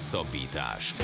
[0.00, 0.94] Hosszabbítás.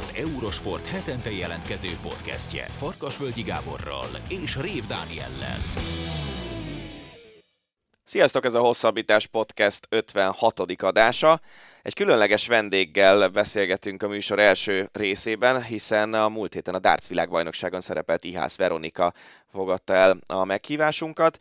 [0.00, 5.58] Az Eurosport hetente jelentkező podcastje Farkasvölgyi Gáborral és Rév Dániellel.
[8.14, 10.60] Sziasztok, ez a Hosszabbítás Podcast 56.
[10.82, 11.40] adása.
[11.82, 17.80] Egy különleges vendéggel beszélgetünk a műsor első részében, hiszen a múlt héten a Darts világbajnokságon
[17.80, 19.12] szerepelt Ihász Veronika
[19.52, 21.36] fogadta el a meghívásunkat.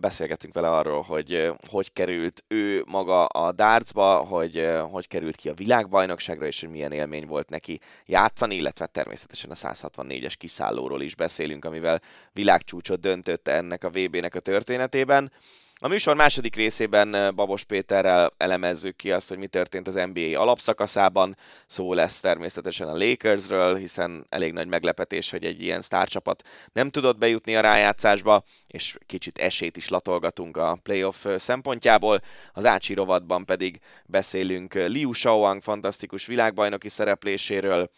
[0.00, 5.54] Beszélgetünk vele arról, hogy hogy került ő maga a dartsba, hogy hogy került ki a
[5.54, 11.64] világbajnokságra, és hogy milyen élmény volt neki játszani, illetve természetesen a 164-es kiszállóról is beszélünk,
[11.64, 12.00] amivel
[12.32, 15.32] világcsúcsot döntött ennek a VB-nek a történetében.
[15.80, 21.36] A műsor második részében Babos Péterrel elemezzük ki azt, hogy mi történt az NBA alapszakaszában.
[21.66, 26.42] Szó lesz természetesen a Lakersről, hiszen elég nagy meglepetés, hogy egy ilyen sztárcsapat
[26.72, 32.20] nem tudott bejutni a rájátszásba, és kicsit esélyt is latolgatunk a playoff szempontjából.
[32.52, 37.90] Az Ácsi rovatban pedig beszélünk Liu Shaoang fantasztikus világbajnoki szerepléséről,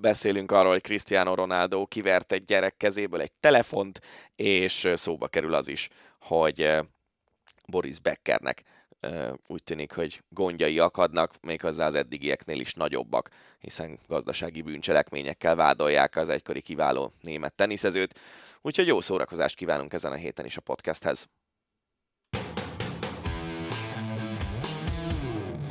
[0.00, 4.00] beszélünk arról, hogy Cristiano Ronaldo kivert egy gyerek kezéből egy telefont,
[4.36, 5.88] és szóba kerül az is,
[6.22, 6.70] hogy
[7.66, 8.62] Boris Beckernek
[9.46, 16.28] úgy tűnik, hogy gondjai akadnak, méghozzá az eddigieknél is nagyobbak, hiszen gazdasági bűncselekményekkel vádolják az
[16.28, 18.20] egykori kiváló német teniszezőt.
[18.60, 21.28] Úgyhogy jó szórakozást kívánunk ezen a héten is a podcasthez.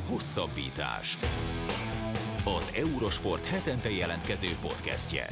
[0.10, 1.18] Hosszabbítás.
[2.46, 5.28] Az Eurosport hetente jelentkező podcastje.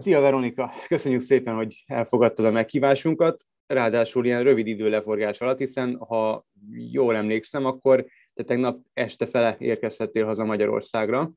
[0.00, 5.96] Szia Veronika, köszönjük szépen, hogy elfogadtad a meghívásunkat, ráadásul ilyen rövid idő leforgás alatt, hiszen
[5.96, 6.46] ha
[6.90, 11.32] jól emlékszem, akkor te tegnap este fele érkezhettél haza Magyarországra.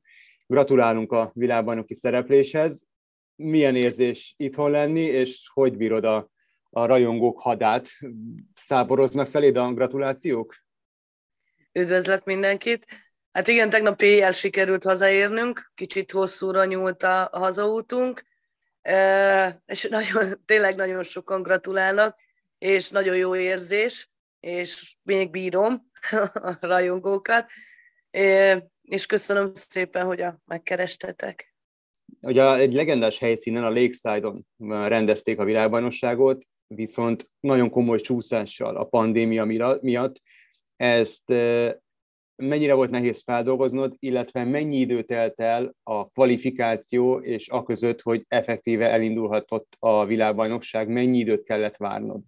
[0.46, 2.86] Gratulálunk a világbajnoki szerepléshez.
[3.36, 6.30] Milyen érzés itthon lenni, és hogy bírod a,
[6.70, 7.88] a rajongók hadát?
[8.54, 10.56] Száboroznak feléd a gratulációk?
[11.72, 12.86] Üdvözlök mindenkit!
[13.32, 18.22] Hát igen, tegnap éjjel sikerült hazaérnünk, kicsit hosszúra nyúlt a hazaútunk,
[19.66, 22.18] és nagyon, tényleg nagyon sokan gratulálnak,
[22.58, 25.90] és nagyon jó érzés, és még bírom
[26.34, 27.46] a rajongókat,
[28.82, 31.54] és köszönöm szépen, hogy a, megkerestetek.
[32.20, 34.46] Ugye egy legendás helyszínen, a Lakeside-on
[34.88, 39.44] rendezték a világbajnokságot, viszont nagyon komoly csúszással a pandémia
[39.80, 40.22] miatt.
[40.76, 41.32] Ezt
[42.36, 48.24] mennyire volt nehéz feldolgoznod, illetve mennyi idő telt el a kvalifikáció és a között, hogy
[48.28, 52.20] effektíve elindulhatott a világbajnokság, mennyi időt kellett várnod?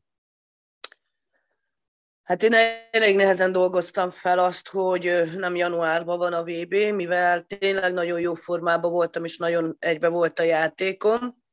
[2.23, 2.53] Hát én
[2.91, 8.35] elég nehezen dolgoztam fel azt, hogy nem januárban van a VB, mivel tényleg nagyon jó
[8.35, 11.45] formában voltam, és nagyon egybe volt a játékom.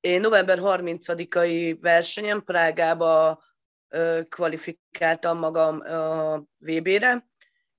[0.00, 3.42] Én november 30-ai versenyen Prágába
[4.28, 7.28] kvalifikáltam magam a VB-re,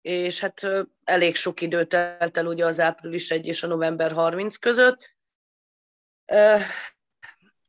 [0.01, 0.61] és hát
[1.03, 5.15] elég sok idő telt el ugye az április 1 és a november 30 között.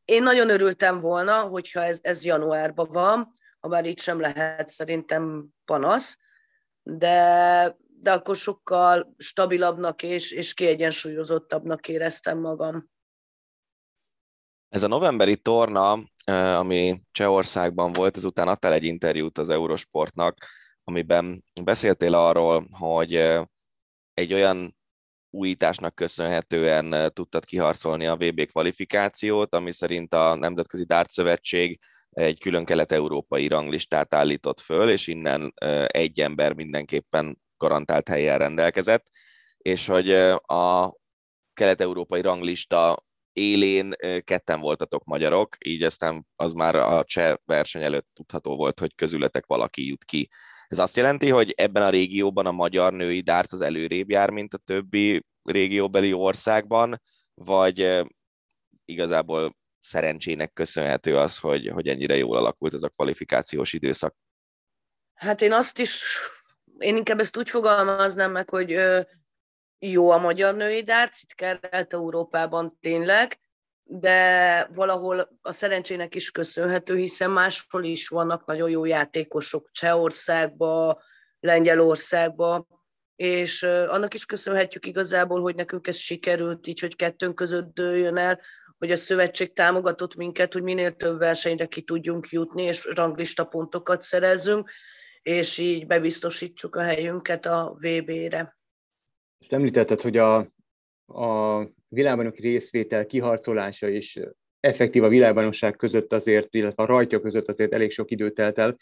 [0.04, 5.46] Én nagyon örültem volna, hogyha ez, ez januárban van, ha bár itt sem lehet szerintem
[5.64, 6.18] panasz,
[6.82, 12.90] de, de akkor sokkal stabilabbnak és, és kiegyensúlyozottabbnak éreztem magam.
[14.68, 16.04] Ez a novemberi torna,
[16.58, 20.46] ami Csehországban volt, ezután adtál egy interjút az Eurosportnak,
[20.84, 23.14] amiben beszéltél arról, hogy
[24.14, 24.76] egy olyan
[25.30, 31.80] újításnak köszönhetően tudtad kiharcolni a VB kvalifikációt, ami szerint a Nemzetközi Dárt Szövetség
[32.10, 35.52] egy külön kelet-európai ranglistát állított föl, és innen
[35.86, 39.06] egy ember mindenképpen garantált helyen rendelkezett,
[39.58, 40.12] és hogy
[40.42, 40.94] a
[41.52, 43.06] kelet-európai ranglista
[43.38, 43.92] élén
[44.24, 49.46] ketten voltatok magyarok, így aztán az már a cseh verseny előtt tudható volt, hogy közületek
[49.46, 50.28] valaki jut ki.
[50.68, 54.54] Ez azt jelenti, hogy ebben a régióban a magyar női dárc az előrébb jár, mint
[54.54, 57.02] a többi régióbeli országban,
[57.34, 58.04] vagy
[58.84, 64.14] igazából szerencsének köszönhető az, hogy, hogy ennyire jól alakult ez a kvalifikációs időszak?
[65.14, 66.18] Hát én azt is,
[66.78, 68.80] én inkább ezt úgy fogalmaznám meg, hogy
[69.78, 73.38] jó a magyar női dárc, itt Kelet-Európában tényleg,
[73.82, 81.02] de valahol a szerencsének is köszönhető, hiszen máshol is vannak nagyon jó játékosok, Csehországba,
[81.40, 82.66] Lengyelországba,
[83.16, 88.40] és annak is köszönhetjük igazából, hogy nekünk ez sikerült, így, hogy kettőnk között dőljön el,
[88.78, 94.02] hogy a szövetség támogatott minket, hogy minél több versenyre ki tudjunk jutni, és ranglista pontokat
[94.02, 94.70] szerezzünk,
[95.22, 98.57] és így bebiztosítsuk a helyünket a VB-re.
[99.38, 100.36] Ezt említetted, hogy a,
[101.06, 104.20] a világbajnoki részvétel kiharcolása és
[104.60, 108.76] effektív a világbajnokság között azért, illetve a rajtja között azért elég sok időt telt el.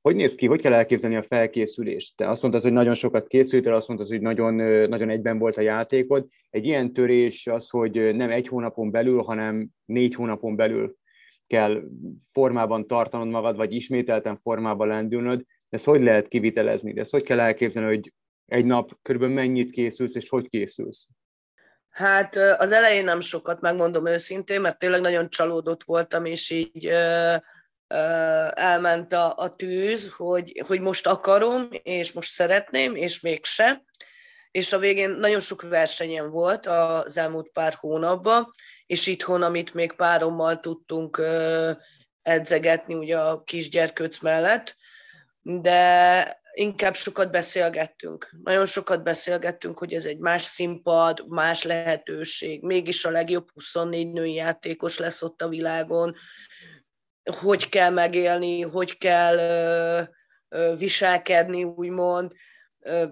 [0.00, 2.16] hogy néz ki, hogy kell elképzelni a felkészülést?
[2.16, 4.54] Te azt mondtad, hogy nagyon sokat készültél, azt mondtad, hogy nagyon,
[4.88, 6.26] nagyon egyben volt a játékod.
[6.50, 10.96] Egy ilyen törés az, hogy nem egy hónapon belül, hanem négy hónapon belül
[11.46, 11.82] kell
[12.32, 15.44] formában tartanod magad, vagy ismételten formában lendülnöd.
[15.68, 16.92] Ezt hogy lehet kivitelezni?
[16.92, 18.12] De ezt hogy kell elképzelni, hogy
[18.50, 21.06] egy nap körülbelül mennyit készülsz, és hogy készülsz?
[21.90, 27.36] Hát az elején nem sokat, megmondom őszintén, mert tényleg nagyon csalódott voltam, és így ö,
[27.86, 27.96] ö,
[28.54, 33.84] elment a, a tűz, hogy, hogy most akarom, és most szeretném, és mégse.
[34.50, 38.50] És a végén nagyon sok versenyen volt az elmúlt pár hónapban,
[38.86, 41.70] és itthon, amit még párommal tudtunk ö,
[42.22, 44.76] edzegetni ugye a kisgyerkőc mellett,
[45.42, 48.30] de inkább sokat beszélgettünk.
[48.42, 52.62] Nagyon sokat beszélgettünk, hogy ez egy más színpad, más lehetőség.
[52.62, 56.16] Mégis a legjobb 24 női játékos lesz ott a világon.
[57.40, 60.02] Hogy kell megélni, hogy kell ö,
[60.48, 62.32] ö, viselkedni, úgymond.
[62.78, 63.06] Ö,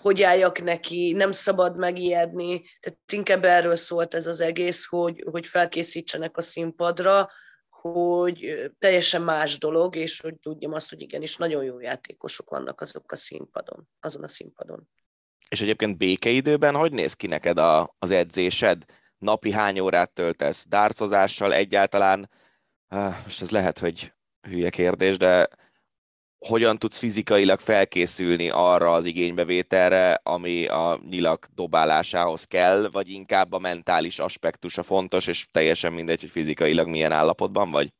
[0.00, 2.62] hogy álljak neki, nem szabad megijedni.
[2.80, 7.30] Tehát inkább erről szólt ez az egész, hogy, hogy felkészítsenek a színpadra,
[7.92, 13.12] hogy teljesen más dolog, és hogy tudjam azt, hogy igenis nagyon jó játékosok vannak azok
[13.12, 14.88] a színpadon, azon a színpadon.
[15.48, 18.84] És egyébként békeidőben hogy néz ki neked a, az edzésed?
[19.18, 20.66] Napi hány órát töltesz?
[20.68, 22.30] Dárcozással egyáltalán?
[23.22, 25.48] Most ez lehet, hogy hülye kérdés, de
[26.46, 33.58] hogyan tudsz fizikailag felkészülni arra az igénybevételre, ami a nyilak dobálásához kell, vagy inkább a
[33.58, 37.92] mentális aspektusa fontos, és teljesen mindegy, hogy fizikailag milyen állapotban vagy?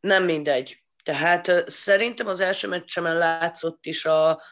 [0.00, 0.82] Nem mindegy.
[1.02, 4.42] Tehát szerintem az első meccsemen látszott is a,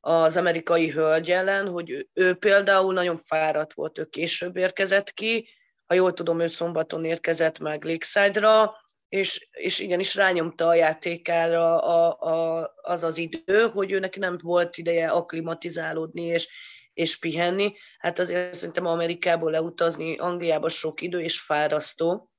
[0.00, 5.48] az amerikai hölgy ellen, hogy ő, például nagyon fáradt volt, ő később érkezett ki,
[5.86, 8.74] ha jól tudom, ő szombaton érkezett meg Lakeside-ra,
[9.08, 14.36] és, és igenis rányomta a játékára a, a, az az idő, hogy ő neki nem
[14.42, 16.48] volt ideje aklimatizálódni és,
[16.92, 17.76] és pihenni.
[17.98, 22.30] Hát azért szerintem Amerikából leutazni Angliába sok idő és fárasztó.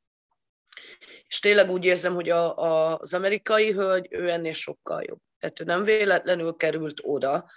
[1.27, 5.19] És tényleg úgy érzem, hogy a, a, az amerikai hölgy, ő ennél sokkal jobb.
[5.39, 7.51] Tehát ő nem véletlenül került oda,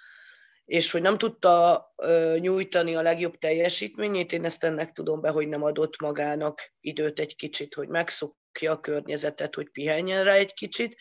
[0.64, 5.48] és hogy nem tudta uh, nyújtani a legjobb teljesítményét, én ezt ennek tudom be, hogy
[5.48, 10.54] nem adott magának időt egy kicsit, hogy megszok, ki a környezetet, hogy pihenjen rá egy
[10.54, 10.96] kicsit.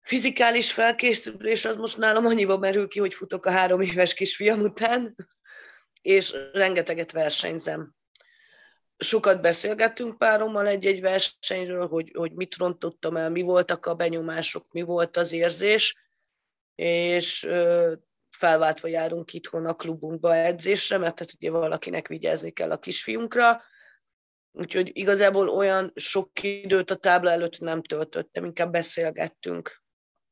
[0.00, 5.16] Fizikális felkészülés az most nálam annyiba merül ki, hogy futok a három éves kisfiam után,
[6.02, 7.94] és rengeteget versenyzem.
[8.96, 14.82] Sokat beszélgettünk párommal egy-egy versenyről, hogy, hogy mit rontottam el, mi voltak a benyomások, mi
[14.82, 15.96] volt az érzés,
[16.74, 17.48] és
[18.36, 23.62] felváltva járunk itthon a klubunkba edzésre, mert tehát ugye valakinek vigyázni kell a kisfiunkra,
[24.52, 29.82] Úgyhogy igazából olyan sok időt a tábla előtt nem töltöttem, inkább beszélgettünk.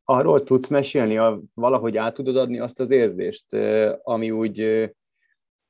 [0.05, 3.53] Arról tudsz mesélni, a, valahogy át tudod adni azt az érzést,
[4.03, 4.91] ami úgy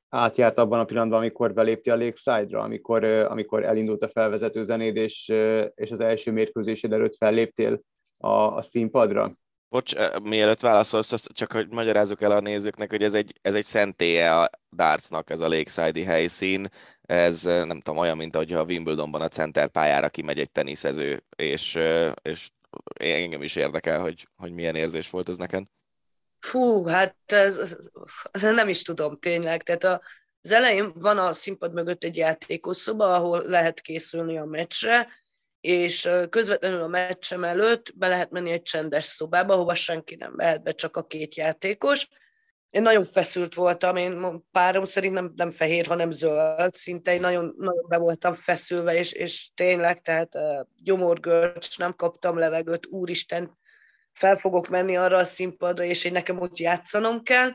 [0.09, 5.27] átjárt abban a pillanatban, amikor belépti a Lakeside-ra, amikor, amikor elindult a felvezető zenéd, és,
[5.75, 7.81] és az első mérkőzésed előtt felléptél
[8.17, 9.35] a, a színpadra?
[9.71, 13.65] Bocs, mielőtt válaszolsz, azt csak hogy magyarázzuk el a nézőknek, hogy ez egy, ez egy
[13.65, 16.69] szentélye a dartsnak, ez a Lakeside-i helyszín
[17.01, 21.79] ez nem tudom, olyan, mint ahogy a Wimbledonban a center pályára kimegy egy teniszező, és,
[22.21, 22.49] és
[22.93, 25.63] engem is érdekel, hogy, hogy milyen érzés volt ez neked.
[26.39, 27.77] Fú, hát ez,
[28.31, 29.63] nem is tudom tényleg.
[29.63, 30.01] Tehát a,
[30.41, 35.07] az elején van a színpad mögött egy játékos szoba, ahol lehet készülni a meccsre,
[35.61, 40.63] és közvetlenül a meccsem előtt be lehet menni egy csendes szobába, ahova senki nem mehet
[40.63, 42.07] be, csak a két játékos,
[42.71, 47.85] én nagyon feszült voltam, én párom szerint nem, nem fehér, hanem zöld, szinte nagyon, nagyon
[47.87, 50.37] be voltam feszülve, és, és tényleg, tehát
[50.83, 53.57] gyomorgörcs, nem kaptam levegőt, úristen,
[54.11, 57.51] fel fogok menni arra a színpadra, és én nekem úgy játszanom kell,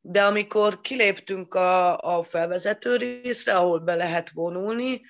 [0.00, 5.00] de amikor kiléptünk a, a felvezető részre, ahol be lehet vonulni,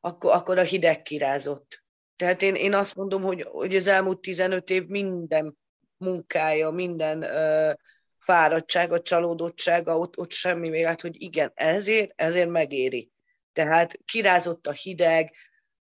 [0.00, 1.84] akkor, akkor a hideg kirázott.
[2.16, 5.58] Tehát én, én azt mondom, hogy, hogy az elmúlt 15 év minden
[5.96, 7.72] munkája, minden uh,
[8.18, 13.10] fáradtsága, csalódottsága, ott, ott semmi még, hát, hogy igen, ezért, ezért megéri.
[13.52, 15.34] Tehát kirázott a hideg,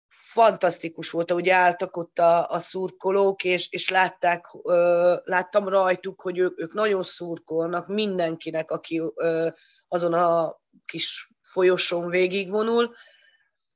[0.09, 6.39] fantasztikus volt, hogy álltak ott a, a szurkolók, és, és látták, ö, láttam rajtuk, hogy
[6.39, 9.49] ők, ők nagyon szurkolnak mindenkinek, aki ö,
[9.89, 12.95] azon a kis folyosón végigvonul,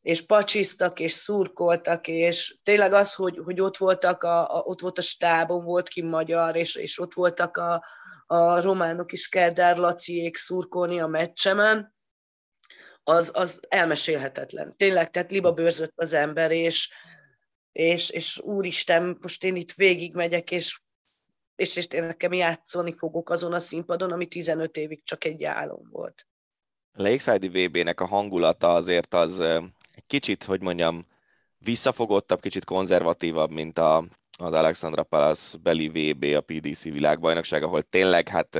[0.03, 4.99] és pacsisztak, és szurkoltak, és tényleg az, hogy, hogy ott voltak, a, a, ott volt
[4.99, 7.85] a stábon, volt ki magyar, és, és ott voltak a,
[8.27, 11.95] a románok is Kerdár Laciék szurkolni a meccsemen,
[13.03, 14.77] az, az elmesélhetetlen.
[14.77, 16.89] Tényleg, tehát liba bőrzött az ember, és
[17.73, 20.81] és, és úristen, most én itt végigmegyek, és,
[21.57, 25.89] és, és én nekem játszani fogok azon a színpadon, ami 15 évig csak egy álom
[25.91, 26.27] volt.
[26.93, 29.43] A Lakeside VB-nek a hangulata azért az
[30.07, 31.07] kicsit, hogy mondjam,
[31.59, 34.05] visszafogottabb, kicsit konzervatívabb, mint a,
[34.39, 38.59] az Alexandra Palace beli VB, a PDC világbajnokság, ahol tényleg hát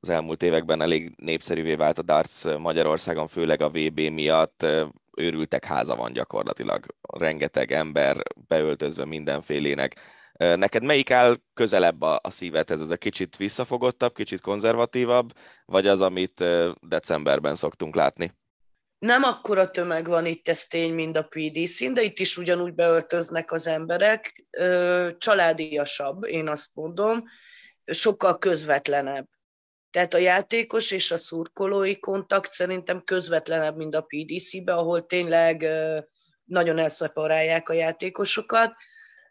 [0.00, 4.66] az elmúlt években elég népszerűvé vált a darts Magyarországon, főleg a VB miatt.
[5.16, 6.86] Őrültek háza van gyakorlatilag.
[7.18, 10.00] Rengeteg ember beöltözve mindenfélének.
[10.38, 12.80] Neked melyik áll közelebb a, a szívedhez?
[12.80, 15.32] Ez a kicsit visszafogottabb, kicsit konzervatívabb,
[15.66, 16.44] vagy az, amit
[16.80, 18.32] decemberben szoktunk látni?
[19.02, 23.52] Nem akkora tömeg van itt, ez tény, mint a pdc de itt is ugyanúgy beöltöznek
[23.52, 24.44] az emberek.
[25.18, 27.24] Családiasabb, én azt mondom,
[27.84, 29.28] sokkal közvetlenebb.
[29.90, 35.68] Tehát a játékos és a szurkolói kontakt szerintem közvetlenebb, mint a PDC-be, ahol tényleg
[36.44, 38.74] nagyon elszaparálják a játékosokat,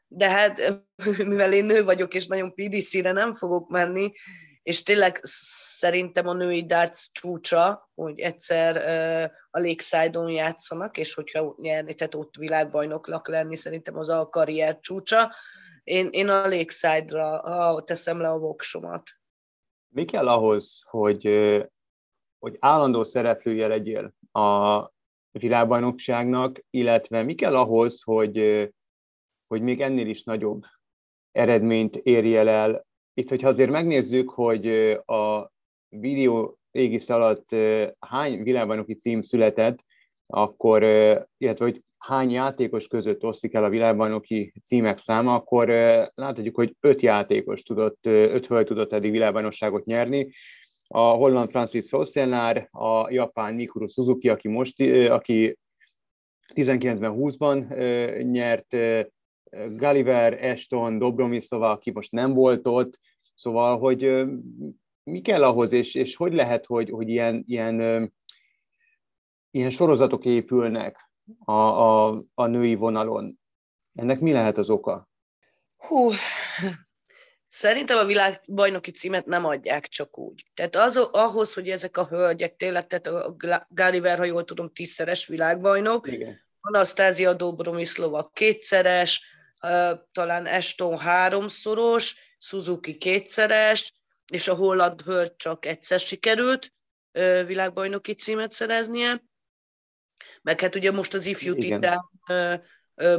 [0.08, 0.84] de hát
[1.32, 4.12] mivel én nő vagyok, és nagyon PDC-re nem fogok menni,
[4.64, 8.78] és tényleg szerintem a női darts csúcsa, hogy egyszer
[9.50, 15.34] a Lakeside-on játszanak, és hogyha nyerni, tehát ott világbajnoknak lenni, szerintem az a karrier csúcsa.
[15.84, 19.10] Én, én a Lakeside-ra teszem le a voksomat.
[19.94, 21.26] Mi kell ahhoz, hogy,
[22.40, 24.90] hogy állandó szereplője legyél a
[25.32, 28.70] világbajnokságnak, illetve mi kell ahhoz, hogy,
[29.48, 30.64] hogy még ennél is nagyobb
[31.32, 32.86] eredményt érjél el.
[33.14, 34.68] Itt, hogyha azért megnézzük, hogy
[35.06, 35.52] a
[35.90, 37.48] videó égisz alatt
[38.00, 39.80] hány világbajnoki cím született,
[40.28, 40.84] akkor,
[41.38, 45.68] illetve hogy hány játékos között osztik el a világbajnoki címek száma, akkor
[46.16, 50.32] láthatjuk, hogy öt játékos tudott, öt hölgy tudott eddig világbajnokságot nyerni.
[50.88, 55.58] A holland Francis Fossenár, a japán Mikuru Suzuki, aki most, aki
[56.56, 57.68] 19-ben 20-ban
[58.32, 58.78] nyert,
[59.52, 63.00] Gulliver, Ashton, Dobromiszova, aki most nem volt ott,
[63.36, 64.24] szóval, hogy
[65.04, 68.14] mi kell ahhoz, és, és hogy lehet, hogy, hogy ilyen, ilyen,
[69.52, 73.40] ilyen sorozatok épülnek, a, a, a női vonalon.
[73.94, 75.10] Ennek mi lehet az oka?
[75.78, 76.12] Hú,
[77.54, 80.46] Szerintem a világbajnoki címet nem adják csak úgy.
[80.54, 83.36] Tehát az, ahhoz, hogy ezek a hölgyek tényleg, tehát a
[83.70, 86.42] Gulliver, ha jól tudom, tízszeres világbajnok, Igen.
[86.60, 89.24] Anasztázia Dobromislova kétszeres,
[90.12, 93.94] talán Eston háromszoros, Suzuki kétszeres,
[94.28, 96.74] és a holland hölgy csak egyszer sikerült
[97.46, 99.22] világbajnoki címet szereznie
[100.42, 102.10] meg hát ugye most az ifjú titán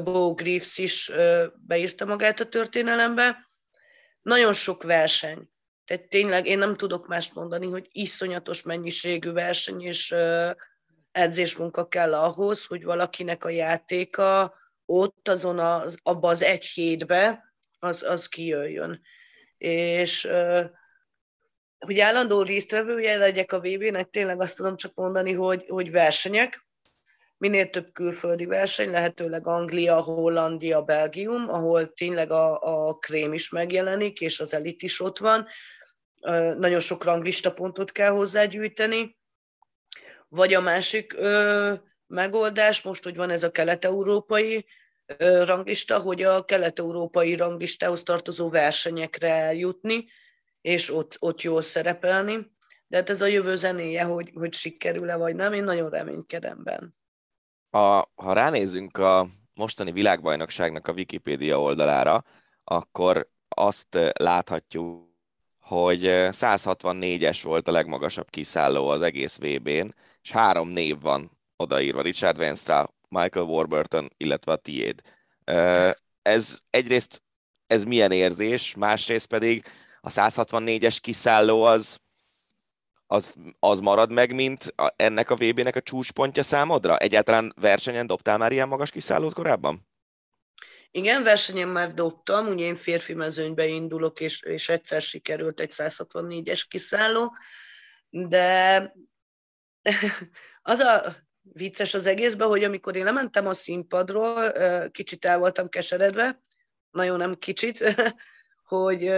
[0.05, 1.13] Bo Greaves is
[1.55, 3.47] beírta magát a történelembe.
[4.23, 5.51] Nagyon sok verseny.
[5.85, 10.15] Tehát tényleg én nem tudok mást mondani, hogy iszonyatos mennyiségű verseny és
[11.13, 14.55] edzésmunka kell ahhoz, hogy valakinek a játéka
[14.87, 19.01] ott azon az, abba az egy hétbe az, az kijöjjön.
[19.59, 20.29] És
[21.79, 26.67] hogy állandó résztvevője legyek a VB-nek, tényleg azt tudom csak mondani, hogy, hogy versenyek,
[27.43, 34.21] minél több külföldi verseny, lehetőleg Anglia, Hollandia, Belgium, ahol tényleg a, a krém is megjelenik,
[34.21, 35.47] és az elit is ott van.
[36.59, 39.19] Nagyon sok ranglista pontot kell hozzágyűjteni.
[40.29, 41.75] Vagy a másik ö,
[42.13, 44.67] megoldás, most, hogy van ez a kelet-európai
[45.19, 50.05] ranglista, hogy a kelet-európai ranglistához tartozó versenyekre jutni,
[50.61, 52.51] és ott, ott jól szerepelni.
[52.87, 56.89] De hát ez a jövő zenéje, hogy, hogy sikerül-e vagy nem, én nagyon reménykedem benne
[57.73, 62.25] a, ha ránézzünk a mostani világbajnokságnak a Wikipédia oldalára,
[62.65, 65.11] akkor azt láthatjuk,
[65.61, 72.37] hogy 164-es volt a legmagasabb kiszálló az egész VB-n, és három név van odaírva, Richard
[72.37, 75.01] Venstra, Michael Warburton, illetve a tiéd.
[76.23, 77.23] Ez egyrészt
[77.67, 79.65] ez milyen érzés, másrészt pedig
[80.01, 82.01] a 164-es kiszálló az
[83.13, 86.97] az, az marad meg, mint a, ennek a VB-nek a csúcspontja számodra?
[86.97, 89.89] Egyáltalán versenyen dobtál már ilyen magas kiszállót korábban?
[90.91, 96.63] Igen, versenyen már dobtam, ugye én férfi mezőnybe indulok, és, és egyszer sikerült egy 164-es
[96.69, 97.37] kiszálló,
[98.11, 98.95] de
[100.63, 104.53] az a vicces az egészben, hogy amikor én lementem a színpadról,
[104.91, 106.41] kicsit el voltam keseredve,
[106.91, 107.95] nagyon nem kicsit,
[108.73, 109.11] hogy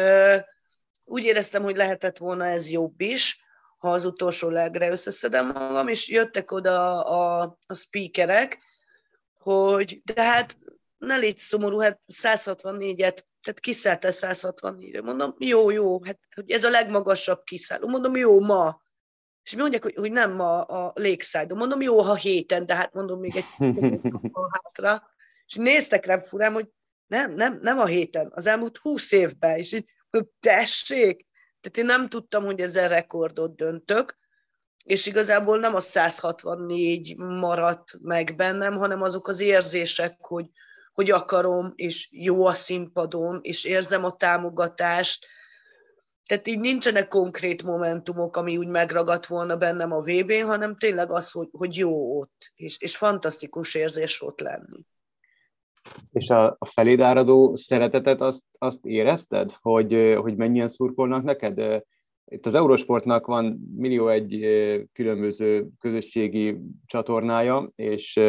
[1.05, 3.43] úgy éreztem, hogy lehetett volna ez jobb is,
[3.79, 8.59] ha az utolsó legre összeszedem magam, és jöttek oda a, a speakerek,
[9.39, 10.59] hogy de hát
[10.99, 15.03] ne légy szomorú, hát 164-et, tehát kiszálltál 164-re.
[15.03, 17.89] Mondom, jó, jó, hát hogy ez a legmagasabb kiszálló.
[17.89, 18.83] Mondom, jó, ma.
[19.45, 21.55] És mi mondják, hogy, hogy nem ma a Lakeside.
[21.55, 23.45] Mondom, jó, ha héten, de hát mondom még egy
[24.63, 25.13] hátra.
[25.47, 26.69] És és néztek rám furán, hogy
[27.07, 29.87] nem, nem, nem a héten, az elmúlt húsz évben, és így
[30.41, 31.27] tessék,
[31.61, 34.19] tehát én nem tudtam, hogy ezzel rekordot döntök,
[34.85, 40.51] és igazából nem a 164 maradt meg bennem, hanem azok az érzések, hogy,
[40.93, 45.27] hogy akarom, és jó a színpadon, és érzem a támogatást.
[46.27, 51.31] Tehát így nincsenek konkrét momentumok, ami úgy megragadt volna bennem a VB-n, hanem tényleg az,
[51.31, 54.87] hogy, hogy jó ott, és, és fantasztikus érzés ott lenni.
[56.11, 61.83] És a, a feléd áradó szeretetet azt, azt érezted, hogy, hogy mennyien szurkolnak neked?
[62.25, 64.47] Itt az Eurosportnak van millió egy
[64.93, 68.21] különböző közösségi csatornája, és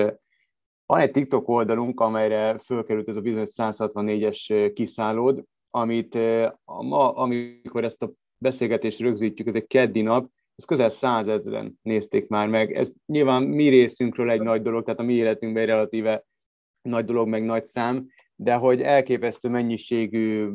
[0.86, 5.44] van egy TikTok oldalunk, amelyre fölkerült ez a bizonyos 164-es kiszállód,
[5.76, 6.18] amit
[6.66, 12.48] ma, amikor ezt a beszélgetést rögzítjük, ez egy keddi nap, ez közel százezren nézték már
[12.48, 12.74] meg.
[12.74, 16.26] Ez nyilván mi részünkről egy nagy dolog, tehát a mi életünkben egy relatíve
[16.82, 20.50] nagy dolog, meg nagy szám, de hogy elképesztő mennyiségű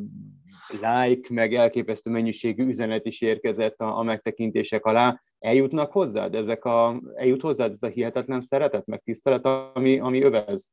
[0.70, 6.34] like, meg elképesztő mennyiségű üzenet is érkezett a, a megtekintések alá, eljutnak hozzád?
[6.34, 10.70] Ezek a, eljut hozzád ez a hihetetlen szeretet, meg tisztelet, ami, ami övez?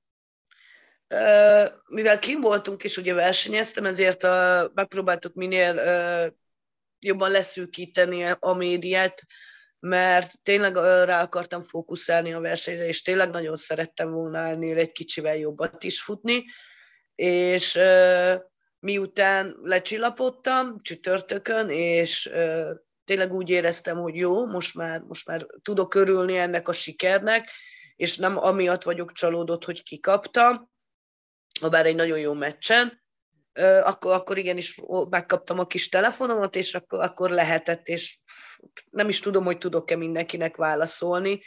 [1.88, 5.76] Mivel kim voltunk és ugye versenyeztem, ezért a, megpróbáltuk minél
[7.00, 9.24] jobban leszűkíteni a médiát,
[9.80, 15.36] mert tényleg rá akartam fókuszálni a versenyre, és tényleg nagyon szerettem volna ennél egy kicsivel
[15.36, 16.46] jobbat is futni,
[17.16, 17.80] és
[18.80, 22.32] miután lecsillapodtam csütörtökön, és
[23.04, 27.52] tényleg úgy éreztem, hogy jó, most már, most már tudok örülni ennek a sikernek,
[27.96, 30.70] és nem amiatt vagyok csalódott, hogy kikaptam,
[31.60, 33.02] ha bár egy nagyon jó meccsen,
[33.84, 38.18] akkor, akkor igenis megkaptam a kis telefonomat, és akkor, akkor lehetett, és
[38.90, 41.42] nem is tudom, hogy tudok-e mindenkinek válaszolni.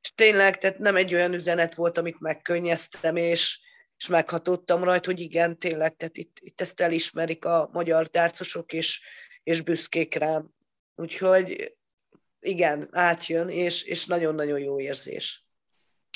[0.00, 3.60] És tényleg, tehát nem egy olyan üzenet volt, amit megkönnyeztem, és,
[3.96, 9.02] és meghatottam rajta, hogy igen, tényleg, tehát itt, itt ezt elismerik a magyar tárcosok, és,
[9.42, 10.50] és büszkék rám.
[10.94, 11.76] Úgyhogy
[12.40, 15.46] igen, átjön, és, és nagyon-nagyon jó érzés.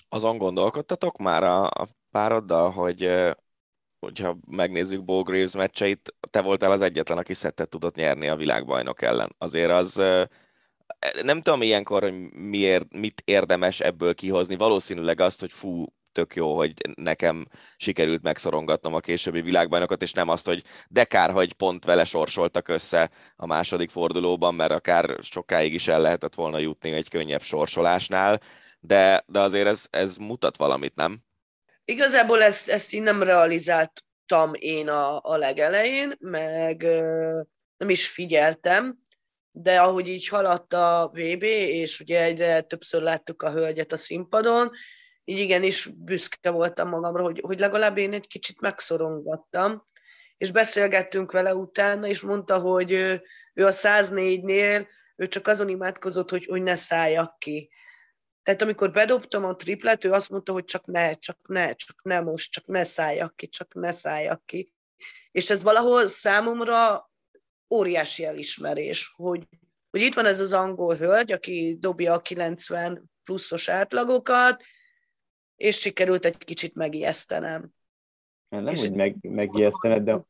[0.09, 3.11] Azon gondolkodtatok már a, a pároddal, hogy
[3.99, 9.03] hogyha megnézzük Bo Graves meccseit, te voltál az egyetlen, aki szettet tudott nyerni a világbajnok
[9.03, 9.35] ellen.
[9.39, 10.03] Azért az
[11.23, 14.57] nem tudom ilyenkor, hogy miért, mit érdemes ebből kihozni.
[14.57, 17.47] Valószínűleg azt, hogy fú, tök jó, hogy nekem
[17.77, 22.69] sikerült megszorongatnom a későbbi világbajnokot, és nem azt, hogy de kár, hogy pont vele sorsoltak
[22.69, 28.41] össze a második fordulóban, mert akár sokáig is el lehetett volna jutni egy könnyebb sorsolásnál,
[28.81, 31.23] de, de azért ez, ez mutat valamit, nem?
[31.85, 36.83] Igazából ezt, ezt én nem realizáltam én a, a legelején, meg
[37.77, 38.99] nem is figyeltem,
[39.51, 44.71] de ahogy így haladt a VB, és ugye egyre többször láttuk a hölgyet a színpadon,
[45.25, 49.85] így igenis büszke voltam magamra, hogy, hogy legalább én egy kicsit megszorongattam,
[50.37, 53.23] és beszélgettünk vele utána, és mondta, hogy ő,
[53.55, 57.71] ő a 104-nél, ő csak azon imádkozott, hogy, hogy ne szálljak ki.
[58.43, 62.21] Tehát amikor bedobtam a triplet, ő azt mondta, hogy csak ne, csak ne, csak ne
[62.21, 64.73] most, csak ne szálljak ki, csak ne szálljak ki.
[65.31, 67.11] És ez valahol számomra
[67.75, 69.49] óriási elismerés, hogy,
[69.91, 74.63] hogy itt van ez az angol hölgy, aki dobja a 90 pluszos átlagokat,
[75.57, 77.71] és sikerült egy kicsit megijesztenem.
[78.49, 80.21] Nem, és hogy meg, megijesztened, de...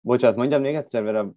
[0.00, 1.32] Bocsánat, mondjam még egyszer, mert a...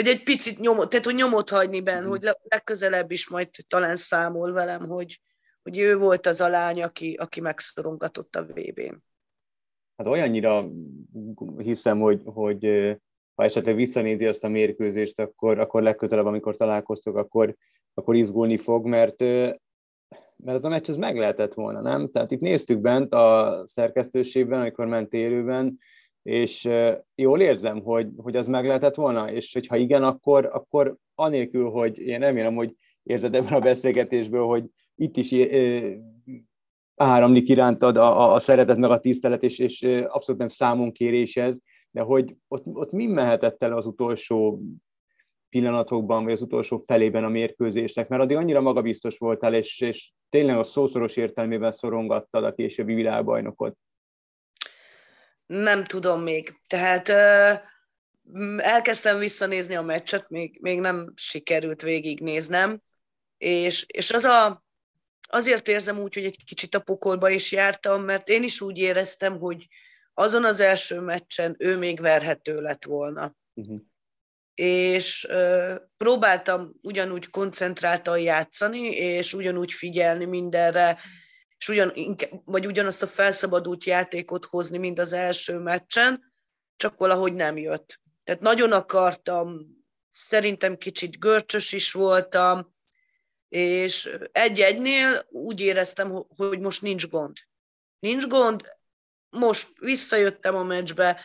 [0.00, 2.08] Hogy egy picit nyomot, tehát hogy nyomot hagyni benne, mm.
[2.08, 5.20] hogy legközelebb is majd talán számol velem, hogy,
[5.62, 9.02] hogy ő volt az a lány, aki, aki megszorongatott a VB-n.
[9.96, 10.68] Hát olyannyira
[11.56, 12.64] hiszem, hogy, hogy
[13.34, 17.54] ha esetleg visszanézi azt a mérkőzést, akkor, akkor legközelebb, amikor találkoztok, akkor,
[17.94, 19.22] akkor izgulni fog, mert
[20.36, 22.10] mert az a meccs az meg lehetett volna, nem?
[22.10, 25.78] Tehát itt néztük bent a szerkesztőségben, amikor ment élőben,
[26.26, 26.68] és
[27.14, 31.98] jól érzem, hogy, hogy az meg lehetett volna, és hogyha igen, akkor, akkor anélkül, hogy
[31.98, 35.34] én remélem, hogy érzed ebben a beszélgetésből, hogy itt is
[36.96, 41.58] áramlik irántad a, a, szeretet, meg a tisztelet, és, és abszolút nem számonkérés ez,
[41.90, 44.60] de hogy ott, ott mi mehetett el az utolsó
[45.48, 50.56] pillanatokban, vagy az utolsó felében a mérkőzésnek, mert addig annyira magabiztos voltál, és, és tényleg
[50.56, 53.76] a szószoros értelmében szorongattad a későbbi világbajnokot.
[55.46, 56.60] Nem tudom még.
[56.66, 57.08] Tehát
[58.56, 62.80] elkezdtem visszanézni a meccset, még, még nem sikerült végignéznem,
[63.38, 64.64] és, és az a,
[65.28, 69.38] azért érzem úgy, hogy egy kicsit a pokolba is jártam, mert én is úgy éreztem,
[69.38, 69.66] hogy
[70.14, 73.36] azon az első meccsen ő még verhető lett volna.
[73.54, 73.80] Uh-huh
[74.56, 75.28] és
[75.96, 80.98] próbáltam ugyanúgy koncentráltan játszani, és ugyanúgy figyelni mindenre,
[81.58, 86.32] és ugyan, vagy ugyanazt a felszabadult játékot hozni, mint az első meccsen,
[86.76, 88.00] csak valahogy nem jött.
[88.24, 89.66] Tehát nagyon akartam,
[90.10, 92.74] szerintem kicsit görcsös is voltam,
[93.48, 97.36] és egy-egynél úgy éreztem, hogy most nincs gond.
[97.98, 98.76] Nincs gond,
[99.28, 101.20] most visszajöttem a meccsbe,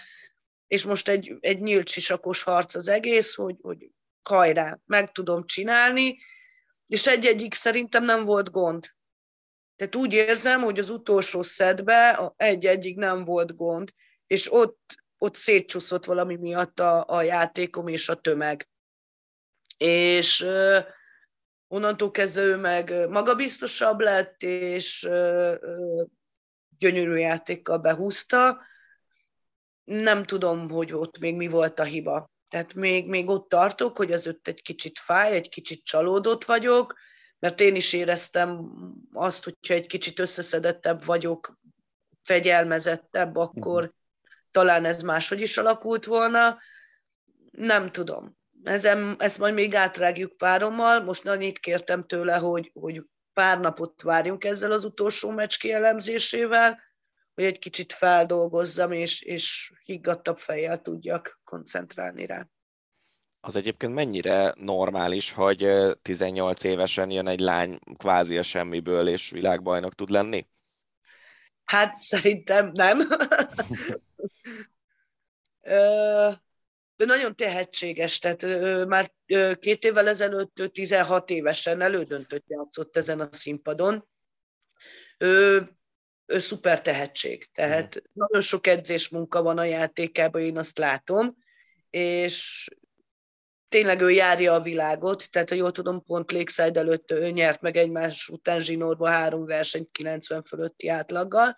[0.68, 3.90] és most egy, egy nyílt sisakos harc az egész, hogy, hogy
[4.24, 6.18] hajrá, meg tudom csinálni,
[6.86, 8.88] és egy-egyik szerintem nem volt gond.
[9.82, 13.94] Tehát úgy érzem, hogy az utolsó szedbe egy-egyig nem volt gond,
[14.28, 18.70] és ott, ott szétcsúszott valami miatt a, a játékom és a tömeg.
[19.78, 20.78] És uh,
[21.68, 26.08] onnantól kezdve ő meg magabiztosabb lett, és uh, uh,
[26.78, 28.62] gyönyörű játékkal behúzta.
[29.84, 32.32] Nem tudom, hogy ott még mi volt a hiba.
[32.50, 36.96] Tehát még, még ott tartok, hogy az ott egy kicsit fáj, egy kicsit csalódott vagyok,
[37.42, 38.72] mert én is éreztem
[39.14, 41.60] azt, hogyha egy kicsit összeszedettebb vagyok,
[42.24, 43.96] fegyelmezettebb, akkor uh-huh.
[44.52, 46.60] talán ez máshogy is alakult volna.
[47.52, 48.38] Nem tudom.
[48.64, 51.04] Ezen, ezt majd még átrágjuk párommal.
[51.04, 56.80] Most annyit kértem tőle, hogy, hogy pár napot várjunk ezzel az utolsó meccs kielemzésével,
[57.34, 62.48] hogy egy kicsit feldolgozzam, és, és higgadtabb fejjel tudjak koncentrálni rá.
[63.44, 69.96] Az egyébként mennyire normális, hogy 18 évesen jön egy lány kvázi a semmiből, és világbajnok
[69.96, 70.48] tud lenni?
[71.66, 73.00] Hát szerintem nem.
[76.98, 79.12] ő nagyon tehetséges, tehát ő már
[79.60, 84.08] két évvel ezelőtt ő 16 évesen elődöntött játszott ezen a színpadon.
[85.18, 85.68] Ő,
[86.26, 88.04] ő szuper tehetség, tehát mm.
[88.14, 91.38] nagyon sok edzés munka van a játékában, én azt látom,
[91.90, 92.68] és
[93.72, 97.78] tényleg ő járja a világot, tehát ha jól tudom, pont Lakeside előtt ő nyert meg
[97.78, 101.58] egymás után zsinórba három versenyt 90 fölötti átlaggal.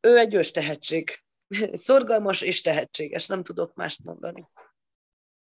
[0.00, 0.52] Ő egy ős.
[1.72, 4.48] Szorgalmas és tehetséges, nem tudok mást mondani.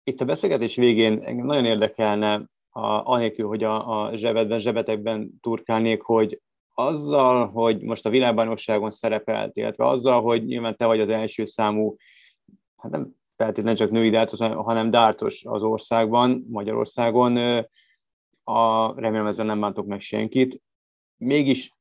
[0.04, 2.34] Itt a beszélgetés végén nagyon érdekelne,
[2.70, 6.40] a, anélkül, hogy a, a zsebedben, zsebetekben turkálnék, hogy
[6.74, 11.96] azzal, hogy most a világbajnokságon szerepelt, illetve azzal, hogy nyilván te vagy az első számú,
[12.76, 17.64] hát nem feltétlenül csak női dárcos, hanem dárcos az országban, Magyarországon.
[18.44, 20.62] A, remélem ezzel nem bántok meg senkit.
[21.16, 21.72] Mégis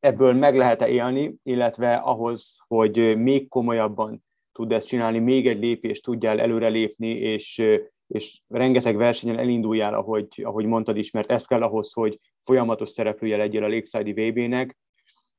[0.00, 6.02] ebből meg lehet-e élni, illetve ahhoz, hogy még komolyabban tud ezt csinálni, még egy lépést
[6.02, 7.62] tudjál előrelépni, és,
[8.06, 13.36] és rengeteg versenyen elinduljál, ahogy, ahogy mondtad is, mert ez kell ahhoz, hogy folyamatos szereplője
[13.36, 14.78] legyél a Lakeside VB-nek,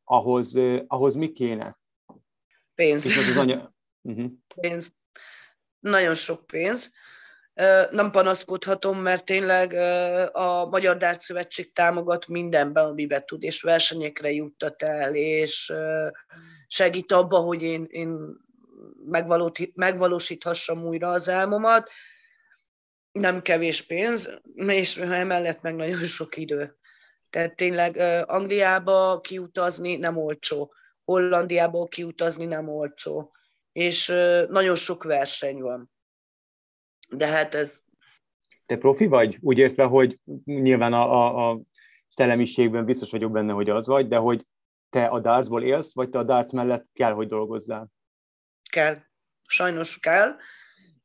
[0.03, 1.79] ahhoz, ahhoz mi kéne?
[2.75, 3.05] Pénz.
[4.01, 4.31] Uh-huh.
[4.55, 4.93] Pénz
[5.83, 6.93] nagyon sok pénz.
[7.91, 9.73] Nem panaszkodhatom, mert tényleg
[10.35, 15.73] a Magyar Dárt Szövetség támogat mindenben, amiben tud, és versenyekre juttat el, és
[16.67, 18.17] segít abba, hogy én, én
[19.75, 21.89] megvalósíthassam újra az álmomat.
[23.11, 26.77] Nem kevés pénz, és emellett meg nagyon sok idő.
[27.29, 33.31] Tehát tényleg Angliába kiutazni nem olcsó, Hollandiába kiutazni nem olcsó
[33.73, 34.07] és
[34.49, 35.91] nagyon sok verseny van.
[37.09, 37.81] De hát ez...
[38.65, 39.37] Te profi vagy?
[39.41, 41.61] Úgy értve, hogy nyilván a, a, a
[42.07, 44.45] szellemiségben biztos vagyok benne, hogy az vagy, de hogy
[44.89, 47.87] te a dartsból élsz, vagy te a darts mellett kell, hogy dolgozzál?
[48.69, 48.97] Kell.
[49.47, 50.35] Sajnos kell.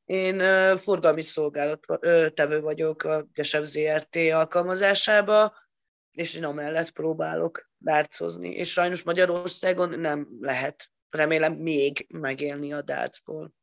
[0.05, 5.55] Én uh, forgalmi szolgálat uh, tevő vagyok a Gesev ZRT alkalmazásába,
[6.13, 8.49] és én amellett próbálok dárcozni.
[8.49, 13.55] És sajnos Magyarországon nem lehet remélem még megélni a dárcból.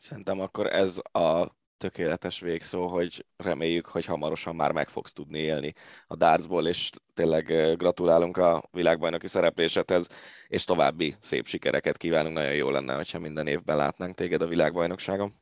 [0.00, 5.72] Szerintem akkor ez a tökéletes végszó, hogy reméljük, hogy hamarosan már meg fogsz tudni élni
[6.06, 10.06] a dartsból, és tényleg gratulálunk a világbajnoki szereplésedhez,
[10.48, 12.34] és további szép sikereket kívánunk.
[12.34, 15.34] Nagyon jó lenne, hogyha minden évben látnánk téged a világbajnokságon.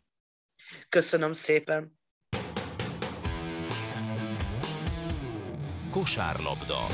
[0.89, 1.99] Köszönöm szépen!
[5.91, 6.87] Kosárlabda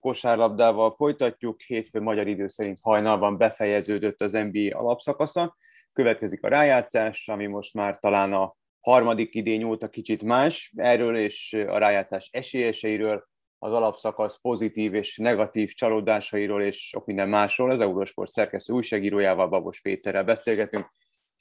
[0.00, 1.60] kosárlabdával folytatjuk.
[1.60, 5.56] Hétfő magyar idő szerint hajnalban befejeződött az NBA alapszakasza.
[5.92, 10.72] Következik a rájátszás, ami most már talán a harmadik idény óta kicsit más.
[10.76, 17.70] Erről és a rájátszás esélyeseiről, az alapszakasz pozitív és negatív csalódásairól és sok minden másról
[17.70, 20.90] az Eurosport szerkesztő újságírójával, Babos Péterrel beszélgetünk.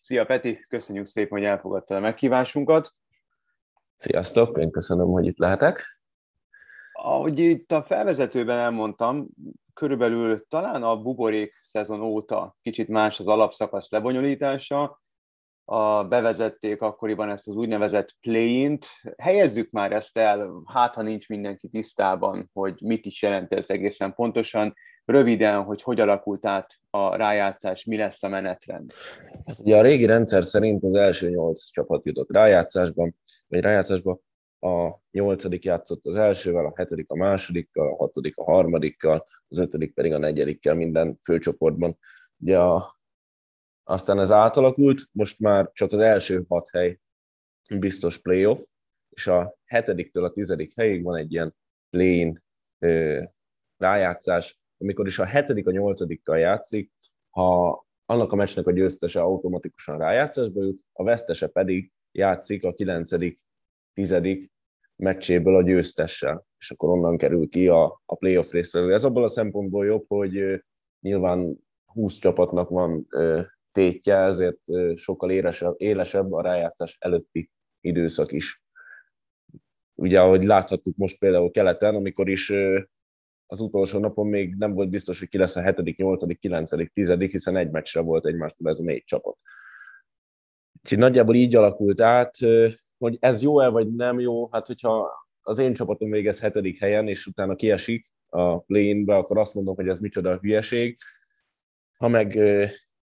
[0.02, 2.93] Szia Peti, köszönjük szépen, hogy elfogadtad a meghívásunkat.
[3.96, 5.97] Sziasztok, én köszönöm, hogy itt lehetek.
[7.10, 9.28] Ahogy itt a felvezetőben elmondtam,
[9.74, 15.02] körülbelül talán a buborék szezon óta kicsit más az alapszakasz lebonyolítása.
[15.65, 18.86] a, bevezették akkoriban ezt az úgynevezett play-int.
[19.17, 24.13] Helyezzük már ezt el, hát ha nincs mindenki tisztában, hogy mit is jelent ez egészen
[24.13, 24.74] pontosan.
[25.06, 28.93] Röviden, hogy hogy alakult át a rájátszás, mi lesz a menetrend.
[29.46, 33.15] Hát ugye a régi rendszer szerint az első nyolc csapat jutott rájátszásban,
[33.48, 34.22] vagy rájátszásban
[34.60, 39.93] a nyolcadik játszott az elsővel, a hetedik a másodikkal, a hatodik a harmadikkal, az ötödik
[39.93, 41.98] pedig a negyedikkel minden főcsoportban.
[42.38, 42.96] Ugye a
[43.84, 47.00] aztán ez átalakult, most már csak az első hat hely
[47.80, 48.60] biztos playoff,
[49.10, 51.56] és a hetediktől a tizedik helyig van egy ilyen
[51.89, 52.38] play
[53.78, 56.91] rájátszás, amikor is a hetedik a nyolcadikkal játszik,
[57.30, 63.39] ha annak a meccsnek a győztese automatikusan rájátszásba jut, a vesztese pedig játszik a kilencedik,
[63.98, 64.52] tizedik
[64.96, 68.94] meccséből a győztessel, és akkor onnan kerül ki a, a playoff résztvevő.
[68.94, 70.64] Ez abból a szempontból jobb, hogy
[71.00, 73.08] nyilván 20 csapatnak van
[73.72, 74.60] tétje, ezért
[74.96, 77.50] sokkal élesebb, élesebb a rájátszás előtti
[77.82, 78.64] időszak is.
[79.96, 82.54] Ugye, ahogy láthattuk most például keleten, amikor is
[83.46, 87.18] az utolsó napon még nem volt biztos, hogy ki lesz a 7., 8., 9., 10.,
[87.18, 89.38] hiszen egy meccsre volt egymástól ez a négy csapat.
[90.84, 92.36] Úgyhogy nagyjából így alakult át,
[92.98, 95.10] hogy ez jó-e vagy nem jó, hát hogyha
[95.42, 99.88] az én csapatom végez hetedik helyen, és utána kiesik a play-inbe, akkor azt mondom, hogy
[99.88, 100.98] ez micsoda hülyeség.
[101.98, 102.40] Ha meg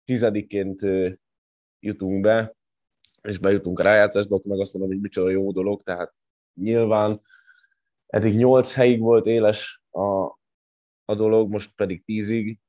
[0.04, 0.82] tizediként
[1.80, 2.56] jutunk be,
[3.22, 6.14] és bejutunk a rájátszásba, akkor meg azt mondom, hogy micsoda jó dolog, tehát
[6.54, 7.22] nyilván
[8.08, 10.24] eddig nyolc helyig volt éles a,
[11.06, 12.60] a dolog, most pedig tízig.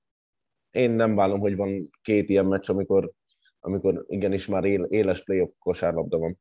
[0.70, 3.12] Én nem vállom, hogy van két ilyen meccs, amikor,
[3.60, 6.38] amikor igenis már éles playoff kosárlabda van.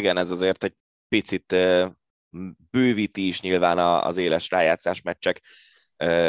[0.00, 0.76] Igen, ez azért egy
[1.08, 1.56] picit
[2.70, 5.40] bővíti is nyilván az éles rájátszás meccsek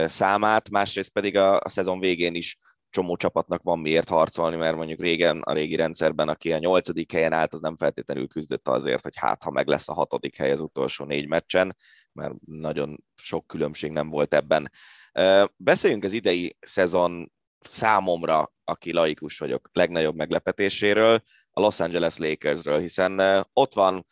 [0.06, 2.58] számát, másrészt pedig a, a szezon végén is
[2.90, 7.34] csomó csapatnak van miért harcolni, mert mondjuk régen a régi rendszerben, aki a nyolcadik helyen
[7.34, 10.62] állt, az nem feltétlenül küzdött azért, hogy hát, ha meg lesz a hatodik hely az
[10.62, 11.78] utolsó négy meccsen,
[12.12, 14.72] mert nagyon sok különbség nem volt ebben.
[15.56, 23.46] Beszéljünk az idei szezon számomra, aki laikus vagyok, legnagyobb meglepetéséről, a Los Angeles Lakersről, hiszen
[23.54, 24.06] ott van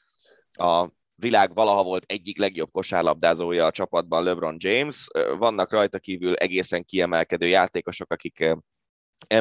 [0.52, 5.08] a világ valaha volt egyik legjobb kosárlabdázója a csapatban LeBron James.
[5.38, 8.56] Vannak rajta kívül egészen kiemelkedő játékosok, akik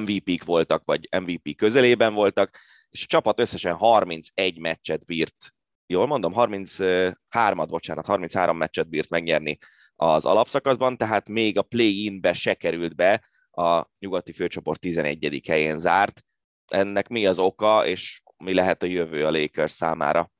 [0.00, 2.58] MVP-k voltak, vagy MVP közelében voltak,
[2.90, 5.54] és a csapat összesen 31 meccset bírt,
[5.86, 9.58] jól mondom, 33-at, bocsánat, 33 meccset bírt megnyerni
[9.94, 15.40] az alapszakaszban, tehát még a play-inbe se került be, a nyugati főcsoport 11.
[15.46, 16.22] helyén zárt.
[16.68, 20.30] Ennek mi az oka, és mi lehet a jövő a Lakers számára?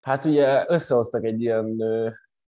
[0.00, 1.76] Hát ugye összehoztak egy ilyen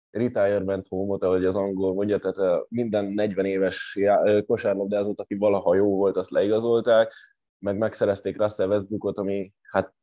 [0.09, 3.99] retirement home-ot, ahogy az angol mondja, tehát minden 40 éves
[4.45, 7.13] kosárlabdázót, aki valaha jó volt, azt leigazolták,
[7.59, 9.93] meg megszerezték Russell Westbrookot, ami hát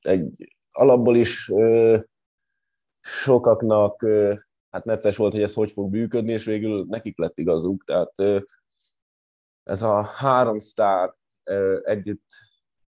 [0.00, 1.98] egy alapból is ö,
[3.00, 4.34] sokaknak ö,
[4.70, 7.84] hát necces volt, hogy ez hogy fog működni, és végül nekik lett igazuk.
[7.84, 8.38] Tehát ö,
[9.62, 11.14] ez a három sztár
[11.82, 12.24] együtt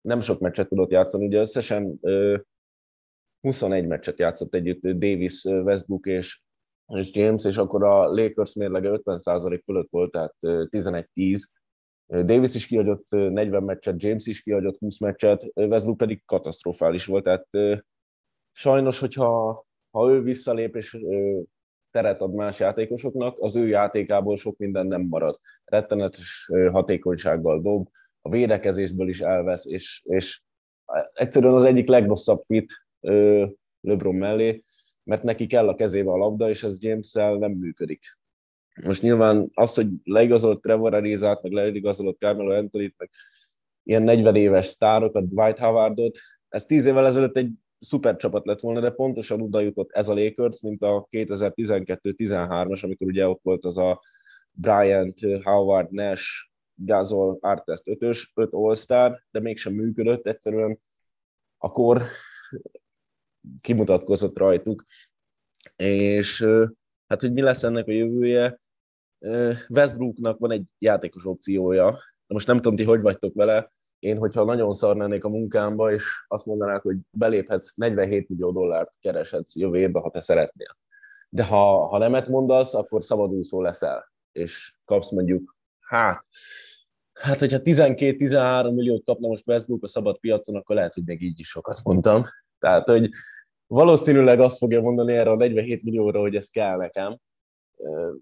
[0.01, 2.37] nem sok meccset tudott játszani, ugye összesen ö,
[3.41, 6.43] 21 meccset játszott együtt Davis, Westbrook és,
[6.87, 11.43] és James, és akkor a Lakers mérlege 50% fölött volt, tehát 11-10.
[12.07, 17.47] Davis is kiadott 40 meccset, James is kiadott 20 meccset, Westbrook pedig katasztrofális volt, tehát
[18.53, 20.99] sajnos, hogyha ha ő visszalép és
[21.91, 25.39] teret ad más játékosoknak, az ő játékából sok minden nem marad.
[25.65, 27.89] Rettenetes hatékonysággal dob,
[28.23, 30.41] a védekezésből is elvesz, és, és
[31.13, 32.87] egyszerűen az egyik legrosszabb fit
[33.81, 34.65] LeBron mellé,
[35.05, 38.19] mert neki kell a kezébe a labda, és ez james nem működik.
[38.85, 43.11] Most nyilván az, hogy leigazolt Trevor Arizát, meg leigazolott Carmelo anthony meg
[43.83, 48.81] ilyen 40 éves sztárokat, Dwight Howardot, ez 10 évvel ezelőtt egy szuper csapat lett volna,
[48.81, 53.77] de pontosan oda jutott ez a Lakers, mint a 2012-13-as, amikor ugye ott volt az
[53.77, 54.01] a
[54.53, 56.50] Bryant, Howard, Nash,
[56.85, 60.81] Gasol, Artest 5-ös, 5 All-Star, de mégsem működött, egyszerűen
[61.59, 62.03] a kor
[63.61, 64.85] kimutatkozott rajtuk.
[65.77, 66.47] És
[67.07, 68.59] hát, hogy mi lesz ennek a jövője,
[69.69, 71.91] Westbrooknak van egy játékos opciója,
[72.27, 76.05] de most nem tudom, ti hogy vagytok vele, én, hogyha nagyon szarnánék a munkámba, és
[76.29, 80.77] azt mondanák, hogy beléphetsz, 47 millió dollárt kereshetsz jövő évben, ha te szeretnél.
[81.29, 86.25] De ha, ha nemet mondasz, akkor szabadúszó leszel, és kapsz mondjuk, hát,
[87.21, 91.39] hát hogyha 12-13 milliót kapna most Westbrook a szabad piacon, akkor lehet, hogy még így
[91.39, 92.25] is sokat mondtam.
[92.59, 93.09] Tehát, hogy
[93.67, 97.19] valószínűleg azt fogja mondani erre a 47 millióra, hogy ez kell nekem.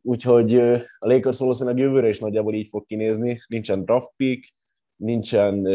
[0.03, 3.41] Úgyhogy a Lakers valószínűleg jövőre is nagyjából így fog kinézni.
[3.47, 4.55] Nincsen draft pick,
[4.97, 5.69] nincsen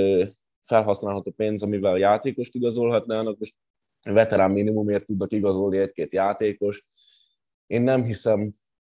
[0.61, 3.55] felhasználható pénz, amivel játékost igazolhatnának, most
[4.03, 6.83] veterán minimumért tudnak igazolni egy-két játékost.
[7.67, 8.51] Én nem hiszem,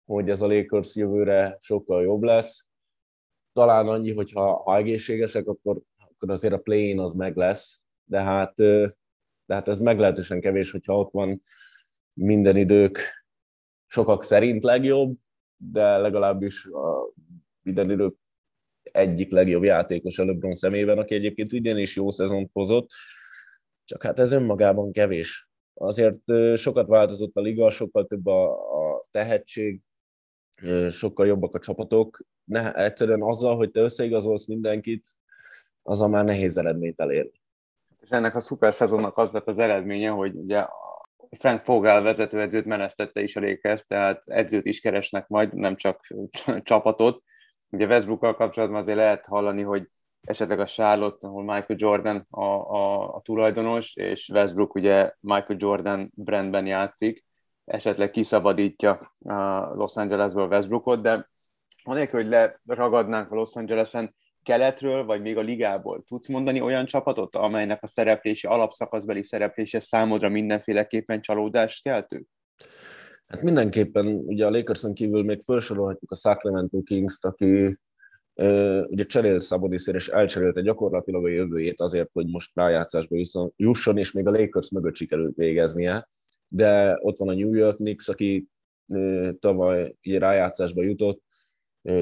[0.05, 2.67] hogy ez a Lakers jövőre sokkal jobb lesz.
[3.57, 8.21] Talán annyi, hogy ha, ha egészségesek, akkor, akkor azért a play az meg lesz, de
[8.21, 8.55] hát,
[9.45, 11.41] de hát ez meglehetősen kevés, hogyha ott van
[12.15, 12.99] minden idők
[13.85, 15.17] sokak szerint legjobb,
[15.55, 17.13] de legalábbis a
[17.61, 18.15] minden idők
[18.81, 22.89] egyik legjobb játékos a LeBron szemében, aki egyébként idén is jó szezont hozott,
[23.83, 25.49] csak hát ez önmagában kevés.
[25.73, 26.21] Azért
[26.55, 29.81] sokat változott a liga, sokkal több a, a tehetség,
[30.89, 32.19] sokkal jobbak a csapatok.
[32.43, 35.07] Ne, egyszerűen azzal, hogy te összeigazolsz mindenkit,
[35.83, 37.41] az a már nehéz eredményt elérni.
[37.99, 40.65] És ennek a szuper szezonnak az lett az eredménye, hogy ugye
[41.37, 46.07] Frank Fogel vezetőedzőt menesztette is a Lakers, tehát edzőt is keresnek majd, nem csak
[46.63, 47.23] csapatot.
[47.69, 49.89] Ugye Westbrookkal kapcsolatban azért lehet hallani, hogy
[50.21, 56.11] esetleg a Charlotte, ahol Michael Jordan a, a, a tulajdonos, és Westbrook ugye Michael Jordan
[56.15, 57.25] brandben játszik,
[57.67, 61.29] esetleg kiszabadítja a Los Angelesből Westbrookot, de
[61.83, 67.35] anélkül, hogy leragadnánk a Los Angelesen keletről, vagy még a ligából, tudsz mondani olyan csapatot,
[67.35, 72.23] amelynek a szereplése, alapszakaszbeli szereplése számodra mindenféleképpen csalódást keltő?
[73.27, 77.77] Hát mindenképpen, ugye a Lakerson kívül még felsorolhatjuk a Sacramento Kings-t, aki
[78.87, 83.15] ugye cserél Szaboniszer, és elcserélte gyakorlatilag a jövőjét azért, hogy most rájátszásba
[83.55, 86.07] jusson, és még a Lakers mögött sikerült végeznie.
[86.47, 88.47] De ott van a New York Knicks, aki
[89.39, 91.25] tavaly ugye rájátszásba jutott,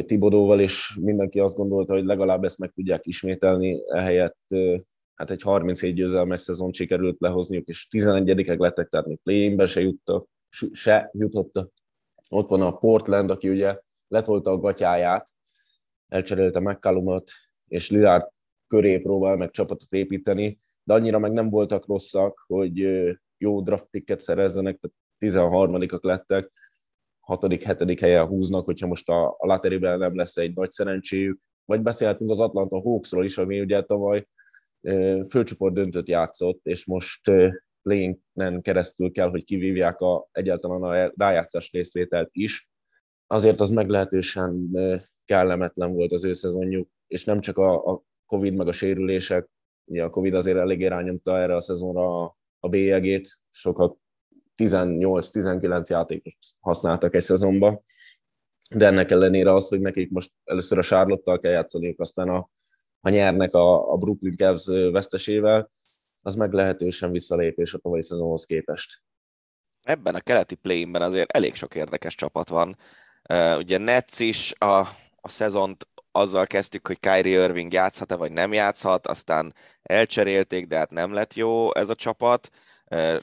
[0.05, 4.39] Tibodóval, és mindenki azt gondolta, hogy legalább ezt meg tudják ismételni, ehelyett
[5.15, 10.27] hát egy 37 győzelmes szezon sikerült lehozniuk, és 11-ek lettek, tehát még play se jutottak,
[10.71, 11.71] se jutottak.
[12.29, 15.29] Ott van a Portland, aki ugye letolta a gatyáját,
[16.08, 17.31] elcserélte McCallumot,
[17.67, 18.27] és Lillard
[18.67, 22.88] köré próbál meg csapatot építeni, de annyira meg nem voltak rosszak, hogy
[23.37, 26.51] jó draft picket szerezzenek, tehát 13-ak lettek,
[27.27, 27.97] 6.-7.
[28.01, 31.39] helyen húznak, hogyha most a, a lateriben nem lesz egy nagy szerencséjük.
[31.65, 34.27] Vagy beszélhetünk az Atlanta Hawksról is, ami ugye tavaly
[35.29, 37.21] főcsoport döntött játszott, és most
[37.81, 42.69] Lénen keresztül kell, hogy kivívják a, egyáltalán a rájátszás részvételt is.
[43.27, 44.69] Azért az meglehetősen
[45.25, 49.49] kellemetlen volt az ő szezonjuk, és nem csak a, a Covid meg a sérülések,
[49.85, 53.97] ugye a Covid azért elég irányomta erre a szezonra a, a bélyegét, sokat
[54.58, 57.82] 18-19 játékos használtak egy szezonban,
[58.75, 62.49] de ennek ellenére az, hogy nekik most először a Charlotte-tal kell játszaniuk, aztán a,
[63.01, 65.69] ha nyernek a, a Brooklyn Cavs vesztesével,
[66.21, 69.01] az meglehetősen visszalépés a tavalyi szezonhoz képest.
[69.84, 72.78] Ebben a keleti play azért elég sok érdekes csapat van.
[73.58, 74.80] Ugye Nets is a,
[75.15, 80.91] a szezont azzal kezdtük, hogy Kyrie Irving játszhat-e vagy nem játszhat, aztán elcserélték, de hát
[80.91, 82.49] nem lett jó ez a csapat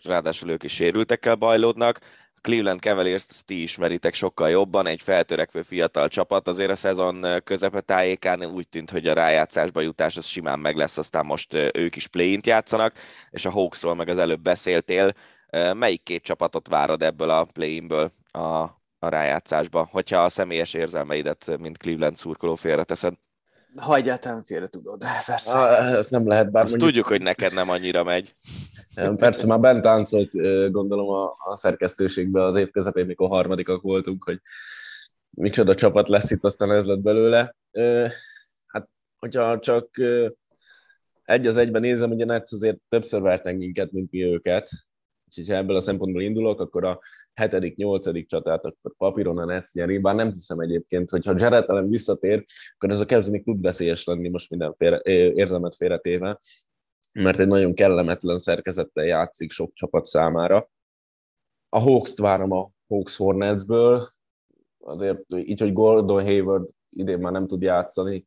[0.03, 1.99] ráadásul ők is sérültekkel bajlódnak.
[2.41, 7.81] Cleveland Cavaliers ezt ti ismeritek sokkal jobban, egy feltörekvő fiatal csapat, azért a szezon közepe
[7.81, 12.07] tájékán úgy tűnt, hogy a rájátszásba jutás az simán meg lesz, aztán most ők is
[12.07, 12.95] play játszanak,
[13.31, 15.13] és a Hawksról meg az előbb beszéltél,
[15.75, 21.79] melyik két csapatot várod ebből a play-inből a, a rájátszásba, hogyha a személyes érzelmeidet, mint
[21.79, 23.15] Cleveland szurkoló félreteszed?
[23.77, 25.53] Ha egyáltalán félre tudod, persze.
[25.53, 26.91] Ah, ezt nem lehet, bár Azt mondjuk...
[26.91, 28.37] tudjuk, hogy neked nem annyira megy.
[29.17, 30.31] Persze már bent táncolt,
[30.71, 34.41] gondolom a, a szerkesztőségben az év közepén, mikor harmadikak voltunk, hogy
[35.31, 37.57] micsoda csapat lesz itt, aztán ez lett belőle.
[38.67, 38.89] Hát,
[39.19, 39.89] hogyha csak
[41.25, 44.71] egy az egyben nézem, ugye Netsz azért többször vertek minket, mint mi őket.
[45.37, 47.01] Úgyhogy ha ebből a szempontból indulok, akkor a
[47.33, 51.69] hetedik, nyolcadik csatát, akkor papíron a Netsz nyeri, bár nem hiszem egyébként, hogy ha Jared
[51.69, 55.01] Allen visszatér, akkor ez a kezdő még tud veszélyes lenni most minden félre,
[55.35, 56.39] érzelmet félretéve,
[57.13, 60.71] mert egy nagyon kellemetlen szerkezettel játszik sok csapat számára.
[61.69, 64.09] A Hawks-t várom a Hawks Hornetsből,
[64.79, 68.27] azért így, hogy Gordon Hayward idén már nem tud játszani,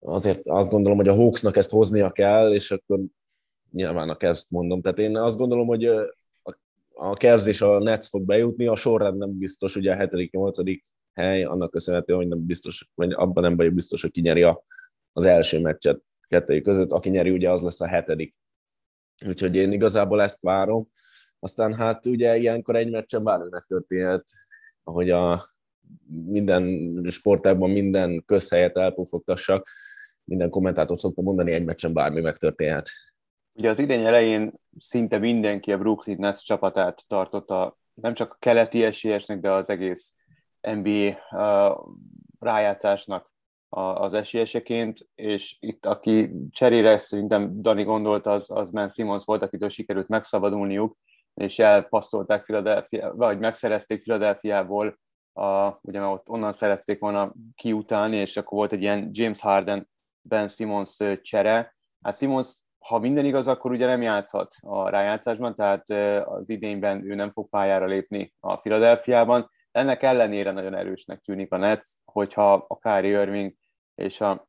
[0.00, 3.00] azért azt gondolom, hogy a Hawksnak ezt hoznia kell, és akkor
[3.70, 4.80] nyilván a Cavs-t mondom.
[4.82, 5.90] Tehát én azt gondolom, hogy
[6.94, 10.80] a Cavs és a Nets fog bejutni, a sorrend nem biztos, ugye a 7.-8.
[11.12, 14.62] hely, annak köszönhető, hogy nem biztos, vagy abban nem vagyok biztos, hogy kinyeri a,
[15.12, 18.34] az első meccset kettőjük között, aki nyeri, ugye az lesz a hetedik.
[19.26, 20.88] Úgyhogy én igazából ezt várom.
[21.38, 24.24] Aztán hát ugye ilyenkor egy meccsen bármi megtörténhet,
[24.82, 25.48] ahogy a
[26.06, 29.68] minden sportágban minden közhelyet elpufogtassak,
[30.24, 32.88] minden kommentátor szokta mondani, egy meccsen bármi megtörténhet.
[33.54, 38.84] Ugye az idény elején szinte mindenki a Brooklyn Nets csapatát tartotta, nem csak a keleti
[38.84, 40.14] esélyesnek, de az egész
[40.60, 41.78] NBA uh,
[42.38, 43.32] rájátszásnak
[43.74, 49.68] az esélyeseként, és itt aki cserére szerintem Dani gondolta, az, az Ben Simmons volt, akitől
[49.68, 50.96] sikerült megszabadulniuk,
[51.34, 54.98] és elpasszolták Philadelphia, vagy megszerezték Philadelphiából,
[55.32, 59.88] a, ugye ott onnan szerették volna kiutálni, és akkor volt egy ilyen James Harden,
[60.20, 61.76] Ben Simmons csere.
[62.02, 65.90] Hát Simmons, ha minden igaz, akkor ugye nem játszhat a rájátszásban, tehát
[66.28, 69.50] az idényben ő nem fog pályára lépni a Philadelphiában.
[69.70, 73.54] Ennek ellenére nagyon erősnek tűnik a Nets, hogyha a Kyrie Irving
[73.94, 74.46] és a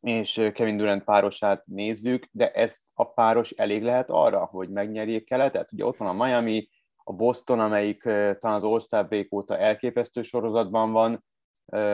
[0.00, 5.72] és Kevin Durant párosát nézzük, de ez a páros elég lehet arra, hogy megnyerjék keletet?
[5.72, 6.68] Ugye ott van a Miami,
[7.04, 8.02] a Boston, amelyik
[8.38, 11.24] talán az All-Star break óta elképesztő sorozatban van,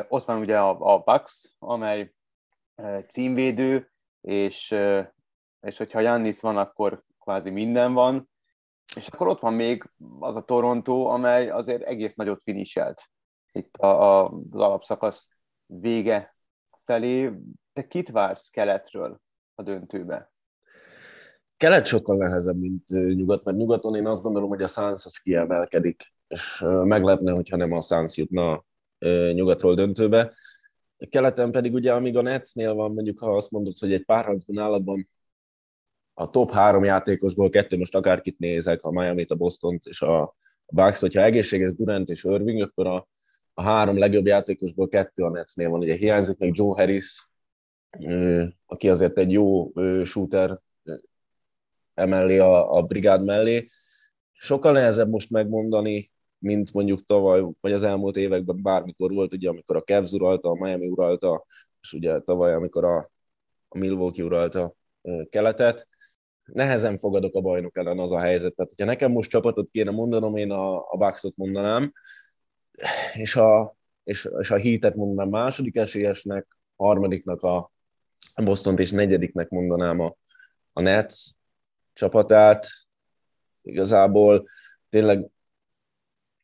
[0.09, 2.15] ott van ugye a, a Bucks, amely
[3.09, 4.75] címvédő, és,
[5.63, 8.31] és hogyha Jannis van, akkor kvázi minden van,
[8.97, 13.03] és akkor ott van még az a Toronto, amely azért egész nagyot finiselt
[13.53, 15.29] itt a, a, az alapszakasz
[15.67, 16.37] vége
[16.85, 17.33] felé.
[17.73, 19.21] Te kit vársz keletről
[19.55, 20.33] a döntőbe?
[21.57, 26.15] Kelet sokkal nehezebb, mint nyugat, mert nyugaton én azt gondolom, hogy a Suns az kiemelkedik,
[26.29, 28.65] és meglepne, hogyha nem a Suns jutna
[29.33, 30.33] nyugatról döntőbe.
[31.09, 35.07] Keleten pedig ugye, amíg a Netsnél van, mondjuk ha azt mondod, hogy egy párharcban állatban
[36.15, 40.35] a top három játékosból kettő, most akárkit nézek, a Miami-t, a boston és a
[40.67, 43.09] Bucks, hogyha egészséges Durant és Irving, akkor a,
[43.55, 45.81] a három legjobb játékosból kettő a Netsnél van.
[45.81, 47.29] Ugye hiányzik még Joe Harris,
[48.67, 49.73] aki azért egy jó
[50.05, 50.61] shooter
[51.95, 53.67] emellé a, a brigád mellé.
[54.33, 59.77] Sokkal nehezebb most megmondani, mint mondjuk tavaly, vagy az elmúlt években bármikor volt, ugye, amikor
[59.77, 61.45] a Cavs uralta, a Miami uralta,
[61.81, 63.11] és ugye tavaly, amikor a,
[63.69, 64.75] a Milwaukee uralta
[65.31, 65.87] keletet.
[66.45, 68.55] Nehezen fogadok a bajnok ellen az a helyzet.
[68.55, 71.93] Tehát, hogyha nekem most csapatot kéne mondanom, én a, a Bucks-ot mondanám,
[73.15, 77.71] és a, és, és a Heat-et mondanám második esélyesnek, harmadiknak a
[78.45, 80.17] Boston-t és negyediknek mondanám a,
[80.73, 81.15] a Nets
[81.93, 82.67] csapatát.
[83.63, 84.49] Igazából
[84.89, 85.31] tényleg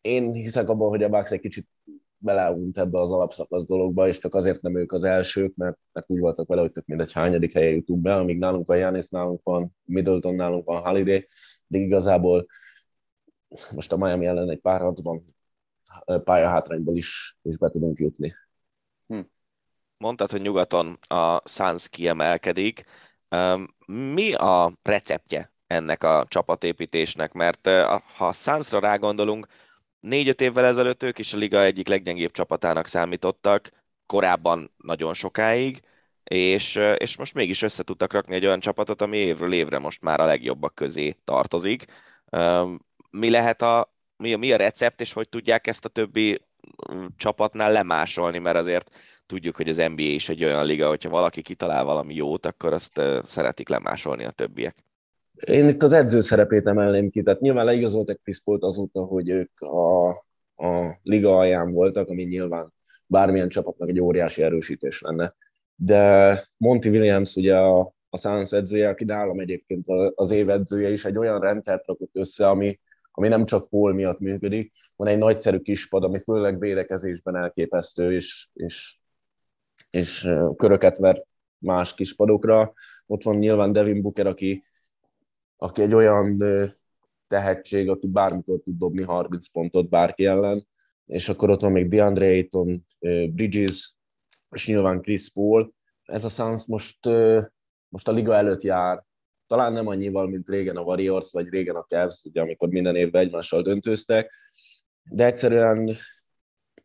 [0.00, 1.68] én hiszek abban, hogy a Bucks egy kicsit
[2.18, 6.18] beleunt ebbe az alapszakasz dologba, és csak azért nem ők az elsők, mert, mert úgy
[6.18, 9.76] voltak vele, hogy tök mindegy hányadik helyen jutunk be, amíg nálunk van Janis, nálunk van
[9.84, 11.26] Middleton, nálunk van Holiday,
[11.66, 12.46] de igazából
[13.72, 15.36] most a Miami ellen egy pár harcban
[16.24, 18.32] pályahátrányból is, is be tudunk jutni.
[19.06, 19.20] Hm.
[19.96, 22.84] Mondtad, hogy nyugaton a Suns kiemelkedik.
[23.86, 27.32] Mi a receptje ennek a csapatépítésnek?
[27.32, 27.68] Mert
[28.16, 29.46] ha a Sunsra rágondolunk,
[30.00, 33.70] négy-öt évvel ezelőtt ők is a liga egyik leggyengébb csapatának számítottak,
[34.06, 35.80] korábban nagyon sokáig,
[36.24, 40.20] és, és most mégis össze tudtak rakni egy olyan csapatot, ami évről évre most már
[40.20, 41.84] a legjobbak közé tartozik.
[43.10, 46.40] Mi lehet a, mi, mi a recept, és hogy tudják ezt a többi
[47.16, 48.90] csapatnál lemásolni, mert azért
[49.26, 53.00] tudjuk, hogy az NBA is egy olyan liga, hogyha valaki kitalál valami jót, akkor azt
[53.24, 54.76] szeretik lemásolni a többiek.
[55.46, 59.60] Én itt az edző szerepét emelném ki, tehát nyilván leigazoltak Chris Paul azóta, hogy ők
[59.60, 60.08] a,
[60.56, 62.72] a liga alján voltak, ami nyilván
[63.06, 65.34] bármilyen csapatnak egy óriási erősítés lenne.
[65.74, 71.04] De Monty Williams ugye a, a Suns edzője, aki nálam egyébként az év edzője is,
[71.04, 72.80] egy olyan rendszert rakott össze, ami,
[73.10, 78.48] ami nem csak Paul miatt működik, van egy nagyszerű kispad, ami főleg védekezésben elképesztő, és,
[78.52, 78.98] és,
[79.90, 81.24] és köröket ver
[81.58, 82.72] más kispadokra.
[83.06, 84.64] Ott van nyilván Devin Booker, aki
[85.60, 86.42] aki egy olyan
[87.26, 90.66] tehetség, aki bármikor tud dobni 30 pontot bárki ellen,
[91.06, 92.86] és akkor ott van még DeAndre Ayton,
[93.30, 93.94] Bridges,
[94.50, 95.72] és nyilván Chris Paul.
[96.04, 96.98] Ez a Suns most,
[97.88, 99.04] most a liga előtt jár,
[99.46, 103.22] talán nem annyival, mint régen a Warriors, vagy régen a Cavs, ugye, amikor minden évben
[103.22, 104.32] egymással döntőztek,
[105.10, 105.94] de egyszerűen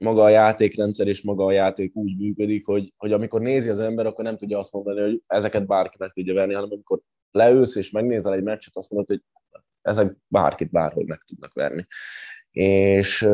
[0.03, 4.05] maga a játékrendszer és maga a játék úgy működik, hogy, hogy amikor nézi az ember,
[4.05, 6.99] akkor nem tudja azt mondani, hogy ezeket bárki meg tudja venni, hanem amikor
[7.31, 9.21] leülsz és megnézel egy meccset, azt mondod, hogy
[9.81, 11.87] ezek bárkit bárhol meg tudnak verni.
[12.51, 13.29] És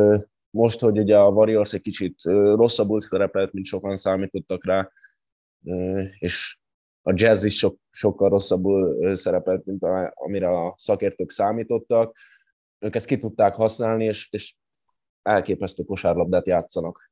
[0.49, 2.21] most, hogy ugye a Warriors egy kicsit
[2.55, 4.91] rosszabbul szerepelt, mint sokan számítottak rá,
[6.19, 6.57] és
[7.01, 12.17] a jazz is sok, sokkal rosszabbul szerepelt, mint amire a szakértők számítottak.
[12.79, 14.55] Ők ezt ki tudták használni, és, és
[15.21, 17.11] elképesztő kosárlabdát játszanak.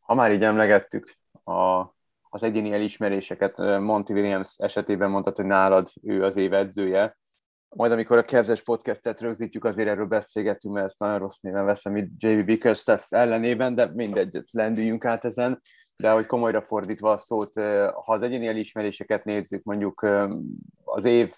[0.00, 1.92] Ha már így emlegettük a
[2.34, 7.18] az egyéni elismeréseket Monty Williams esetében mondtad, hogy nálad ő az év edzője.
[7.68, 11.96] Majd amikor a Kevzes podcastet rögzítjük, azért erről beszélgetünk, mert ezt nagyon rossz néven veszem
[11.96, 15.60] itt JB Bickerstaff ellenében, de mindegy, lendüljünk át ezen.
[15.96, 17.54] De hogy komolyra fordítva a szót,
[18.04, 20.06] ha az egyéni elismeréseket nézzük, mondjuk
[20.84, 21.34] az év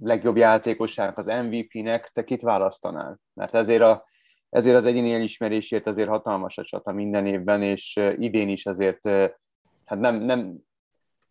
[0.00, 3.20] legjobb játékosának, az MVP-nek, te kit választanál?
[3.34, 4.04] Mert ezért, a,
[4.50, 9.08] ezért az egyéni elismerésért azért hatalmas a csata minden évben, és idén is azért
[9.84, 10.58] hát nem, nem,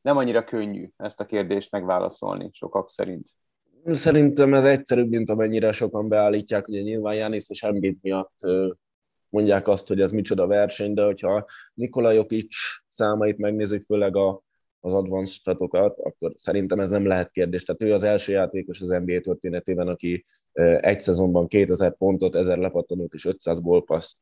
[0.02, 3.28] nem annyira könnyű ezt a kérdést megválaszolni sokak szerint.
[3.86, 8.40] Szerintem ez egyszerűbb, mint amennyire sokan beállítják, ugye nyilván Jánisz és Embiid miatt
[9.30, 12.56] mondják azt, hogy ez micsoda verseny, de hogyha Nikola Jokic
[12.88, 14.42] számait megnézzük, főleg a,
[14.80, 17.64] az advanced statokat, akkor szerintem ez nem lehet kérdés.
[17.64, 20.24] Tehát ő az első játékos az NBA történetében, aki
[20.80, 24.18] egy szezonban 2000 pontot, 1000 lepattanót és 500 gólpaszt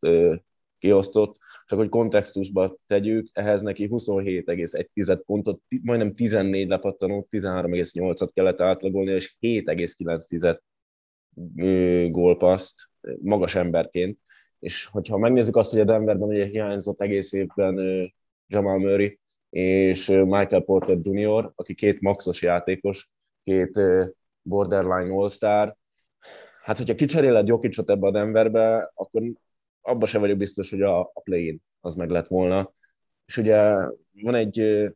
[0.79, 9.11] kiosztott, csak hogy kontextusba tegyük, ehhez neki 27,1 pontot, majdnem 14 lepattanót, 13,8-at kellett átlagolni,
[9.11, 10.59] és 7,9
[12.11, 12.75] gólpaszt
[13.21, 14.17] magas emberként.
[14.59, 17.77] És hogyha megnézzük azt, hogy a Denverben ugye hiányzott egész évben
[18.47, 19.19] Jamal Murray
[19.49, 23.09] és Michael Porter Jr., aki két maxos játékos,
[23.43, 23.79] két
[24.41, 25.75] borderline all-star,
[26.63, 29.21] hát hogyha kicseréled Jokicot ebbe a Denverbe, akkor
[29.81, 32.71] abba sem vagyok biztos, hogy a, a play-in az meg lett volna.
[33.25, 33.73] És ugye
[34.11, 34.87] van egy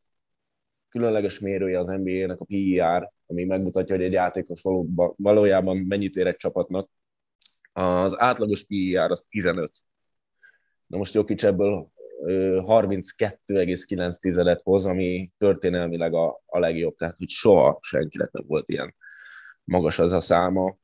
[0.89, 6.27] különleges mérője az NBA-nek, a PER, ami megmutatja, hogy egy játékos valóban, valójában mennyit ér
[6.27, 6.89] egy csapatnak.
[7.73, 9.71] Az átlagos PER az 15.
[10.87, 11.85] Na most Jokic ebből
[12.25, 18.95] 32,9-et hoz, ami történelmileg a, a legjobb, tehát hogy soha senkinek nem volt ilyen
[19.63, 20.77] magas az a száma.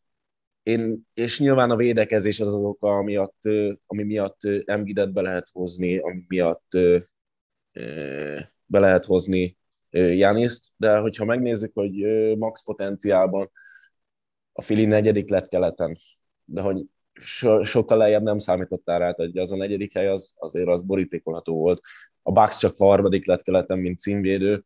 [0.63, 3.41] Én, és nyilván a védekezés az az oka, ami miatt,
[3.85, 6.67] ami miatt Embidet be lehet hozni, ami miatt
[8.65, 9.57] be lehet hozni
[9.89, 11.93] Janiszt, de hogyha megnézzük, hogy
[12.37, 13.51] max potenciálban
[14.51, 15.97] a Fili negyedik lett keleten,
[16.45, 16.85] de hogy
[17.19, 21.55] so, sokkal lejjebb nem számítottál rá, hogy az a negyedik hely az, azért az borítékolható
[21.55, 21.81] volt.
[22.21, 24.63] A Bucks csak harmadik lett keleten, mint címvédő,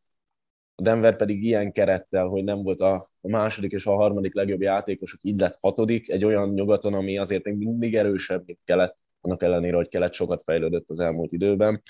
[0.76, 4.62] a Denver pedig ilyen kerettel, hogy nem volt a, a második és a harmadik legjobb
[4.62, 9.44] játékosok, így lett hatodik, egy olyan nyugaton, ami azért még mindig erősebb, mint kelet, annak
[9.44, 11.82] ellenére, hogy kelet sokat fejlődött az elmúlt időben,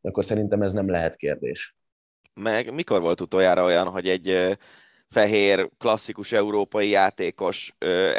[0.00, 1.76] akkor szerintem ez nem lehet kérdés.
[2.34, 4.56] Meg mikor volt utoljára olyan, hogy egy
[5.06, 7.76] fehér, klasszikus európai játékos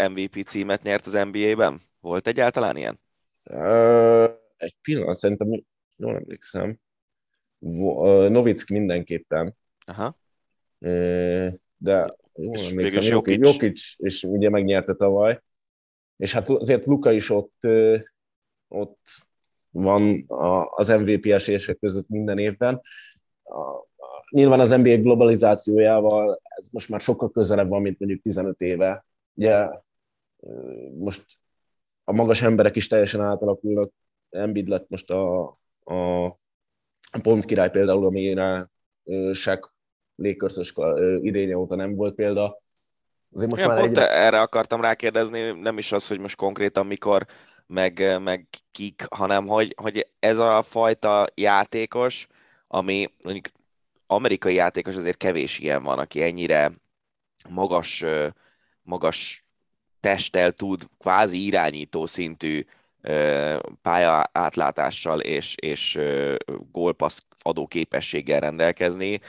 [0.10, 1.82] MVP címet nyert az NBA-ben?
[2.00, 3.00] Volt egyáltalán ilyen?
[3.44, 5.64] Uh, egy pillanat, szerintem
[5.96, 6.80] jól emlékszem.
[8.30, 9.56] Novicki mindenképpen.
[9.86, 10.18] Aha.
[11.78, 13.46] De jól emlékszem, Jokic.
[13.46, 15.42] Jokic, és ugye megnyerte tavaly.
[16.18, 17.58] És hát azért Luka is ott,
[18.68, 19.08] ott
[19.70, 20.26] van
[20.70, 22.82] az MVP esélyesek között minden évben.
[24.30, 29.06] Nyilván az NBA globalizációjával ez most már sokkal közelebb van, mint mondjuk 15 éve.
[29.34, 29.70] Ugye
[30.98, 31.26] most
[32.04, 33.92] a magas emberek is teljesen átalakulnak.
[34.30, 35.44] Embiid lett most a,
[35.84, 36.26] a,
[37.12, 38.70] a pont király például, amire
[39.34, 39.68] Shaq
[40.16, 40.74] légkörszös
[41.22, 42.58] idénye óta nem volt példa.
[43.34, 44.12] Azért most ja, már egyre...
[44.12, 47.26] erre akartam rákérdezni, nem is az, hogy most konkrétan mikor,
[47.68, 52.28] meg, meg kik, hanem hogy, hogy ez a fajta játékos,
[52.68, 53.46] ami mondjuk
[54.08, 56.72] amerikai játékos azért kevés ilyen van, aki ennyire
[57.50, 58.04] magas,
[58.82, 59.46] magas
[60.00, 62.66] testtel tud kvázi irányító szintű
[63.82, 66.00] pálya átlátással és, és
[66.72, 69.20] gólpassz adó képességgel rendelkezni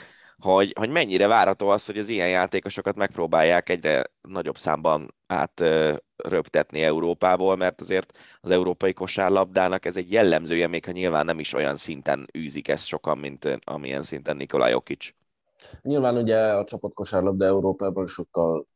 [0.53, 7.57] hogy, hogy mennyire várható az, hogy az ilyen játékosokat megpróbálják egyre nagyobb számban átröptetni Európából,
[7.57, 12.27] mert azért az európai kosárlabdának ez egy jellemzője, még ha nyilván nem is olyan szinten
[12.39, 15.09] űzik ezt sokan, mint amilyen szinten Nikolaj Jokic.
[15.83, 18.67] Nyilván ugye a csapatkosárlabda Európában sokkal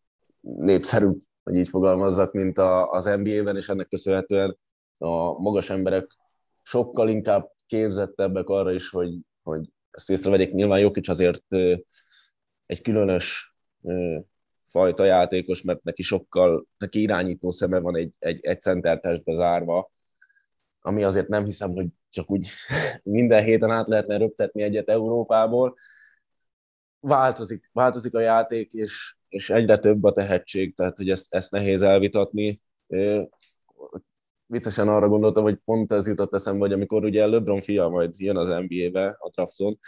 [0.41, 4.59] népszerűbb, hogy így fogalmazzak, mint a, az NBA-ben, és ennek köszönhetően
[4.99, 6.17] a magas emberek
[6.63, 11.43] sokkal inkább képzettebbek arra is, hogy, hogy ezt észrevegyék, nyilván Jokic azért
[12.67, 13.55] egy különös
[14.65, 19.91] fajta játékos, mert neki sokkal, neki irányító szeme van egy, egy, egy centertestbe zárva,
[20.81, 22.49] ami azért nem hiszem, hogy csak úgy
[23.03, 25.77] minden héten át lehetne röptetni egyet Európából.
[27.01, 31.83] Változik, változik a játék, és, és egyre több a tehetség, tehát hogy ezt, ezt nehéz
[31.83, 32.61] elvitatni
[34.51, 38.37] viccesen arra gondoltam, hogy pont ez jutott eszembe, hogy amikor ugye LeBron fia majd jön
[38.37, 39.79] az NBA-be a drafton,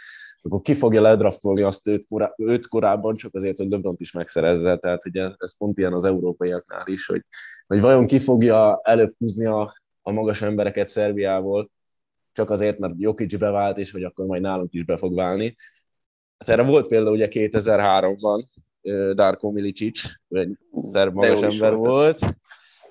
[0.41, 4.77] akkor ki fogja ledraftolni azt őt, korá- őt korábban, csak azért, hogy LeBron is megszerezze.
[4.77, 7.25] Tehát ugye ez pont ilyen az európaiaknál is, hogy,
[7.67, 11.71] hogy vajon ki fogja előbb húzni a, a magas embereket Szerbiából,
[12.31, 15.55] csak azért, mert Jokic bevált, és hogy akkor majd nálunk is be fog válni.
[16.37, 18.43] Hát erre volt például ugye 2003-ban
[19.13, 22.19] Darko Milicic, egy szerb magas ember volt,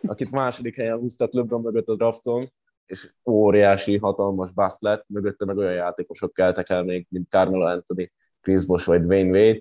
[0.06, 2.52] akit második helyen húztak LeBron mögött a drafton,
[2.86, 8.10] és óriási, hatalmas bust lett, mögötte meg olyan játékosok keltek el még, mint Carmelo Anthony,
[8.40, 9.60] Chris Bosh vagy Wayne Wade.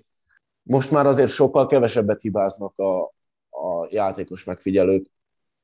[0.62, 3.02] Most már azért sokkal kevesebbet hibáznak a,
[3.50, 5.06] a játékos megfigyelők,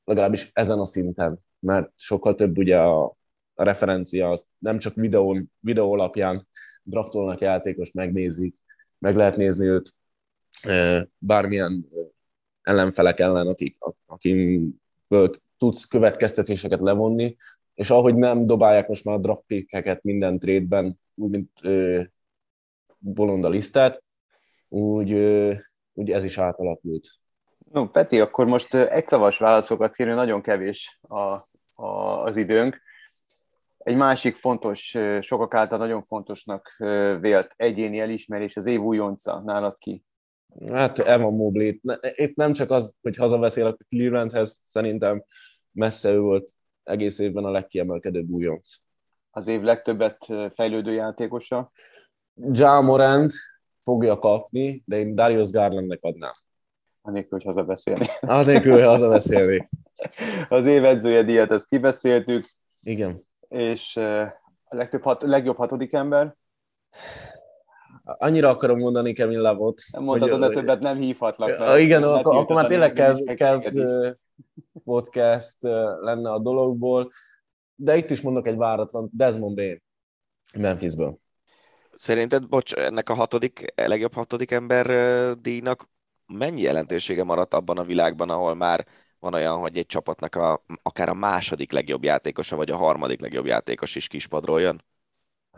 [0.04, 3.16] legalábbis ezen a szinten, mert sokkal több ugye a,
[3.64, 6.48] referencia, nem csak videón, videó alapján
[6.82, 8.56] draftolnak játékos, megnézik,
[8.98, 9.94] meg lehet nézni őt
[11.18, 11.88] bármilyen
[12.68, 17.36] ellenfelek ellen, akik, akikből tudsz következtetéseket levonni,
[17.74, 22.02] és ahogy nem dobálják most már a draft minden trade-ben, úgy, mint ö,
[22.98, 24.02] bolonda lisztát,
[24.68, 25.52] úgy, ö,
[25.92, 27.08] úgy ez is átalakult.
[27.72, 31.22] No, Peti, akkor most egyszavas válaszokat kérni, nagyon kevés a,
[31.82, 32.80] a, az időnk.
[33.78, 36.76] Egy másik fontos, sokak által nagyon fontosnak
[37.20, 40.04] vélt egyéni elismerés az év újonca nálad ki.
[40.72, 41.72] Hát Evan Mobley.
[42.14, 45.24] Itt nem csak az, hogy hazabeszélek a Clevelandhez, szerintem
[45.72, 48.74] messze ő volt egész évben a legkiemelkedőbb újonc.
[49.30, 51.72] Az év legtöbbet fejlődő játékosa?
[52.52, 53.32] Ja Morant
[53.82, 56.32] fogja kapni, de én Darius Garlandnek adnám.
[57.02, 58.06] Anélkül, hogy hazabeszélni.
[58.20, 59.68] Anélkül, hogy hazabeszélni.
[60.48, 62.44] Az év edzője díjat, ezt kibeszéltük.
[62.82, 63.22] Igen.
[63.48, 63.96] És
[64.64, 66.36] a legtöbb hat, legjobb hatodik ember?
[68.18, 69.80] Annyira akarom mondani Kevin Lavot.
[69.92, 71.58] Nem mondhatod, hogy többet nem hívhatlak.
[71.58, 73.72] Mert igen, akkor, akkor már tényleg Cavs
[74.84, 75.62] podcast
[76.00, 77.12] lenne a dologból,
[77.74, 79.82] de itt is mondok egy váratlan Desmond Bain
[80.54, 81.18] Memphisből.
[81.94, 84.86] Szerinted, bocs, ennek a hatodik, legjobb hatodik ember
[85.40, 85.88] díjnak
[86.26, 88.86] mennyi jelentősége maradt abban a világban, ahol már
[89.18, 93.46] van olyan, hogy egy csapatnak a, akár a második legjobb játékosa, vagy a harmadik legjobb
[93.46, 94.84] játékos is kispadról jön?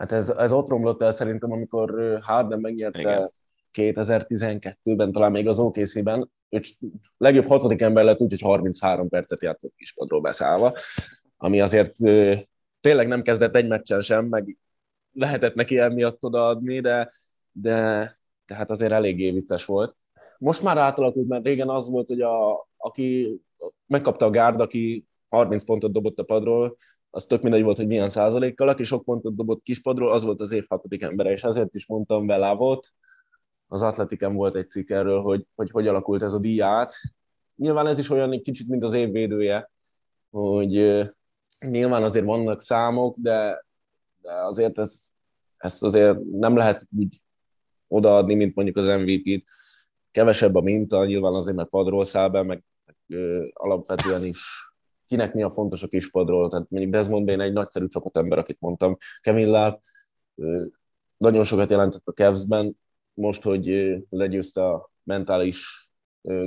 [0.01, 3.31] Hát ez, ez ott romlott el szerintem, amikor Harden megnyerte Igen.
[3.73, 6.61] 2012-ben, talán még az OKC-ben, ő
[7.17, 10.73] legjobb hatodik ember lett úgy, hogy 33 percet játszott kispadról beszállva,
[11.37, 11.95] ami azért
[12.81, 14.57] tényleg nem kezdett egy meccsen sem, meg
[15.11, 17.11] lehetett neki emiatt odaadni, de,
[17.51, 18.11] de,
[18.45, 19.95] de hát azért eléggé vicces volt.
[20.37, 23.39] Most már átalakult, mert régen az volt, hogy a, aki
[23.87, 26.75] megkapta a gárd, aki 30 pontot dobott a padról,
[27.13, 30.51] az tök mindegy volt, hogy milyen százalékkal, aki sok pontot dobott kispadról, az volt az
[30.51, 32.93] év hatodik embere, és azért is mondtam vele volt.
[33.67, 36.93] Az Atletiken volt egy cikk erről, hogy, hogy hogy alakult ez a díját.
[37.55, 39.71] Nyilván ez is olyan egy kicsit, mint az év védője,
[40.29, 40.71] hogy
[41.59, 43.65] nyilván azért vannak számok, de,
[44.21, 45.07] de azért ez,
[45.57, 47.17] ezt azért nem lehet úgy
[47.87, 49.49] odaadni, mint mondjuk az MVP-t.
[50.11, 54.70] Kevesebb a minta, nyilván azért, mert padról száll be, meg, meg ö, alapvetően is
[55.11, 56.49] kinek mi a fontos a kispadról.
[56.49, 58.97] Tehát mondjuk Desmond Bain egy nagyszerű csapatember, akit mondtam.
[59.21, 59.79] Kevin Love
[61.17, 62.77] nagyon sokat jelentett a Cavs-ben,
[63.13, 65.89] most, hogy legyőzte a mentális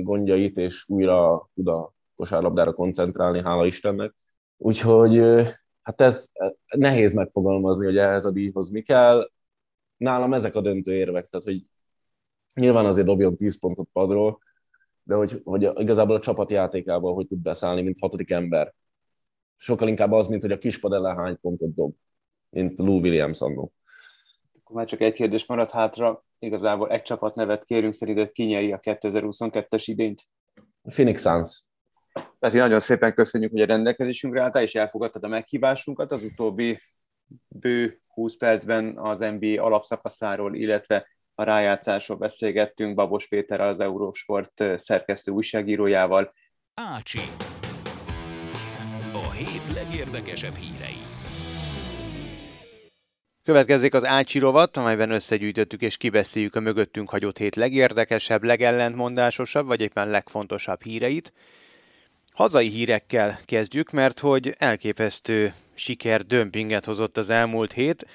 [0.01, 4.15] gondjait, és újra tud a kosárlabdára koncentrálni, hála Istennek.
[4.57, 5.17] Úgyhogy
[5.81, 6.31] hát ez
[6.75, 9.31] nehéz megfogalmazni, hogy ehhez a díjhoz mi kell.
[9.97, 11.65] Nálam ezek a döntő érvek, tehát hogy
[12.53, 14.39] nyilván azért dobjon 10 pontot padról,
[15.05, 18.73] de hogy, hogy igazából a csapatjátékával hogy tud beszállni, mint hatodik ember.
[19.57, 21.95] Sokkal inkább az, mint hogy a kispad ellen hány pontot dob,
[22.49, 23.73] mint Lou Williams annó.
[24.59, 26.23] Akkor már csak egy kérdés maradt hátra.
[26.39, 30.21] Igazából egy csapat nevet kérünk, szerinted kinyeri a 2022-es idényt?
[30.83, 31.63] Phoenix Suns.
[32.39, 36.11] Tehát nagyon szépen köszönjük, hogy a rendelkezésünkre álltál, és elfogadtad a meghívásunkat.
[36.11, 36.79] Az utóbbi
[37.47, 45.31] bő 20 percben az NBA alapszakaszáról, illetve a rájátszásról beszélgettünk Babos Péter az Eurósport szerkesztő
[45.31, 46.33] újságírójával.
[46.73, 47.19] Ácsi.
[49.13, 50.97] A hét legérdekesebb hírei.
[53.43, 59.81] Következik az Ácsi rovat, amelyben összegyűjtöttük és kibeszéljük a mögöttünk hagyott hét legérdekesebb, legellentmondásosabb, vagy
[59.81, 61.33] éppen legfontosabb híreit.
[62.31, 68.05] Hazai hírekkel kezdjük, mert hogy elképesztő siker dömpinget hozott az elmúlt hét,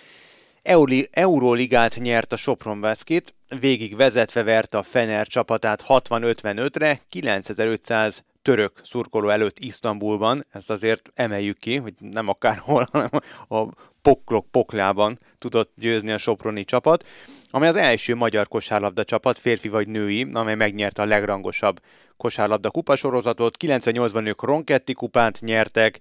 [1.10, 9.28] Euróligát nyert a Sopron Basket, végig vezetve verte a Fener csapatát 60-55-re, 9500 török szurkoló
[9.28, 13.10] előtt Isztambulban, ezt azért emeljük ki, hogy nem akárhol, hanem
[13.48, 13.64] a
[14.02, 17.06] poklok poklában tudott győzni a Soproni csapat,
[17.50, 21.80] amely az első magyar kosárlabda csapat, férfi vagy női, amely megnyerte a legrangosabb
[22.16, 23.56] kosárlabda kupasorozatot.
[23.60, 25.98] 98-ban ők Ronketti kupát nyertek,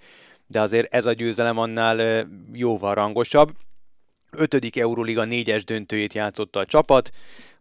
[0.48, 3.52] de azért ez a győzelem annál jóval rangosabb.
[4.32, 7.10] Ötödik Euroliga négyes döntőjét játszotta a csapat,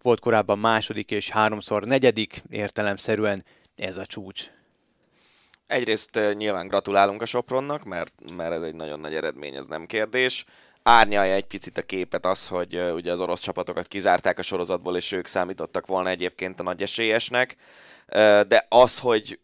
[0.02, 3.44] volt korábban második és háromszor negyedik, értelemszerűen
[3.76, 4.50] ez a csúcs.
[5.66, 10.44] Egyrészt nyilván gratulálunk a Sopronnak, mert, mert ez egy nagyon nagy eredmény, ez nem kérdés.
[10.82, 14.96] Árnyalja egy picit a képet az, hogy uh, ugye az orosz csapatokat kizárták a sorozatból,
[14.96, 17.56] és ők számítottak volna egyébként a nagy esélyesnek.
[18.08, 19.38] Uh, de az, hogy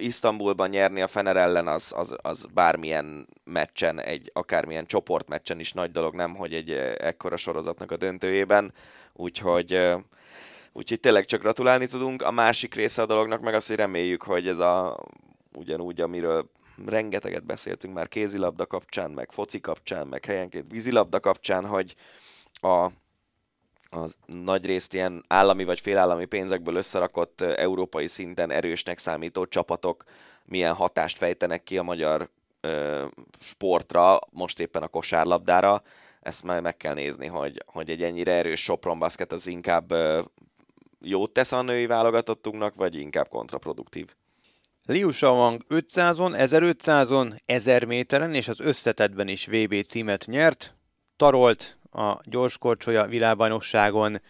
[0.00, 5.90] Isztambulban nyerni a Fener ellen az, az, az bármilyen meccsen, egy akármilyen csoportmeccsen is nagy
[5.90, 8.72] dolog, nem, hogy egy ekkora sorozatnak a döntőjében,
[9.12, 9.80] úgyhogy,
[10.72, 12.22] úgyhogy tényleg csak gratulálni tudunk.
[12.22, 15.04] A másik része a dolognak meg az, hogy reméljük, hogy ez a
[15.52, 16.50] ugyanúgy, amiről
[16.86, 21.94] rengeteget beszéltünk már kézilabda kapcsán, meg foci kapcsán, meg helyenként vízilabda kapcsán, hogy,
[22.52, 22.88] a
[23.90, 30.04] az nagyrészt ilyen állami vagy félállami pénzekből összerakott európai szinten erősnek számító csapatok
[30.44, 32.28] milyen hatást fejtenek ki a magyar
[32.60, 33.04] ö,
[33.40, 35.82] sportra, most éppen a kosárlabdára.
[36.20, 40.22] Ezt már meg kell nézni, hogy, hogy egy ennyire erős Sopron basket az inkább ö,
[41.00, 44.14] jót tesz a női válogatottunknak, vagy inkább kontraproduktív.
[44.86, 50.74] Liu Shaoang 500-on, 1500-on, 1000 méteren és az összetetben is VB címet nyert,
[51.16, 54.20] tarolt a gyorskorcsolya világbajnokságon,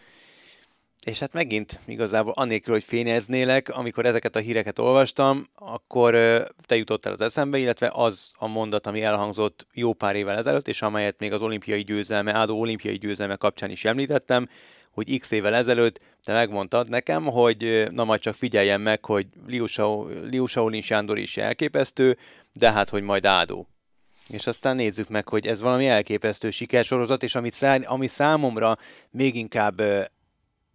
[1.05, 6.11] és hát megint igazából anélkül, hogy fényeznélek, amikor ezeket a híreket olvastam, akkor
[6.65, 10.81] te jutottál az eszembe, illetve az a mondat, ami elhangzott jó pár évvel ezelőtt, és
[10.81, 14.49] amelyet még az olimpiai győzelme, Ádó olimpiai győzelme kapcsán is említettem,
[14.91, 19.65] hogy x évvel ezelőtt te megmondtad nekem, hogy na majd csak figyeljen meg, hogy Liu,
[19.65, 22.17] Shao, Liu Shaolin Sándor is elképesztő,
[22.53, 23.67] de hát, hogy majd Ádó.
[24.27, 28.77] És aztán nézzük meg, hogy ez valami elképesztő sikersorozat, és amit szá- ami számomra
[29.09, 29.81] még inkább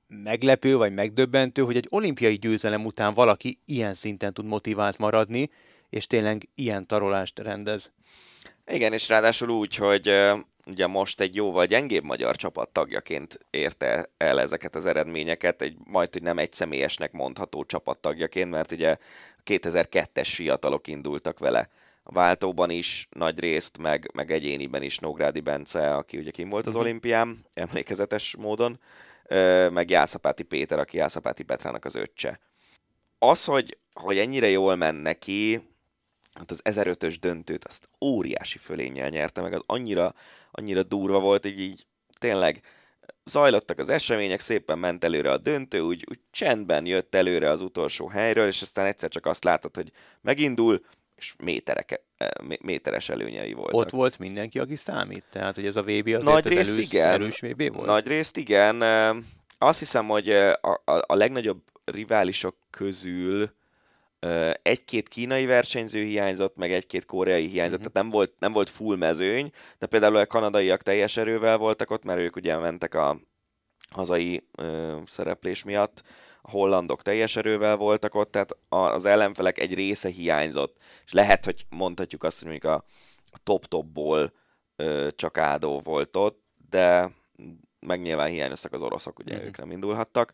[0.09, 5.51] meglepő vagy megdöbbentő, hogy egy olimpiai győzelem után valaki ilyen szinten tud motivált maradni,
[5.91, 7.91] és tényleg ilyen tarolást rendez.
[8.67, 10.13] Igen, és ráadásul úgy, hogy
[10.67, 16.13] ugye most egy jóval gyengébb magyar csapat tagjaként érte el ezeket az eredményeket, egy majd,
[16.13, 18.97] hogy nem egy személyesnek mondható csapat tagjaként, mert ugye
[19.45, 21.69] 2002-es fiatalok indultak vele
[22.09, 26.67] a váltóban is nagy részt, meg, meg egyéniben is Nógrádi Bence, aki ugye kim volt
[26.67, 26.83] az mhm.
[26.83, 28.81] olimpián, emlékezetes módon,
[29.71, 32.41] meg Jászapáti Péter, aki Jászapáti Petrának az öccse.
[33.19, 35.69] Az, hogy, hogy ennyire jól menne neki,
[36.33, 40.15] hát az 1005-ös döntőt, azt óriási fölénnyel nyerte meg, az annyira,
[40.51, 41.87] annyira durva volt, hogy így
[42.19, 42.61] tényleg
[43.25, 48.09] zajlottak az események, szépen ment előre a döntő, úgy, úgy csendben jött előre az utolsó
[48.09, 50.85] helyről, és aztán egyszer csak azt látod, hogy megindul,
[51.17, 52.29] és méterek, eh,
[52.61, 53.75] méteres előnyei voltak.
[53.81, 55.25] Ott volt mindenki, aki számít?
[55.31, 57.13] Tehát, hogy ez a VB az Nagy részt erős, igen.
[57.13, 57.87] erős VB volt?
[57.87, 58.83] Nagy részt igen.
[58.83, 59.17] Eh,
[59.59, 63.55] azt hiszem, hogy eh, a, a, a legnagyobb riválisok közül
[64.63, 67.93] egy-két kínai versenyző hiányzott, meg egy-két koreai hiányzott, uh-huh.
[67.93, 72.05] tehát nem volt, nem volt full mezőny, de például a kanadaiak teljes erővel voltak ott,
[72.05, 73.21] mert ők ugye mentek a
[73.91, 76.03] hazai ö, szereplés miatt,
[76.51, 82.23] hollandok teljes erővel voltak ott, tehát az ellenfelek egy része hiányzott, és lehet, hogy mondhatjuk
[82.23, 82.85] azt, hogy mondjuk a,
[83.31, 84.33] a top-topból
[84.77, 87.11] ö, csak Ádó volt ott, de
[87.81, 89.47] meg nyilván hiányoztak az oroszok, ugye uh-huh.
[89.47, 90.33] ők nem indulhattak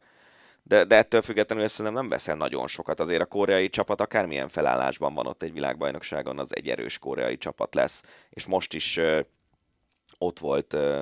[0.62, 3.00] de, de ettől függetlenül ezt nem veszel nagyon sokat.
[3.00, 7.74] Azért a koreai csapat akármilyen felállásban van ott egy világbajnokságon, az egy erős koreai csapat
[7.74, 8.02] lesz.
[8.30, 9.18] És most is uh,
[10.18, 11.00] ott volt uh,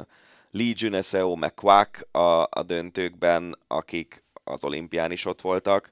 [0.51, 5.91] Lee Juneseo, meg Kwak a, a döntőkben, akik az olimpián is ott voltak.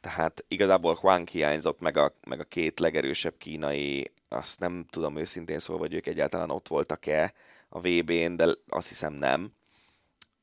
[0.00, 5.58] Tehát igazából Huang hiányzott, meg a, meg a két legerősebb kínai, azt nem tudom őszintén
[5.58, 7.32] szólva, hogy ők egyáltalán ott voltak-e
[7.68, 9.52] a VB-n, de azt hiszem nem.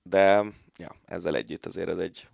[0.04, 0.44] De
[0.78, 2.28] ja, ezzel együtt azért ez egy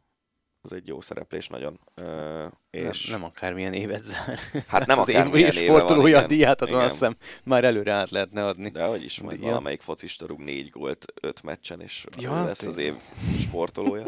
[0.61, 1.79] az egy jó szereplés nagyon.
[2.01, 3.07] Uh, és...
[3.07, 4.39] Nem, nem akármilyen évet zár.
[4.67, 8.69] Hát nem akármilyen éve sportolója van, díját adon, azt hiszem már előre át lehetne adni.
[8.69, 12.77] De hogy is, majd valamelyik focista rúg négy gólt öt meccsen, és ja, lesz az
[12.77, 12.95] év
[13.39, 14.03] sportolója.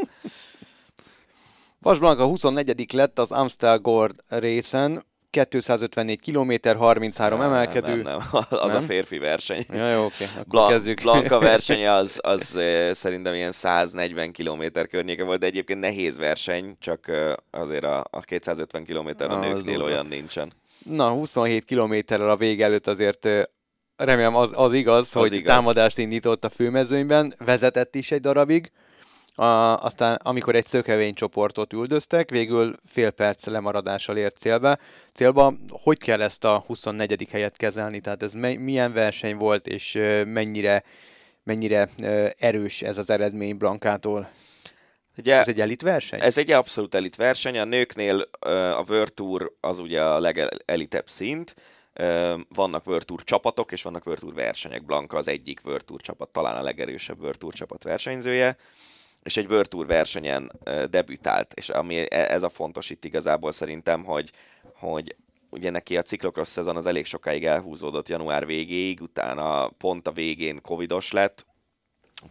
[1.82, 8.01] Vas Blanca 24 lett az Amstel Gord részen, 254 km, 33 nem, emelkedő.
[8.01, 8.19] Nem, nem,
[8.49, 8.84] az nem?
[8.84, 9.65] a férfi verseny.
[9.69, 11.01] Ja, jó, oké, akkor Blan- kezdjük.
[11.01, 12.59] Blanka versenye az, az
[12.91, 17.11] szerintem ilyen 140 km környéke volt, de egyébként nehéz verseny, csak
[17.51, 20.51] azért a, a 250 km a nőknél olyan nincsen.
[20.86, 23.27] Na, 27 kilométerrel a vég előtt azért
[23.95, 25.55] remélem az, az igaz, az hogy igaz.
[25.55, 28.71] támadást indított a főmezőnyben, vezetett is egy darabig,
[29.36, 34.77] a, aztán amikor egy szökevény csoportot üldöztek, végül fél perc lemaradással ért célba.
[35.13, 35.53] célba.
[35.69, 37.27] Hogy kell ezt a 24.
[37.32, 37.99] helyet kezelni?
[37.99, 39.93] Tehát ez me- milyen verseny volt, és
[40.25, 40.84] mennyire,
[41.43, 41.89] mennyire
[42.38, 44.29] erős ez az eredmény Blankától?
[45.17, 46.19] Ugye, ez egy elit verseny?
[46.21, 47.57] Ez egy abszolút elit verseny.
[47.57, 48.21] A nőknél
[48.77, 51.55] a World Tour az ugye a legelitebb szint.
[52.49, 54.86] Vannak World Tour csapatok, és vannak World Tour versenyek.
[54.86, 58.57] Blanka az egyik World Tour csapat, talán a legerősebb World Tour csapat versenyzője
[59.24, 60.51] és egy World Tour versenyen
[60.89, 64.32] debütált, és ami e, ez a fontos itt igazából szerintem, hogy,
[64.74, 65.15] hogy
[65.49, 70.61] ugye neki a ciklokros szezon az elég sokáig elhúzódott január végéig, utána pont a végén
[70.61, 71.45] covidos lett,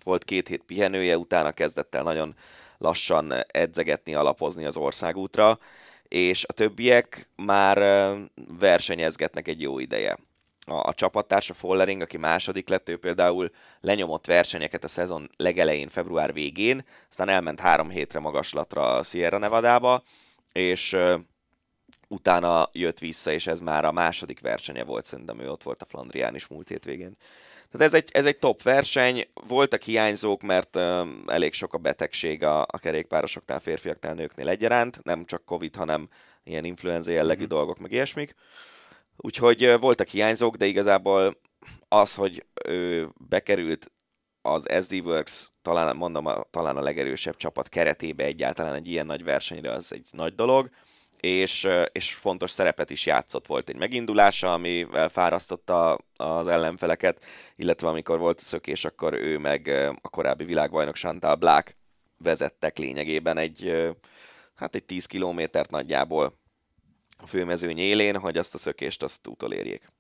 [0.05, 2.35] volt két hét pihenője, utána kezdett el nagyon
[2.79, 5.59] lassan edzegetni, alapozni az országútra,
[6.09, 7.79] és a többiek már
[8.59, 10.17] versenyezgetnek egy jó ideje
[10.71, 13.51] a, a csapattársa Follering, aki második lett, ő például
[13.81, 20.03] lenyomott versenyeket a szezon legelején, február végén, aztán elment három hétre magaslatra a Sierra Nevada-ba,
[20.53, 21.21] és uh,
[22.09, 25.87] utána jött vissza, és ez már a második versenye volt, szerintem ő ott volt a
[25.89, 27.17] Flandrián is múlt hétvégén.
[27.71, 32.45] Tehát ez egy, ez egy top verseny, voltak hiányzók, mert uh, elég sok a betegség
[32.45, 36.09] a, a kerékpárosoknál, férfiaknál, nőknél egyaránt, nem csak Covid, hanem
[36.45, 37.49] ilyen influenza jellegű mm-hmm.
[37.49, 38.35] dolgok, meg ilyesmik.
[39.23, 41.41] Úgyhogy voltak hiányzók, de igazából
[41.89, 43.93] az, hogy ő bekerült
[44.43, 49.25] az SD Works talán, mondom, a, talán a legerősebb csapat keretébe egyáltalán egy ilyen nagy
[49.25, 50.71] versenyre, az egy nagy dolog,
[51.21, 53.47] és, és fontos szerepet is játszott.
[53.47, 57.25] Volt egy megindulása, amivel fárasztotta az ellenfeleket,
[57.57, 59.69] illetve amikor volt a szökés, akkor ő meg
[60.01, 61.77] a korábbi világbajnok Chantal Black
[62.19, 63.89] vezettek lényegében egy,
[64.55, 66.40] hát egy 10 kilométert nagyjából
[67.23, 69.93] a főmezőny élén, hogy azt a szökést azt utolérjék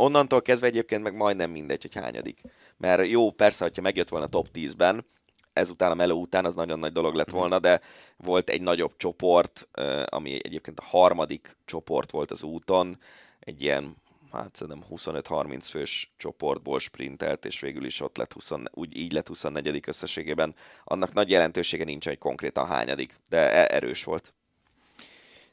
[0.00, 2.40] onnantól kezdve egyébként meg majdnem mindegy, hogy hányadik.
[2.76, 5.06] Mert jó, persze, hogyha megjött volna top 10-ben,
[5.52, 7.36] ezután a meló után az nagyon nagy dolog lett mhm.
[7.36, 7.80] volna, de
[8.16, 9.68] volt egy nagyobb csoport,
[10.04, 12.98] ami egyébként a harmadik csoport volt az úton,
[13.40, 13.96] egy ilyen
[14.32, 19.28] hát szerintem 25-30 fős csoportból sprintelt, és végül is ott lett 20, úgy így lett
[19.28, 19.82] 24.
[19.86, 20.54] összességében.
[20.84, 24.34] Annak nagy jelentősége nincs, hogy konkrétan hányadik, de e- erős volt.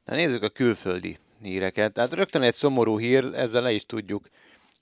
[0.08, 1.93] Na nézzük a külföldi híreket.
[1.93, 4.28] Tehát rögtön egy szomorú hír, ezzel le is tudjuk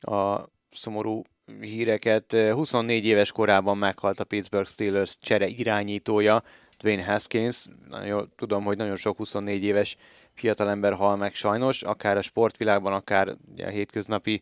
[0.02, 0.40] a
[0.72, 1.22] szomorú
[1.60, 2.32] híreket.
[2.32, 6.44] 24 éves korában meghalt a Pittsburgh Steelers csere irányítója,
[6.78, 7.66] Dwayne Haskins.
[7.88, 9.98] Nagyon tudom, hogy nagyon sok 24 éves
[10.34, 14.42] fiatalember hal meg sajnos, akár a sportvilágban, akár a hétköznapi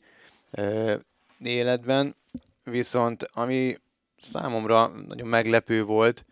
[0.52, 0.96] ö,
[1.40, 2.16] életben.
[2.64, 3.76] Viszont ami
[4.18, 6.26] számomra nagyon meglepő volt,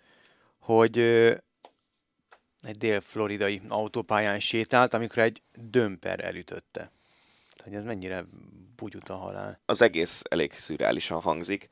[0.59, 0.97] hogy
[2.63, 6.91] egy dél-floridai autópályán sétált, amikor egy dömper elütötte.
[7.55, 8.25] Tehát ez mennyire
[8.75, 9.59] bugyut a halál.
[9.65, 11.69] Az egész elég szürreálisan hangzik.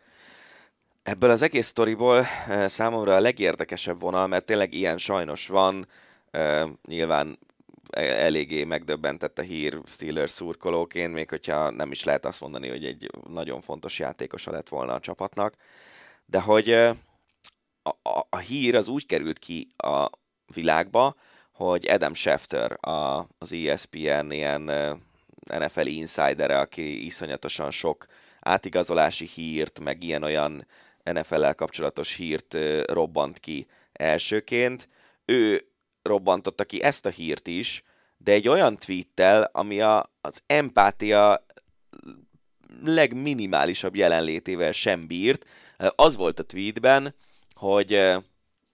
[1.03, 5.87] Ebből az egész sztoriból eh, számomra a legérdekesebb vonal, mert tényleg ilyen sajnos van,
[6.31, 7.39] eh, nyilván
[7.89, 12.85] e, eléggé megdöbbentett a hír Steelers szurkolóként, még hogyha nem is lehet azt mondani, hogy
[12.85, 15.55] egy nagyon fontos játékosa lett volna a csapatnak,
[16.25, 16.95] de hogy eh,
[17.83, 20.09] a, a, a hír az úgy került ki a
[20.53, 21.15] világba,
[21.51, 24.61] hogy Adam Schefter, a, az ESPN ilyen
[25.43, 28.05] NFL insidere, aki iszonyatosan sok
[28.39, 30.67] átigazolási hírt, meg ilyen-olyan
[31.03, 34.89] NFL-el kapcsolatos hírt robbant ki elsőként.
[35.25, 35.67] Ő
[36.01, 37.83] robbantotta ki ezt a hírt is,
[38.17, 41.45] de egy olyan tweettel, ami a, az empátia
[42.83, 45.45] legminimálisabb jelenlétével sem bírt.
[45.95, 47.15] Az volt a tweetben,
[47.53, 48.17] hogy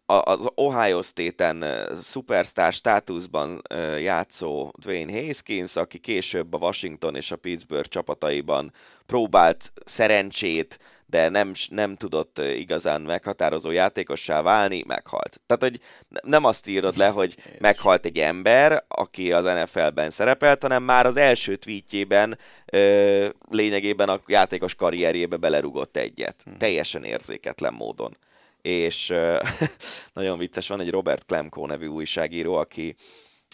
[0.06, 1.66] az Ohio State-en
[2.02, 3.62] superstar státuszban
[4.02, 8.72] játszó Dwayne Haskins, aki később a Washington és a Pittsburgh csapataiban
[9.06, 15.42] próbált szerencsét, de nem, nem tudott igazán meghatározó játékossá válni, meghalt.
[15.46, 15.80] Tehát, hogy
[16.24, 21.18] nem azt írod le, hogy meghalt egy ember, aki az NFL-ben szerepelt, hanem már az
[21.18, 26.42] első tweetjében ö, lényegében a játékos karrierjébe belerugott egyet.
[26.44, 26.58] Hmm.
[26.58, 28.18] Teljesen érzéketlen módon
[28.66, 29.14] és
[30.14, 32.96] nagyon vicces, van egy Robert Klemko nevű újságíró, aki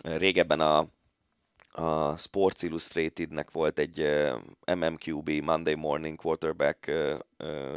[0.04, 0.88] régebben a,
[1.72, 4.08] a Sports Illustrated-nek volt egy
[4.76, 6.92] MMQB, Monday Morning Quarterback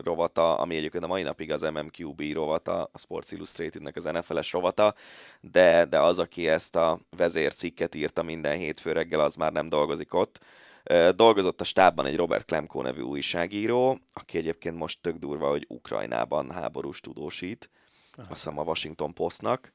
[0.04, 4.94] rovata, ami egyébként a mai napig az MMQB rovata, a Sports Illustrated-nek az NFL-es rovata,
[5.40, 10.14] de, de az, aki ezt a vezércikket írta minden hétfő reggel, az már nem dolgozik
[10.14, 10.40] ott,
[11.14, 16.50] Dolgozott a stábban egy Robert Klemko nevű újságíró, aki egyébként most tök durva, hogy Ukrajnában
[16.50, 17.70] háborús tudósít,
[18.16, 18.30] Aha.
[18.30, 19.72] azt hiszem a Washington Postnak,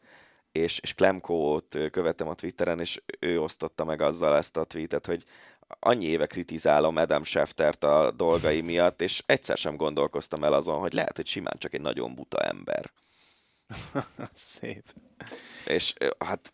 [0.51, 5.23] és, és Klemko-t követtem a Twitteren, és ő osztotta meg azzal ezt a tweetet, hogy
[5.79, 10.93] annyi éve kritizálom Adam Scheftert a dolgai miatt, és egyszer sem gondolkoztam el azon, hogy
[10.93, 12.91] lehet, hogy simán csak egy nagyon buta ember.
[14.33, 14.83] Szép.
[15.65, 16.53] És hát,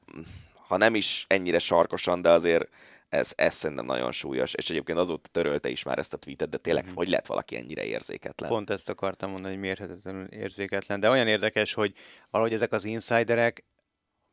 [0.67, 2.69] ha nem is ennyire sarkosan, de azért
[3.15, 6.57] ez, ez szerintem nagyon súlyos, és egyébként azóta törölte is már ezt a tweetet, de
[6.57, 6.93] tényleg, mm-hmm.
[6.93, 8.49] hogy lett valaki ennyire érzéketlen?
[8.49, 11.93] Pont ezt akartam mondani, hogy mérhetetlenül érzéketlen, de olyan érdekes, hogy
[12.29, 13.65] valahogy ezek az insiderek,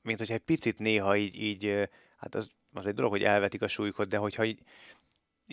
[0.02, 3.68] mint hogyha egy picit néha így, így hát az, az egy dolog, hogy elvetik a
[3.68, 4.60] súlyukat, de hogyha így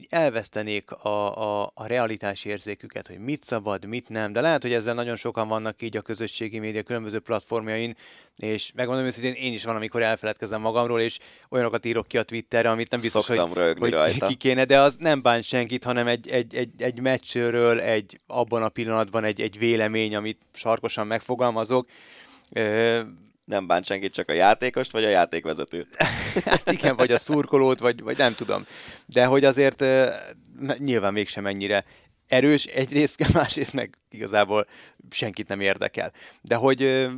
[0.09, 4.93] elvesztenék a, a, a realitás érzéküket, hogy mit szabad, mit nem, de lehet, hogy ezzel
[4.93, 7.95] nagyon sokan vannak így a közösségi média különböző platformjain,
[8.35, 11.19] és megmondom őszintén, én is van, amikor elfeledkezem magamról, és
[11.49, 14.27] olyanokat írok ki a Twitterre, amit nem biztos, Szoktam hogy, hogy rajta.
[14.27, 18.63] ki kéne, de az nem bánt senkit, hanem egy, egy, egy, egy meccsről, egy abban
[18.63, 21.87] a pillanatban egy, egy vélemény, amit sarkosan megfogalmazok
[23.49, 25.95] nem bánt senkit, csak a játékost, vagy a játékvezetőt.
[26.45, 28.65] hát igen, vagy a szurkolót, vagy, vagy nem tudom.
[29.05, 29.85] De hogy azért
[30.77, 31.85] nyilván mégsem ennyire
[32.27, 34.67] erős egyrészt, másrészt meg igazából
[35.09, 36.11] senkit nem érdekel.
[36.41, 37.09] De hogy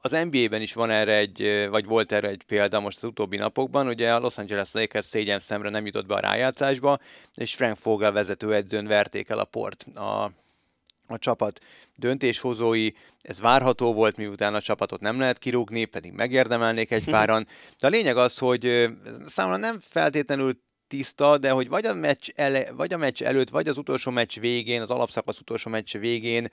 [0.00, 3.86] az NBA-ben is van erre egy, vagy volt erre egy példa most az utóbbi napokban,
[3.86, 6.98] ugye a Los Angeles Lakers szégyen szemre nem jutott be a rájátszásba,
[7.34, 10.30] és Frank Vogel vezetőedzőn verték el a port a,
[11.08, 11.60] a csapat
[11.96, 12.90] döntéshozói,
[13.22, 17.46] ez várható volt, miután a csapatot nem lehet kirúgni, pedig megérdemelnék egy páran.
[17.78, 18.88] De a lényeg az, hogy
[19.26, 20.52] számomra nem feltétlenül
[20.88, 24.38] tiszta, de hogy vagy a, meccs ele, vagy a meccs előtt, vagy az utolsó meccs
[24.38, 26.50] végén, az alapszakasz utolsó meccs végén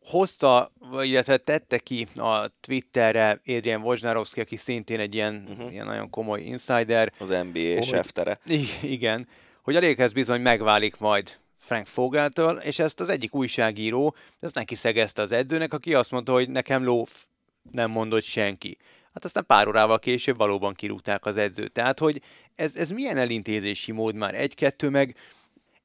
[0.00, 0.72] hozta,
[1.02, 5.72] illetve tette ki a Twitterre Adrian Wojnarowski, aki szintén egy ilyen, uh-huh.
[5.72, 7.12] ilyen nagyon komoly insider.
[7.18, 8.40] Az NBA seftere.
[8.82, 9.28] Igen,
[9.62, 11.38] hogy a Lakers bizony megválik majd
[11.68, 16.32] Frank Fogeltől, és ezt az egyik újságíró, ezt neki szegezte az edzőnek, aki azt mondta,
[16.32, 17.26] hogy nekem lóf
[17.70, 18.76] nem mondott senki.
[19.12, 21.72] Hát aztán pár órával később valóban kirúgták az edzőt.
[21.72, 22.22] Tehát, hogy
[22.54, 24.34] ez, ez milyen elintézési mód már?
[24.34, 25.16] Egy-kettő meg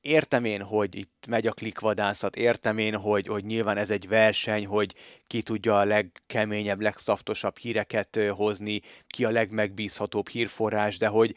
[0.01, 4.65] értem én, hogy itt megy a klikvadászat, értem én, hogy, hogy nyilván ez egy verseny,
[4.65, 4.95] hogy
[5.27, 11.35] ki tudja a legkeményebb, legszaftosabb híreket hozni, ki a legmegbízhatóbb hírforrás, de hogy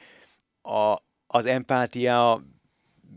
[0.62, 2.42] a, az empátia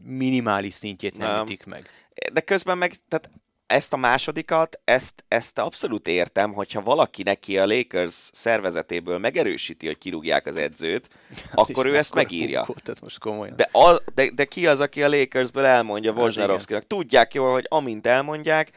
[0.03, 1.89] minimális szintjét nem, nem ütik meg.
[2.33, 3.29] De közben meg, tehát
[3.69, 9.97] ezt a másodikat, ezt, ezt abszolút értem, hogyha valaki neki a Lakers szervezetéből megerősíti, hogy
[9.97, 11.09] kirúgják az edzőt,
[11.49, 12.67] hát akkor ő ezt megírja.
[12.83, 13.55] Tehát most komolyan.
[13.55, 16.87] De, a, de, de ki az, aki a Lakersből elmondja hát Wojnarowskinak?
[16.87, 18.71] Tudják jól, hogy amint elmondják,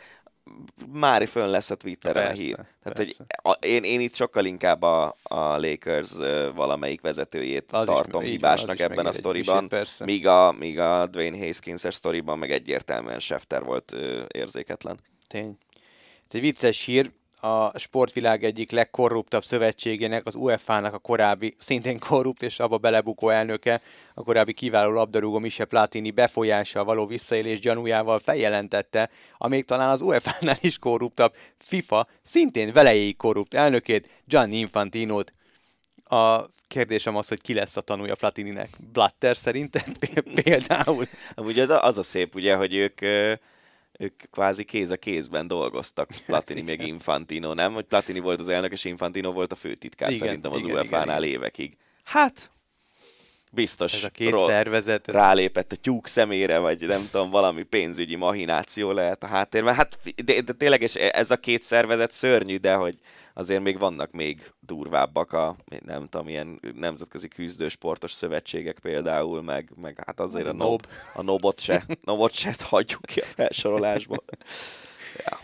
[0.92, 2.54] már fönn lesz a Twitteren persze, a hír.
[2.82, 6.12] Tehát, hogy a, én, én itt sokkal inkább a, a Lakers
[6.54, 9.70] valamelyik vezetőjét az tartom is, hibásnak van, ebben a sztoriban,
[10.04, 14.98] míg a, míg a Dwayne Haskins-es sztoriban meg egyértelműen Schefter volt ö, érzéketlen.
[15.28, 15.56] Tény.
[16.30, 17.10] Egy vicces hír,
[17.44, 23.80] a sportvilág egyik legkorruptabb szövetségének, az UEFA-nak a korábbi, szintén korrupt és abba belebukó elnöke,
[24.14, 30.56] a korábbi kiváló labdarúgó Mise Platini befolyással való visszaélés gyanújával feljelentette, amíg talán az UEFA-nál
[30.60, 35.32] is korruptabb FIFA, szintén velejéig korrupt elnökét, Gianni Infantinót.
[36.04, 38.68] A kérdésem az, hogy ki lesz a tanúja Platininek.
[38.92, 39.92] Blatter szerinted
[40.42, 41.06] például?
[41.36, 43.00] Ugye az a, az a szép, ugye, hogy ők
[44.02, 47.72] ők kvázi kéz a kézben dolgoztak, Platini még Infantino, nem?
[47.72, 51.76] Hogy Platini volt az elnök, és Infantino volt a főtitkár igen, szerintem az UEFA-nál évekig.
[52.04, 52.50] Hát,
[53.54, 55.06] biztos Ez a két ro- szervezet.
[55.06, 59.74] rálépett a tyúk szemére, vagy nem tudom, valami pénzügyi mahináció lehet a háttérben.
[59.74, 60.82] Hát de, de tényleg
[61.12, 62.98] ez a két szervezet szörnyű, de hogy
[63.34, 70.02] azért még vannak még durvábbak a, nem tudom, ilyen nemzetközi küzdősportos szövetségek például, meg, meg
[70.06, 74.24] hát azért a, a nob, a nobot se, nobot se hagyjuk ki a felsorolásból.
[75.24, 75.38] Ja.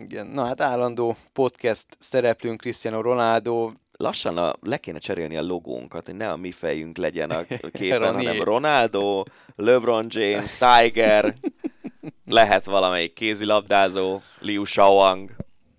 [0.00, 3.70] Igen, na hát állandó podcast szereplőnk Cristiano Ronaldo
[4.00, 7.42] lassan a, le kéne cserélni a logónkat, hogy ne a mi fejünk legyen a
[7.72, 9.22] képen, hanem Ronaldo,
[9.56, 11.34] LeBron James, Tiger,
[12.24, 15.30] lehet valamelyik kézilabdázó, Liu Shaoang,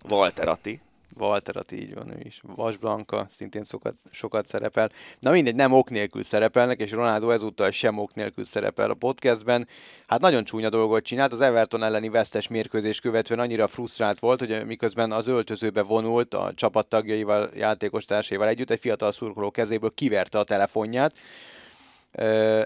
[0.08, 0.80] Walter Atti.
[1.18, 2.40] Walter így van ő is.
[2.56, 4.88] Vas Blanka szintén sokat, sokat szerepel.
[5.18, 9.68] Na mindegy, nem ok nélkül szerepelnek, és Ronaldo ezúttal sem ok nélkül szerepel a podcastben.
[10.06, 14.66] Hát nagyon csúnya dolgot csinált, az Everton elleni vesztes mérkőzés követően annyira frusztrált volt, hogy
[14.66, 20.44] miközben az öltözőbe vonult a csapattagjaival, játékos társaival együtt, egy fiatal szurkoló kezéből kiverte a
[20.44, 21.14] telefonját,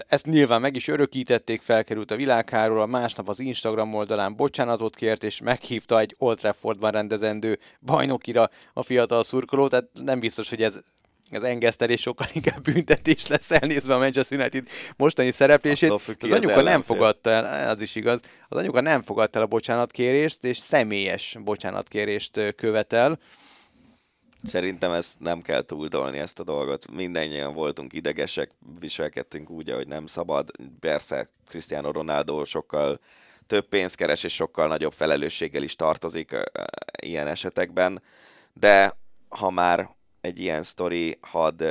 [0.07, 5.23] ezt nyilván meg is örökítették, felkerült a világháról, a másnap az Instagram oldalán bocsánatot kért,
[5.23, 10.73] és meghívta egy Old Traffordban rendezendő bajnokira a fiatal szurkolót, tehát nem biztos, hogy ez
[11.31, 14.67] az engesztelés sokkal inkább büntetés lesz elnézve a Manchester United
[14.97, 15.91] mostani szereplését.
[15.91, 19.47] Az anyuka az nem fogadta el, az is igaz, az anyuka nem fogadta el a
[19.47, 23.19] bocsánatkérést, és személyes bocsánatkérést követel.
[24.43, 26.91] Szerintem ezt nem kell túldolni ezt a dolgot.
[26.91, 30.51] Mindennyien voltunk idegesek, viselkedtünk úgy, ahogy nem szabad.
[30.79, 32.99] Persze Cristiano Ronaldo sokkal
[33.47, 36.35] több pénzt keres, és sokkal nagyobb felelősséggel is tartozik
[37.01, 38.01] ilyen esetekben,
[38.53, 38.97] de
[39.29, 39.89] ha már
[40.21, 41.63] egy ilyen sztori, had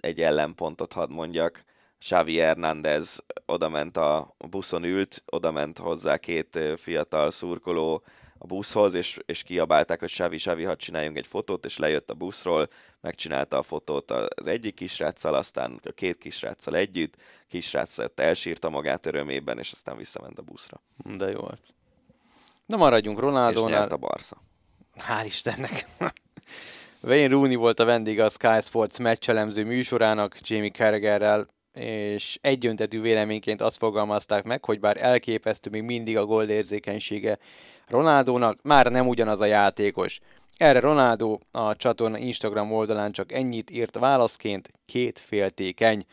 [0.00, 1.64] egy ellenpontot hadd mondjak,
[1.98, 8.02] Xavi Hernández odament a buszon ült, odament hozzá két fiatal szurkoló,
[8.38, 12.14] a buszhoz, és, és kiabálták, hogy Savi, Savi, hadd csináljunk egy fotót, és lejött a
[12.14, 12.68] buszról,
[13.00, 17.14] megcsinálta a fotót az egyik kisráccal, aztán a két kisráccal együtt,
[17.48, 20.80] kisrác elsírta magát örömében, és aztán visszament a buszra.
[21.04, 21.62] De jó volt.
[22.66, 23.70] Na maradjunk Ronaldónál.
[23.70, 24.36] És nyert a Barca.
[24.96, 25.86] Hál' Istennek.
[27.00, 31.46] Wayne Rooney volt a vendége a Sky Sports meccselemző műsorának Jamie Carragherrel,
[31.78, 37.38] és egyöntetű véleményként azt fogalmazták meg, hogy bár elképesztő még mindig a gól érzékenysége
[37.86, 40.20] Ronaldónak, már nem ugyanaz a játékos.
[40.56, 46.04] Erre Ronaldo a csatorna Instagram oldalán csak ennyit írt válaszként, két féltékeny.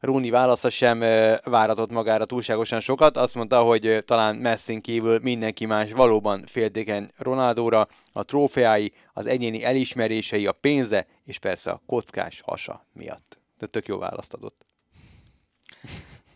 [0.00, 0.98] Rooney válasza sem
[1.44, 3.16] váratott magára túlságosan sokat.
[3.16, 9.64] Azt mondta, hogy talán Messin kívül mindenki más valóban féltékeny Ronaldóra, a trófeái, az egyéni
[9.64, 13.38] elismerései, a pénze, és persze a kockás hasa miatt.
[13.58, 14.66] De tök jó választ adott.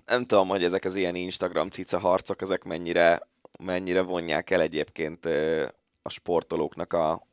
[0.07, 3.29] Nem tudom, hogy ezek az ilyen Instagram cica harcok, ezek mennyire,
[3.65, 5.27] mennyire vonják el egyébként
[6.03, 7.27] a sportolóknak a,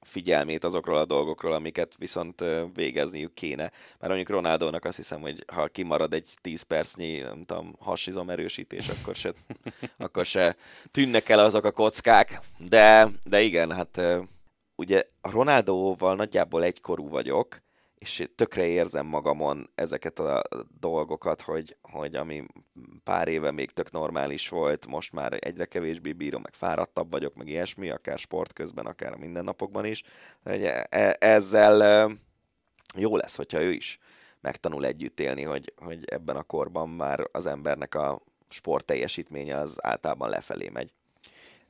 [0.00, 2.44] figyelmét azokról a dolgokról, amiket viszont
[2.74, 3.62] végezniük kéne.
[3.98, 8.88] Mert mondjuk Ronaldónak azt hiszem, hogy ha kimarad egy 10 percnyi, nem tudom, hasizom erősítés,
[8.88, 9.32] akkor se,
[9.96, 10.56] akkor se
[10.90, 12.40] tűnnek el azok a kockák.
[12.58, 14.00] De, de igen, hát
[14.76, 17.60] ugye a Ronaldóval nagyjából egykorú vagyok,
[17.98, 20.42] és tökre érzem magamon ezeket a
[20.80, 22.46] dolgokat, hogy, hogy ami
[23.04, 27.48] pár éve még tök normális volt, most már egyre kevésbé bírom, meg fáradtabb vagyok, meg
[27.48, 30.02] ilyesmi, akár sport közben, akár a mindennapokban is.
[30.42, 32.10] Hogy e, ezzel
[32.94, 33.98] jó lesz, hogyha ő is
[34.40, 39.84] megtanul együtt élni, hogy, hogy ebben a korban már az embernek a sport teljesítménye az
[39.84, 40.92] általában lefelé megy.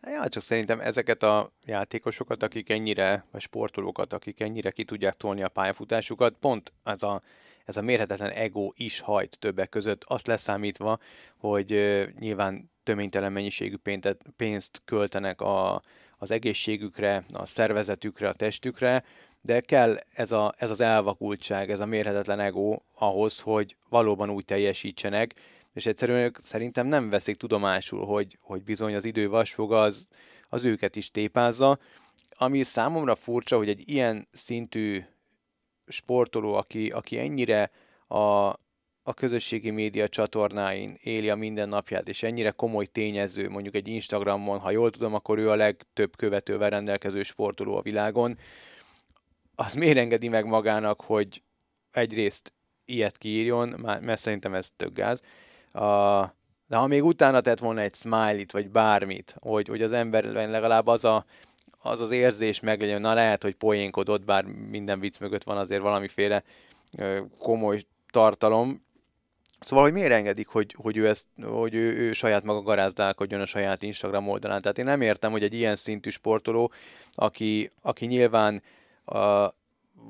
[0.03, 5.42] Ja, csak szerintem ezeket a játékosokat, akik ennyire, vagy sportolókat, akik ennyire ki tudják tolni
[5.42, 7.22] a pályafutásukat, pont ez a,
[7.64, 10.99] ez a mérhetetlen ego is hajt többek között, azt leszámítva,
[11.36, 11.68] hogy
[12.18, 13.76] nyilván töménytelen mennyiségű
[14.36, 15.82] pénzt költenek a,
[16.18, 19.05] az egészségükre, a szervezetükre, a testükre,
[19.40, 24.44] de kell ez, a, ez az elvakultság, ez a mérhetetlen ego ahhoz, hogy valóban úgy
[24.44, 25.34] teljesítsenek,
[25.79, 30.07] és egyszerűen ők szerintem nem veszik tudomásul, hogy, hogy bizony az idő vasfoga az,
[30.49, 31.79] az őket is tépázza,
[32.31, 35.05] ami számomra furcsa, hogy egy ilyen szintű
[35.87, 37.70] sportoló, aki, aki ennyire
[38.07, 38.47] a,
[39.03, 44.70] a közösségi média csatornáin éli a mindennapját, és ennyire komoly tényező, mondjuk egy Instagramon, ha
[44.70, 48.39] jól tudom, akkor ő a legtöbb követővel rendelkező sportoló a világon,
[49.55, 51.43] az miért engedi meg magának, hogy
[51.91, 52.53] egyrészt
[52.85, 55.20] ilyet kiírjon, mert szerintem ez tök gáz,
[55.72, 56.20] a,
[56.66, 60.86] de ha még utána tett volna egy smiley-t, vagy bármit, hogy, hogy az emberben legalább
[60.86, 61.24] az a,
[61.78, 66.42] az, az érzés meglegyen, na lehet, hogy poénkodott, bár minden vicc mögött van azért valamiféle
[66.98, 68.86] ö, komoly tartalom.
[69.60, 73.46] Szóval, hogy miért engedik, hogy, hogy, ő, ezt, hogy ő, ő saját maga garázdálkodjon a
[73.46, 74.60] saját Instagram oldalán.
[74.60, 76.72] Tehát én nem értem, hogy egy ilyen szintű sportoló,
[77.14, 78.62] aki, aki nyilván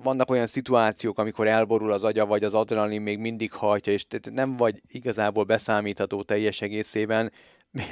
[0.03, 4.57] vannak olyan szituációk, amikor elborul az agya, vagy az adrenalin még mindig hajtja, és nem
[4.57, 7.33] vagy igazából beszámítható teljes egészében,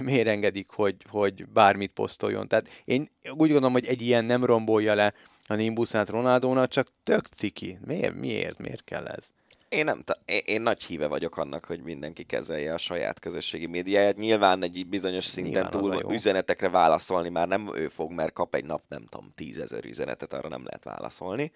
[0.01, 2.49] miért engedik, hogy, hogy bármit posztoljon.
[2.49, 5.15] Tehát én úgy gondolom, hogy egy ilyen nem rombolja le
[5.47, 7.79] a Nimbusát Ronaldónak, csak tök ciki.
[7.85, 9.31] Miért, miért, miért kell ez?
[9.69, 14.17] Én nem, én, én nagy híve vagyok annak, hogy mindenki kezelje a saját közösségi médiáját.
[14.17, 18.65] Nyilván egy bizonyos szinten Nyilván túl üzenetekre válaszolni már nem ő fog, mert kap egy
[18.65, 21.53] nap, nem tudom, tízezer üzenetet, arra nem lehet válaszolni.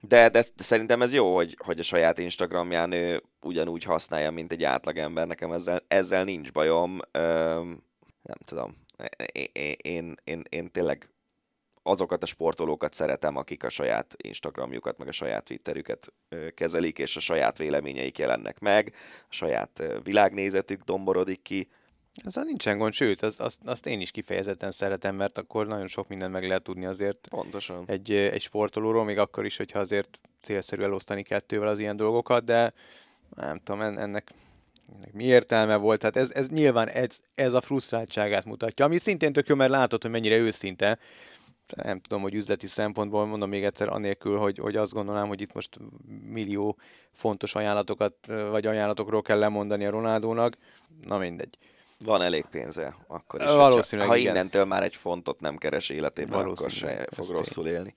[0.00, 4.64] De, de, szerintem ez jó, hogy, hogy a saját Instagramján ő ugyanúgy használja, mint egy
[4.64, 5.26] átlagember.
[5.26, 6.98] Nekem ezzel, ezzel nincs bajom.
[7.10, 7.82] Öm,
[8.22, 8.76] nem tudom.
[9.32, 11.10] Én, én, én, én tényleg
[11.82, 16.12] azokat a sportolókat szeretem, akik a saját Instagramjukat, meg a saját Twitterüket
[16.54, 21.68] kezelik, és a saját véleményeik jelennek meg, a saját világnézetük domborodik ki,
[22.24, 26.08] Ezzel nincsen gond, sőt, az, azt, azt én is kifejezetten szeretem, mert akkor nagyon sok
[26.08, 27.84] mindent meg lehet tudni azért Pontosan.
[27.86, 32.72] Egy, egy sportolóról, még akkor is, hogyha azért célszerű elosztani kettővel az ilyen dolgokat, de
[33.36, 34.30] nem tudom, ennek,
[34.94, 39.32] ennek mi értelme volt, tehát ez, ez nyilván ez, ez a frusztráltságát mutatja, ami szintén
[39.32, 40.98] tök jó, mert látod, hogy mennyire őszinte,
[41.76, 45.52] nem tudom, hogy üzleti szempontból, mondom még egyszer, anélkül, hogy, hogy azt gondolom, hogy itt
[45.52, 45.78] most
[46.24, 46.78] millió
[47.12, 48.14] fontos ajánlatokat,
[48.50, 50.56] vagy ajánlatokról kell lemondani a Ronaldónak,
[51.00, 51.58] na mindegy.
[52.04, 53.50] Van elég pénze, akkor is.
[53.50, 54.34] Valószínűleg ha igen.
[54.34, 57.96] innentől már egy fontot nem keres életében, akkor se fog rosszul élni.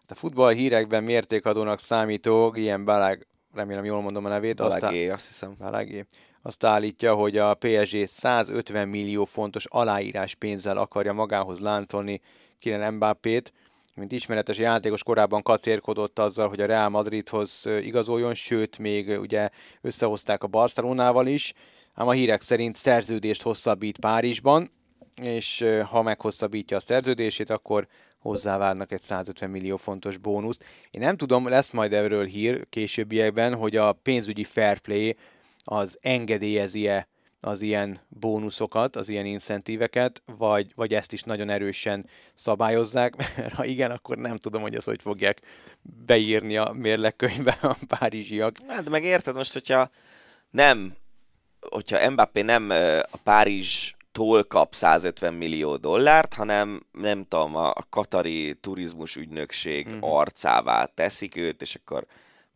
[0.00, 4.56] Hát a futball hírekben mértékadónak számító ilyen Balag, remélem jól mondom a nevét.
[4.56, 5.54] Balagé, azt hiszem.
[5.58, 6.04] Balagé.
[6.42, 12.20] Azt állítja, hogy a PSG 150 millió fontos aláírás pénzzel akarja magához láncolni
[12.58, 13.52] Kylian Mbappét.
[13.94, 19.48] Mint ismeretes játékos korábban kacérkodott azzal, hogy a Real Madridhoz igazoljon, sőt, még ugye
[19.80, 21.52] összehozták a Barcelonával is
[21.94, 24.70] ám a hírek szerint szerződést hosszabbít Párizsban,
[25.22, 27.86] és ha meghosszabbítja a szerződését, akkor
[28.18, 30.64] hozzávárnak egy 150 millió fontos bónuszt.
[30.90, 35.16] Én nem tudom, lesz majd erről hír későbbiekben, hogy a pénzügyi fair play
[35.64, 37.08] az engedélyezi-e
[37.40, 43.64] az ilyen bónuszokat, az ilyen incentíveket, vagy, vagy ezt is nagyon erősen szabályozzák, mert ha
[43.64, 45.40] igen, akkor nem tudom, hogy ezt hogy fogják
[46.06, 48.56] beírni a mérlegkönyvbe a párizsiak.
[48.68, 49.90] Hát meg érted most, hogyha
[50.50, 50.94] nem
[51.70, 52.70] hogyha Mbappé nem
[53.10, 59.98] a Párizs tól kap 150 millió dollárt, hanem nem tudom, a katari turizmus ügynökség mm-hmm.
[60.00, 62.06] arcává teszik őt, és akkor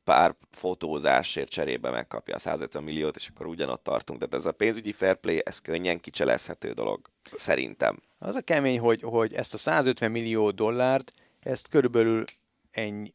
[0.04, 4.18] pár fotózásért cserébe megkapja a 150 milliót, és akkor ugyanott tartunk.
[4.18, 7.00] Tehát ez a pénzügyi fair play, ez könnyen kicselezhető dolog,
[7.34, 8.02] szerintem.
[8.18, 12.24] Az a kemény, hogy, hogy ezt a 150 millió dollárt, ezt körülbelül
[12.70, 13.12] ennyi,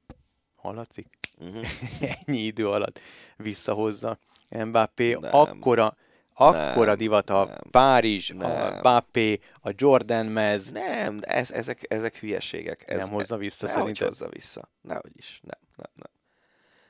[0.56, 1.07] hallatszik?
[1.38, 1.65] Uh-huh.
[2.26, 2.99] ennyi idő alatt
[3.38, 4.18] visszahozza
[4.57, 5.17] Mbappé.
[5.19, 5.35] Nem.
[5.35, 5.95] Akkora,
[6.34, 8.77] akkora Nem, divat a nem, Párizs, a nem.
[8.77, 12.84] Mbappé, a Jordan mez, Nem, ez, ezek, ezek hülyeségek.
[12.88, 14.07] Ez, nem hozza vissza Nehogy szerintem.
[14.07, 14.69] hozza vissza.
[14.81, 15.39] Nehogy is.
[15.43, 16.11] Nem, nem, nem.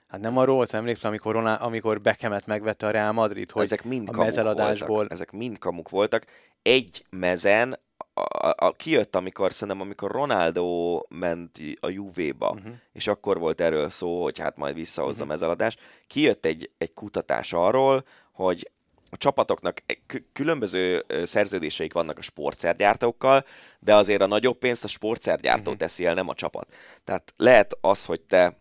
[0.07, 3.83] Hát nem arról volt, emlékszem, amikor, Ronald, amikor Beckhamet megvette a Real Madrid, hogy ezek
[3.83, 4.95] mind a mezeladásból...
[4.95, 5.11] voltak.
[5.11, 6.25] Ezek mind kamuk voltak.
[6.61, 7.79] Egy mezen
[8.13, 12.61] a, a, a, kijött, amikor szerintem, amikor Ronaldo ment a Juve-ba, Mhm.
[12.61, 12.75] uh-huh.
[12.93, 15.31] és akkor volt erről szó, hogy hát majd visszahozza Mhm.
[15.31, 15.43] uh-huh.
[15.43, 18.71] a mezeladást, kijött egy, egy kutatás arról, hogy
[19.09, 23.45] a csapatoknak kü- különböző szerződéseik vannak a sportszergyártókkal,
[23.79, 25.69] de azért a nagyobb pénzt a sportszergyártó Mhm.
[25.69, 25.81] uh-huh.
[25.87, 26.73] teszi el, nem a csapat.
[27.03, 28.57] Tehát lehet az, hogy te,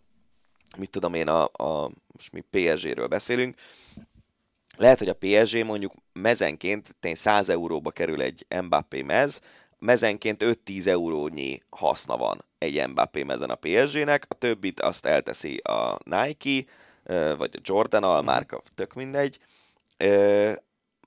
[0.77, 3.55] mit tudom én, a, a most mi PSG-ről beszélünk,
[4.77, 9.41] lehet, hogy a PSG mondjuk mezenként tény 100 euróba kerül egy Mbappé mez,
[9.79, 15.99] mezenként 5-10 eurónyi haszna van egy Mbappé mezen a PSG-nek, a többit azt elteszi a
[16.05, 16.71] Nike,
[17.37, 19.39] vagy a Jordan almárka, tök mindegy.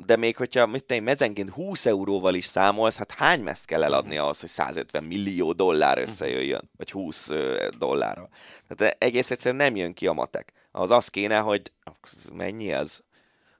[0.05, 4.17] De még hogyha mit tenni, mezenként 20 euróval is számolsz, hát hány mezt kell eladni
[4.17, 8.29] ahhoz, hogy 150 millió dollár összejöjjön, vagy 20 ö, dollárra.
[8.67, 10.53] Tehát egész egyszerűen nem jön ki a matek.
[10.71, 11.71] Az az kéne, hogy
[12.33, 12.99] mennyi ez?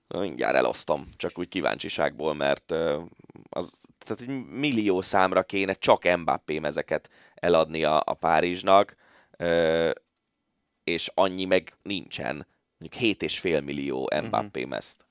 [0.07, 2.72] Mindjárt elosztom, csak úgy kíváncsiságból, mert
[3.49, 8.95] az, tehát egy millió számra kéne csak Mbappé mezeket eladni a, a Párizsnak,
[10.84, 12.48] és annyi meg nincsen.
[12.77, 15.06] Mondjuk 7,5 millió Mbappé mezt.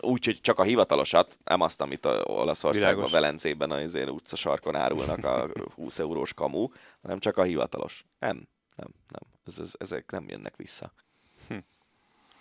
[0.00, 3.10] Úgyhogy csak a hivatalosat, nem azt, amit a Olaszországban, Világos.
[3.10, 6.68] Velencében az én utcasarkon árulnak a 20 eurós kamu,
[7.02, 8.04] hanem csak a hivatalos.
[8.18, 9.22] Nem, nem, nem.
[9.46, 10.92] Ez, ez, ezek nem jönnek vissza.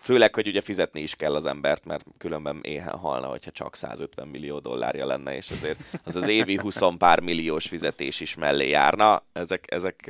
[0.01, 4.27] Főleg, hogy ugye fizetni is kell az embert, mert különben éhen halna, hogyha csak 150
[4.27, 9.23] millió dollárja lenne, és azért az az évi 20 pár milliós fizetés is mellé járna.
[9.33, 10.07] Ezek, ezek,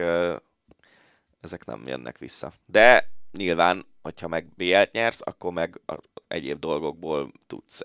[1.41, 2.53] ezek nem jönnek vissza.
[2.65, 5.81] De nyilván, hogyha meg BL-t nyersz, akkor meg
[6.27, 7.81] egyéb dolgokból tudsz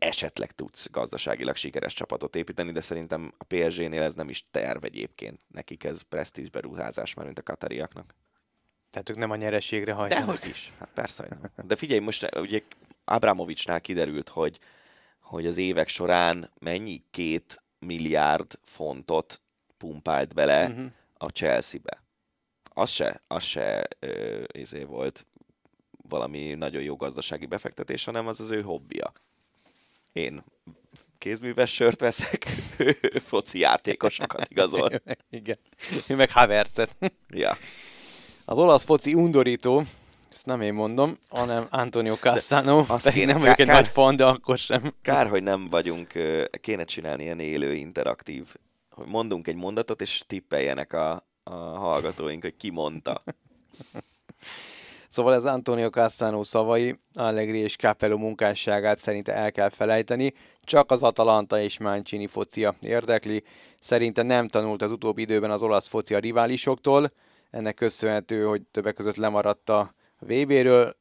[0.00, 5.40] esetleg tudsz gazdaságilag sikeres csapatot építeni, de szerintem a PSG-nél ez nem is terv egyébként.
[5.48, 8.14] Nekik ez presztízs beruházás már, mint a katariaknak.
[8.90, 10.24] Tehát ők nem a nyereségre hajtanak.
[10.26, 10.72] Dehogy is.
[10.78, 11.66] Hát persze, hogy nem.
[11.66, 12.62] De figyelj, most eh, ugye
[13.04, 14.58] Abramovicsnál kiderült, hogy,
[15.20, 19.42] hogy az évek során mennyi két milliárd fontot
[19.76, 20.84] pumpált bele Mhm.
[21.16, 22.02] a Chelsea-be.
[22.72, 25.26] Az se, az se ö, izé volt
[26.08, 29.12] valami nagyon jó gazdasági befektetés, hanem az az ő hobbija.
[30.12, 30.44] Én
[31.18, 32.44] kézműves sört veszek,
[33.30, 34.90] foci játékosokat igazol.
[35.30, 35.58] Igen.
[36.08, 36.96] Ő meg Havertzet.
[37.28, 37.56] Ja.
[38.50, 39.82] Az olasz foci undorító,
[40.32, 43.88] ezt nem én mondom, hanem Antonio Castano, azt pedig kéne- nem vagyok egy kár- nagy
[43.88, 44.94] fan, de akkor sem.
[45.02, 46.12] Kár, hogy nem vagyunk,
[46.60, 48.54] kéne csinálni ilyen élő, interaktív,
[48.90, 53.22] hogy mondunk egy mondatot, és tippeljenek a, a hallgatóink, hogy ki mondta.
[55.08, 61.02] Szóval ez Antonio Castano szavai, Allegri és Capello munkásságát szerinte el kell felejteni, csak az
[61.02, 63.42] Atalanta és Mancini focia érdekli.
[63.80, 67.12] Szerinte nem tanult az utóbbi időben az olasz foci a riválisoktól,
[67.50, 70.96] ennek köszönhető, hogy többek között lemaradt a VB-ről.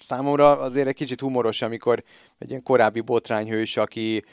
[0.00, 2.02] Számomra azért egy kicsit humoros, amikor
[2.38, 4.24] egy ilyen korábbi botrányhős, aki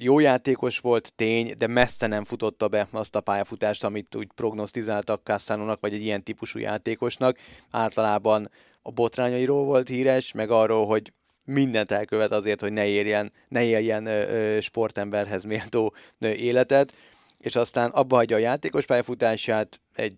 [0.00, 5.22] jó játékos volt, tény, de messze nem futotta be azt a pályafutást, amit úgy prognosztizáltak
[5.22, 7.38] Cassano-nak, vagy egy ilyen típusú játékosnak.
[7.70, 8.50] Általában
[8.82, 11.12] a botrányairól volt híres, meg arról, hogy
[11.44, 16.96] mindent elkövet azért, hogy ne érjen, ne éljen ö, sportemberhez méltó ö, életet,
[17.38, 20.16] és aztán abba hagyja a játékos pályafutását, egy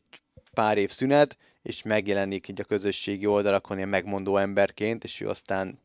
[0.54, 5.78] pár év szünet, és megjelenik így a közösségi oldalakon ilyen megmondó emberként, és ő aztán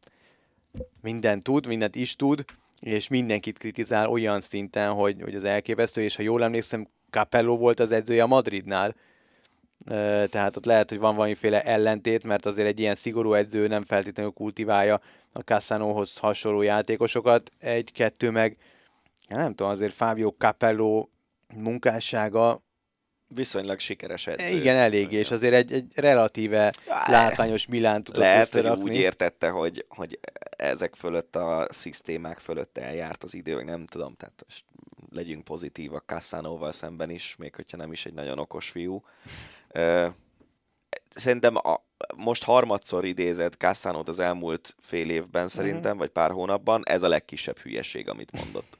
[1.01, 2.45] mindent tud, mindent is tud,
[2.79, 7.79] és mindenkit kritizál olyan szinten, hogy, hogy az elképesztő, és ha jól emlékszem, Capello volt
[7.79, 8.95] az edzője a Madridnál,
[10.29, 14.31] tehát ott lehet, hogy van valamiféle ellentét, mert azért egy ilyen szigorú edző nem feltétlenül
[14.31, 18.57] kultiválja a Cassanohoz hasonló játékosokat, egy-kettő meg,
[19.27, 21.07] nem tudom, azért Fábio Capello
[21.55, 22.59] munkássága
[23.27, 24.57] Viszonylag sikeres edző.
[24.57, 26.73] igen, elég, és azért egy, egy relatíve
[27.05, 33.23] látványos Milán tudott Lehet, hogy úgy értette, hogy, hogy ezek fölött a szisztémák fölött eljárt
[33.23, 34.63] az idő, nem tudom, tehát most
[35.11, 39.03] legyünk pozitívak Cassanóval szemben is, még hogyha nem is egy nagyon okos fiú.
[41.09, 41.85] Szerintem a,
[42.15, 47.57] most harmadszor idézett Cassanót az elmúlt fél évben szerintem, vagy pár hónapban, ez a legkisebb
[47.57, 48.77] hülyeség, amit mondott.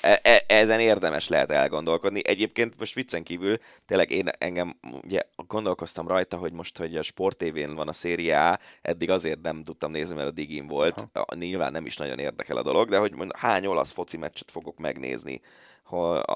[0.00, 2.20] E- e- ezen érdemes lehet elgondolkodni.
[2.24, 7.36] Egyébként most viccen kívül tényleg én engem ugye gondolkoztam rajta, hogy most, hogy a Sport
[7.36, 11.06] TV-n van a Serie A, eddig azért nem tudtam nézni, mert a Digin volt.
[11.12, 14.78] A, nyilván nem is nagyon érdekel a dolog, de hogy hány olasz foci meccset fogok
[14.78, 15.40] megnézni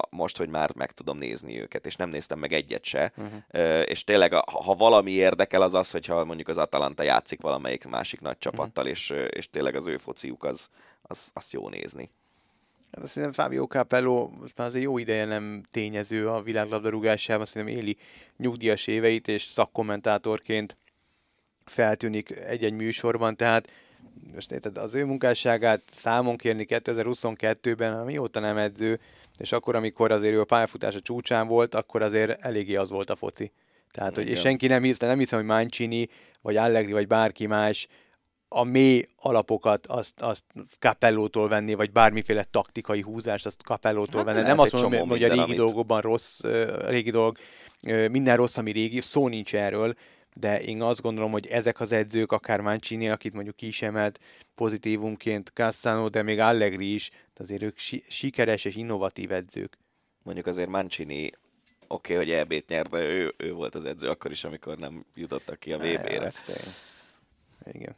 [0.09, 3.11] most, hogy már meg tudom nézni őket, és nem néztem meg egyet se.
[3.17, 3.81] Uh-huh.
[3.85, 8.37] És tényleg, ha valami érdekel, az az, hogyha mondjuk az Atalanta játszik valamelyik másik nagy
[8.37, 10.69] csapattal, és, ö, és tényleg az ő fociuk az,
[11.01, 12.11] az, azt jó nézni.
[12.91, 17.77] Hát azt Szerintem Fábio Capello most már azért jó ideje nem tényező a világlabdarúgásában, szerintem
[17.77, 17.97] éli
[18.37, 20.77] nyugdíjas éveit, és szakkommentátorként
[21.65, 23.71] feltűnik egy-egy műsorban, tehát
[24.33, 28.99] most érted, az ő munkásságát számon kérni 2022-ben, mióta nem edző,
[29.37, 33.15] és akkor, amikor azért ő a pályafutása csúcsán volt, akkor azért eléggé az volt a
[33.15, 33.51] foci.
[33.91, 36.09] Tehát, hogy, és senki nem hisz, nem hiszem, hogy Mancini,
[36.41, 37.87] vagy Allegri, vagy bárki más
[38.47, 40.43] a mély alapokat azt, azt
[40.79, 44.47] Capellótól venni, vagy bármiféle taktikai húzást azt Capellótól Hát venni.
[44.47, 47.37] Nem azt mondom, hogy a régi amit- dolgokban rossz, a régi dolog,
[48.11, 49.95] minden rossz, ami régi, szó nincs erről,
[50.33, 54.19] de én azt gondolom, hogy ezek az edzők, akár Mancini, akit mondjuk ki is emelt
[54.55, 59.77] pozitívumként, Cassano, de még Allegri is, de azért ők si- sikeres és innovatív edzők.
[60.23, 61.31] Mondjuk azért Mancini
[61.87, 65.05] oké, okay, hogy EB-t nyert, de ő, ő volt az edző akkor is, amikor nem
[65.15, 66.31] jutottak ki a VB-re.
[66.45, 66.73] Tény.
[67.73, 67.95] Igen.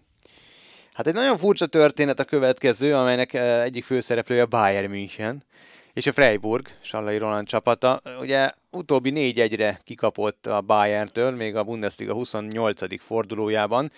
[0.99, 5.43] Hát egy nagyon furcsa történet a következő, amelynek eh, egyik főszereplője Bayern München,
[5.93, 8.01] és a Freiburg, Sallai Roland csapata.
[8.19, 13.01] Ugye utóbbi 4-1-re kikapott a Bayerntől, még a Bundesliga 28.
[13.03, 13.91] fordulójában.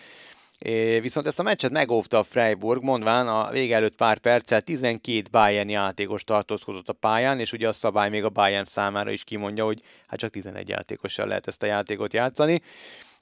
[0.59, 5.23] É, viszont ezt a meccset megóvta a Freiburg, mondván a vége előtt pár perccel 12
[5.31, 9.65] Bayern játékos tartózkodott a pályán, és ugye a szabály még a Bayern számára is kimondja,
[9.65, 12.61] hogy hát csak 11 játékossal lehet ezt a játékot játszani.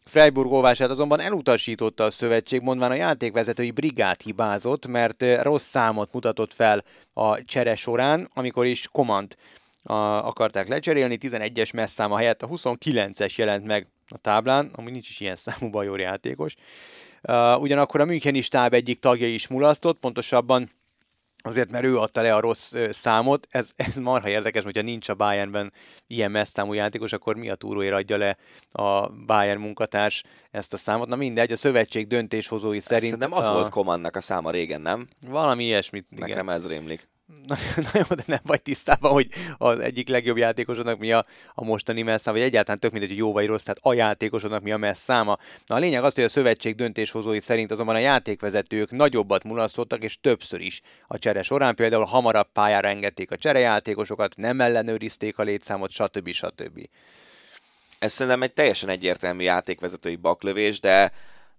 [0.06, 6.14] Freiburg óvását azonban elutasította a szövetség, mondván a játékvezetői brigát hibázott, mert eh, rossz számot
[6.14, 9.38] mutatott fel a csere során, amikor is Komant
[9.84, 9.94] a,
[10.28, 15.36] akarták lecserélni, 11-es messzáma helyett a 29-es jelent meg a táblán, ami nincs is ilyen
[15.46, 16.56] számú bajor játékos.
[17.22, 20.72] Uh, ugyanakkor a Müncheni stáb egyik tagja is mulasztott, pontosabban
[21.42, 23.48] azért, mert ő adta le a rossz számot.
[23.50, 25.74] Ez, ez marha érdekes, hogyha nincs a Bayernben
[26.08, 28.38] ilyen messzámú játékos, akkor mi a túróért adja le
[28.72, 31.08] a Bayern munkatárs ezt a számot.
[31.08, 33.04] Na mindegy, a szövetség döntéshozói szerint...
[33.04, 35.08] Szerintem az a, volt Komannak a száma régen, nem?
[35.28, 36.30] Valami ilyesmit, igen.
[36.30, 37.08] Nekem ez rémlik.
[37.48, 39.28] Na, na jó, de nem vagy tisztában, hogy
[39.58, 43.32] az egyik legjobb játékosodnak mi a, a mostani messzáma, vagy egyáltalán tök mindegy, hogy jó
[43.32, 45.38] vagy rossz, tehát a játékosodnak mi a messzáma.
[45.66, 50.20] Na a lényeg az, hogy a szövetség döntéshozói szerint azonban a játékvezetők nagyobbat mulasztottak, és
[50.22, 55.92] többször is a csere során, például hamarabb pályára engedték a cserejátékosokat, nem ellenőrizték a létszámot,
[55.92, 56.32] stb.
[56.32, 56.90] stb.
[58.00, 61.12] Ez szerintem egy teljesen egyértelmű játékvezetői baklövés, de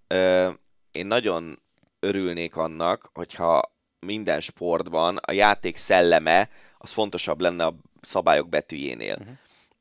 [0.06, 0.48] ö,
[0.92, 1.62] én nagyon
[2.00, 6.48] örülnék annak, hogyha minden sportban a játék szelleme
[6.78, 9.16] az fontosabb lenne a szabályok betűjénél.
[9.20, 9.30] Mhm.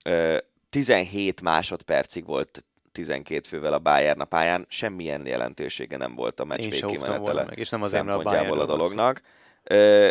[0.03, 0.37] Ö,
[0.69, 6.69] 17 másodpercig volt 12 fővel a Bayern a pályán, semmilyen jelentősége nem volt a meccs
[6.69, 8.67] végkimenetele meg, és nem azért, a szempontjából a szó.
[8.67, 9.21] dolognak.
[9.63, 10.09] Ö,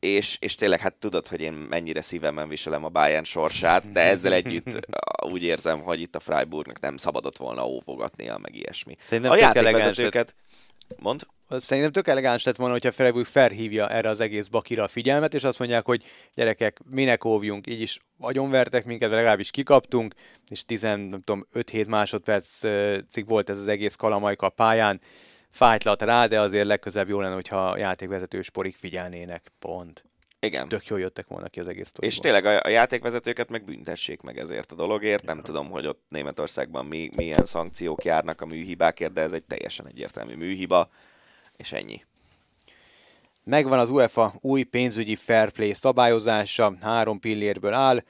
[0.00, 4.32] és, és tényleg, hát tudod, hogy én mennyire szívemen viselem a Bayern sorsát, de ezzel
[4.32, 8.96] együtt a- úgy érzem, hogy itt a Freiburgnak nem szabadott volna óvogatnia, meg ilyesmi.
[9.02, 10.34] Szerintem a játékvezetőket...
[10.96, 11.26] Mond?
[11.48, 15.44] Szerintem tök elegáns lett volna, hogyha Freiburg felhívja erre az egész bakira a figyelmet, és
[15.44, 16.04] azt mondják, hogy
[16.34, 20.14] gyerekek, minek óvjunk, így is agyonvertek minket, legalábbis kikaptunk,
[20.48, 25.00] és 10, nem tudom, 5-7 másodpercig volt ez az egész kalamajka a pályán,
[25.50, 30.04] fájtlat rá, de azért legközelebb jó lenne, hogyha a játékvezető sporik figyelnének, pont.
[30.40, 30.68] Igen.
[30.68, 32.22] Tök jól jöttek volna ki az egész És sztoriból.
[32.22, 35.24] tényleg a, a játékvezetőket meg büntessék meg ezért a dologért.
[35.24, 39.86] Nem tudom, hogy ott Németországban mi, milyen szankciók járnak a műhibákért, de ez egy teljesen
[39.86, 40.90] egyértelmű műhiba,
[41.64, 42.04] és ennyi.
[43.44, 48.02] Megvan az UEFA új pénzügyi fair play szabályozása, három pillérből áll,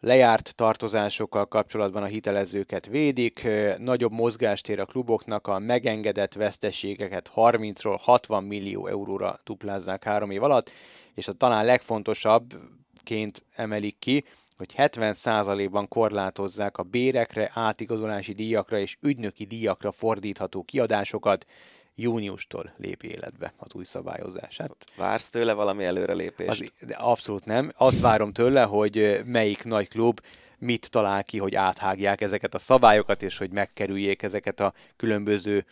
[0.00, 3.48] lejárt tartozásokkal kapcsolatban a hitelezőket védik,
[3.78, 10.70] nagyobb mozgástér a kluboknak, a megengedett veszteségeket 30-ról 60 millió euróra duplázzák három év alatt,
[11.14, 14.24] és a talán legfontosabbként emelik ki,
[14.56, 21.46] hogy 70%-ban korlátozzák a bérekre, átigazolási díjakra és ügynöki díjakra fordítható kiadásokat,
[21.94, 24.56] júniustól lép életbe az új szabályozás.
[24.56, 26.50] Hát Vársz tőle valami előrelépést?
[26.50, 27.70] az, de abszolút nem.
[27.76, 30.20] Azt várom tőle, hogy melyik nagy klub
[30.58, 35.64] mit talál ki, hogy áthágják ezeket a szabályokat, és hogy megkerüljék ezeket a különböző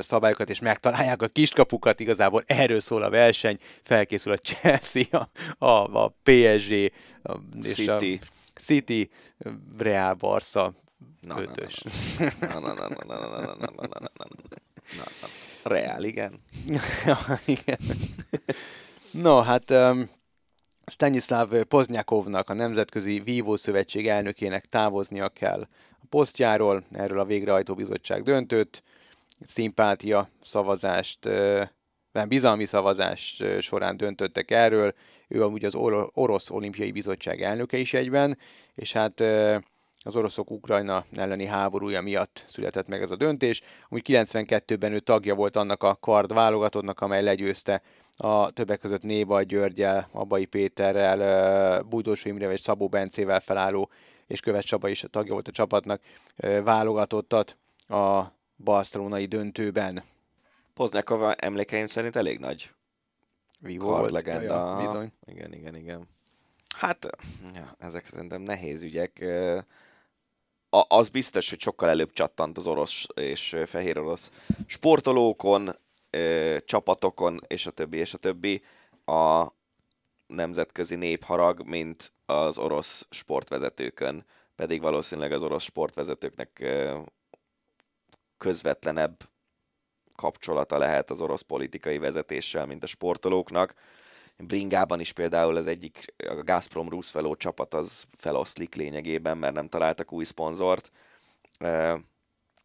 [0.00, 2.00] szabályokat, és megtalálják a kiskapukat.
[2.00, 3.58] Igazából erről szól a verseny.
[3.82, 5.28] Felkészül a Chelsea,
[5.58, 8.20] a, a, a PSG, a, és City.
[8.54, 9.10] a City,
[9.78, 10.72] Real, Barca,
[11.20, 11.82] na, ötös.
[12.40, 15.28] Na, na, na, na, na, na, na, na, na, na, na, na, na, na.
[15.62, 16.40] Reál, igen.
[17.44, 17.78] Igen.
[19.10, 20.10] No, hát um,
[20.86, 25.60] Stanislav Poznyakovnak, a Nemzetközi Vívó Szövetség elnökének távoznia kell
[25.90, 28.82] a posztjáról, erről a végrehajtó bizottság döntött,
[29.40, 31.24] szimpátia szavazást,
[32.12, 34.94] nem bizalmi szavazás során döntöttek erről,
[35.28, 35.74] ő amúgy az
[36.12, 38.38] Orosz Olimpiai Bizottság elnöke is egyben,
[38.74, 39.20] és hát
[40.04, 43.62] az oroszok Ukrajna elleni háborúja miatt született meg ez a döntés.
[43.88, 47.82] Úgy 92-ben ő tagja volt annak a kard válogatottnak, amely legyőzte
[48.16, 53.90] a többek között Néba Györgyel, Abai Péterrel, Bújdósó Imre és Szabó Bencével felálló,
[54.26, 56.02] és Követ Csaba is tagja volt a csapatnak,
[56.64, 57.56] válogatottat
[57.88, 58.22] a
[58.56, 60.02] barcelonai döntőben.
[60.74, 62.70] Poznyakova emlékeim szerint elég nagy
[63.60, 64.80] Vívó legenda.
[64.80, 65.12] Ja, bizony.
[65.24, 66.08] Igen, igen, igen.
[66.76, 67.08] Hát,
[67.54, 69.24] ja, ezek szerintem nehéz ügyek.
[70.70, 74.30] A, az biztos, hogy sokkal előbb csattant az orosz és fehér orosz
[74.66, 75.76] sportolókon,
[76.64, 78.62] csapatokon, és a többi, és a többi
[79.04, 79.46] a
[80.26, 84.24] nemzetközi népharag, mint az orosz sportvezetőkön.
[84.56, 86.64] Pedig valószínűleg az orosz sportvezetőknek
[88.38, 89.28] közvetlenebb
[90.14, 93.74] kapcsolata lehet az orosz politikai vezetéssel, mint a sportolóknak.
[94.46, 100.12] Bringában is például az egyik, a Gazprom Roosevelt csapat az feloszlik lényegében, mert nem találtak
[100.12, 100.90] új szponzort,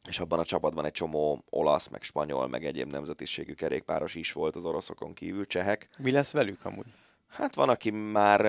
[0.10, 4.56] és abban a csapatban egy csomó olasz, meg spanyol, meg egyéb nemzetiségű kerékpáros is volt
[4.56, 5.90] az oroszokon kívül, csehek.
[5.98, 6.86] Mi lesz velük amúgy?
[7.30, 8.46] Hát van, aki már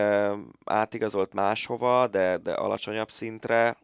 [0.64, 3.76] átigazolt máshova, de, de alacsonyabb szintre.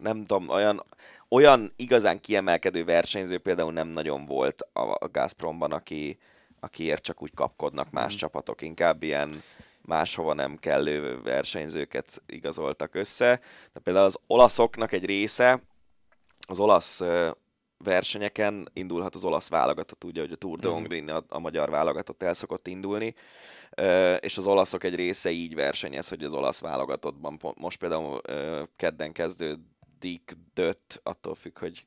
[0.00, 0.84] Nem tudom, olyan,
[1.28, 6.18] olyan igazán kiemelkedő versenyző például nem nagyon volt a, a Gazpromban, aki,
[6.62, 8.16] akiért csak úgy kapkodnak más mm.
[8.16, 9.42] csapatok, inkább ilyen
[9.80, 13.40] máshova nem kellő versenyzőket igazoltak össze.
[13.72, 15.62] De például az olaszoknak egy része,
[16.46, 17.00] az olasz
[17.84, 20.76] versenyeken indulhat az olasz válogatott, ugye, hogy a Tour de mhm.
[20.76, 23.14] Hongrie, a, a magyar válogatott el szokott indulni,
[24.20, 28.20] és az olaszok egy része így versenyez, hogy az olasz válogatottban most például
[28.76, 29.58] kedden kezdő
[30.02, 31.86] Dick Dött, attól függ, hogy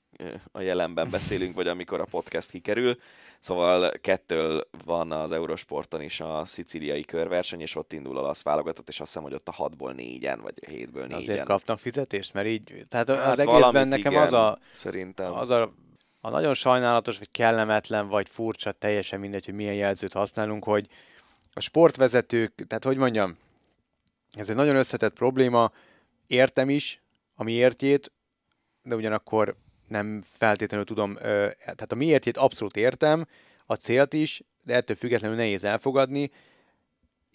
[0.52, 2.98] a jelenben beszélünk, vagy amikor a podcast kikerül.
[3.40, 8.90] Szóval kettől van az Eurosporton is a szicíliai körverseny, és ott indul a olasz válogatott,
[8.90, 11.20] és azt hiszem, hogy ott a hatból négyen, vagy hétből négyen.
[11.20, 15.34] Azért kapnak fizetést, mert így, tehát hát az egészben nekem igen, az a, szerintem.
[15.34, 15.74] az a,
[16.22, 20.88] a nagyon sajnálatos, vagy kellemetlen, vagy furcsa, teljesen mindegy, hogy milyen jelzőt használunk, hogy
[21.54, 23.38] a sportvezetők, tehát hogy mondjam,
[24.32, 25.72] ez egy nagyon összetett probléma,
[26.28, 27.04] értem is,
[27.36, 28.12] a miértjét,
[28.84, 29.56] de ugyanakkor
[29.88, 33.26] nem feltétlenül tudom, tehát a miértjét abszolút értem,
[33.66, 36.32] a célt is, de ettől függetlenül nehéz elfogadni,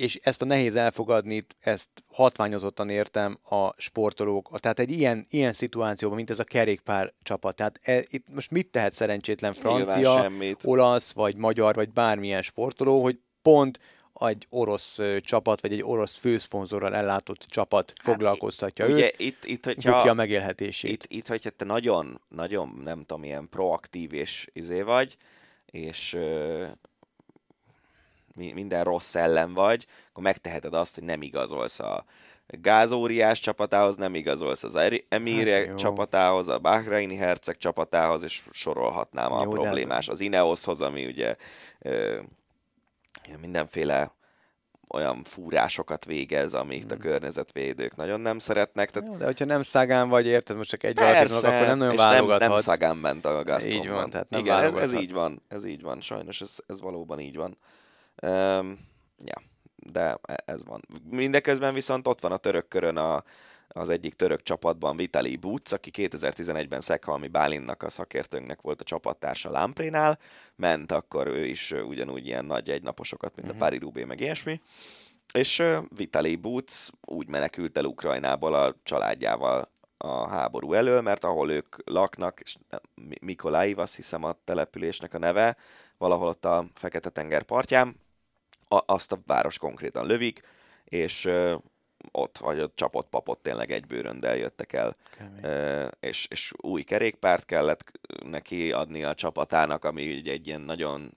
[0.01, 4.60] és ezt a nehéz elfogadni, ezt hatványozottan értem a sportolók.
[4.60, 7.56] Tehát egy ilyen, ilyen szituációban, mint ez a kerékpár csapat.
[7.56, 10.31] Tehát e, itt most mit tehet szerencsétlen francia,
[10.62, 13.78] olasz, vagy magyar, vagy bármilyen sportoló, hogy pont
[14.15, 19.65] egy orosz csapat, vagy egy orosz főszponzorral ellátott csapat hát foglalkoztatja ugye őt, itt, itt,
[19.65, 20.91] hogyha, a megélhetését.
[20.91, 25.16] Itt, itt, hogyha te nagyon, nagyon, nem tudom, ilyen proaktív és izé vagy,
[25.66, 26.66] és ö,
[28.35, 32.05] minden rossz ellen vagy, akkor megteheted azt, hogy nem igazolsz a
[32.47, 34.78] gázóriás csapatához, nem igazolsz az
[35.09, 40.07] Emire hát, csapatához, a Bahreini herceg csapatához, és sorolhatnám a jó, problémás.
[40.07, 40.12] De...
[40.12, 41.37] Az Ineoshoz, ami ugye
[41.78, 42.19] ö,
[43.40, 44.12] mindenféle
[44.89, 46.93] olyan fúrásokat végez, amit hmm.
[46.93, 48.90] a környezetvédők nagyon nem szeretnek.
[48.90, 49.09] Tehát...
[49.09, 52.40] Jó, de hogyha nem szagán vagy, érted, most csak egy Persze, akkor nem nagyon válogathat.
[52.40, 53.82] Nem, nem szagán ment a Gazpromban.
[53.82, 56.81] Így van, tehát nem Igen, ez, ez, így van, ez így van, sajnos ez, ez
[56.81, 57.59] valóban így van.
[58.23, 58.78] Um,
[59.19, 59.43] ja,
[59.77, 60.82] de e, ez van.
[61.11, 63.24] Mindeközben viszont ott van a török körön a,
[63.72, 69.51] az egyik török csapatban Vitali Buc, aki 2011-ben Szekhalmi Bálinnak, a szakértőnknek volt a csapattársa
[69.51, 70.18] Lamprénál,
[70.56, 73.62] ment akkor ő is ugyanúgy ilyen nagy egynaposokat, mint uh-huh.
[73.62, 73.64] a mhm.
[73.64, 74.60] Pári Rubé, meg ilyesmi.
[75.32, 81.76] És Vitali Buc úgy menekült el Ukrajnából a családjával a háború elől, mert ahol ők
[81.84, 82.56] laknak, és
[83.20, 85.56] Mikolaiv, azt hiszem a településnek a neve,
[85.98, 87.97] valahol ott a Fekete-tenger partján,
[88.68, 90.42] azt a város konkrétan lövik,
[90.84, 91.28] és
[92.12, 94.97] ott, vagy ott csapott papot tényleg egy bőröndel jöttek el,
[95.43, 97.93] e, és, és új kerékpárt kellett
[98.24, 101.14] neki adni a csapatának, ami ugye egy ilyen nagyon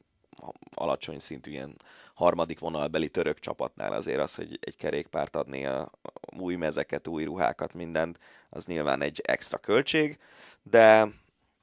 [0.74, 1.76] alacsony szintű ilyen
[2.14, 5.92] harmadik vonalbeli török csapatnál azért az, hogy egy kerékpárt adni a
[6.38, 8.20] új mezeket, új ruhákat, mindent,
[8.50, 10.20] az nyilván egy extra költség,
[10.64, 11.08] de,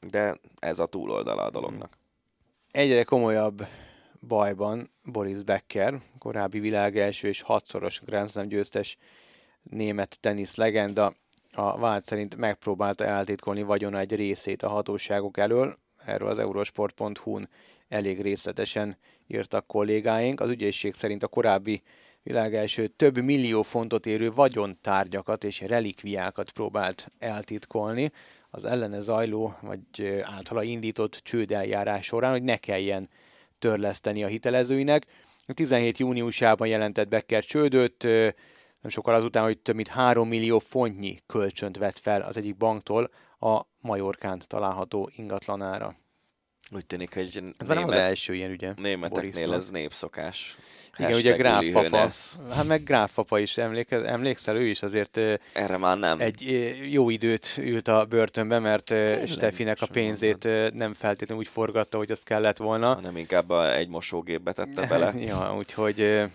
[0.01, 1.99] de ez a túloldala a dolognak.
[2.71, 3.67] Egyre komolyabb
[4.21, 8.97] bajban Boris Becker, korábbi világ első és hatszoros Grand Slam győztes
[9.63, 11.15] német tenisz legenda,
[11.53, 15.79] a vált szerint megpróbálta eltitkolni vagyona egy részét a hatóságok elől.
[16.05, 17.49] Erről az eurosport.hu-n
[17.89, 20.41] elég részletesen írtak kollégáink.
[20.41, 21.83] Az ügyészség szerint a korábbi
[22.23, 28.13] világ első több millió fontot érő vagyontárgyakat és relikviákat próbált eltitkolni
[28.51, 33.09] az ellene zajló, vagy általa indított csődeljárás során, hogy ne kelljen
[33.61, 35.07] törleszteni a hitelezőinek.
[35.55, 38.03] 17 júniusában jelentett Becker csődöt,
[38.81, 43.11] nem sokkal azután, hogy több mint 3 millió fontnyi kölcsönt vett fel az egyik banktól
[43.39, 45.95] a Majorkán található ingatlanára.
[46.75, 48.73] Úgy tűnik, hogy Ez német, nem az első ilyen ügye.
[48.77, 49.57] Németeknél Borisnak.
[49.57, 50.57] ez népszokás.
[50.99, 52.09] Igen, ugye Gráf papa,
[52.51, 55.17] hát meg Gráf papa is emléke, emlékszel, ő is azért
[55.53, 56.21] Erre már nem.
[56.21, 56.43] egy
[56.91, 60.75] jó időt ült a börtönbe, mert Tényleg, Stefinek a pénzét mondod.
[60.75, 63.01] nem feltétlenül úgy forgatta, hogy az kellett volna.
[63.01, 65.15] Nem inkább egy mosógépbe tette bele.
[65.29, 66.29] ja, úgyhogy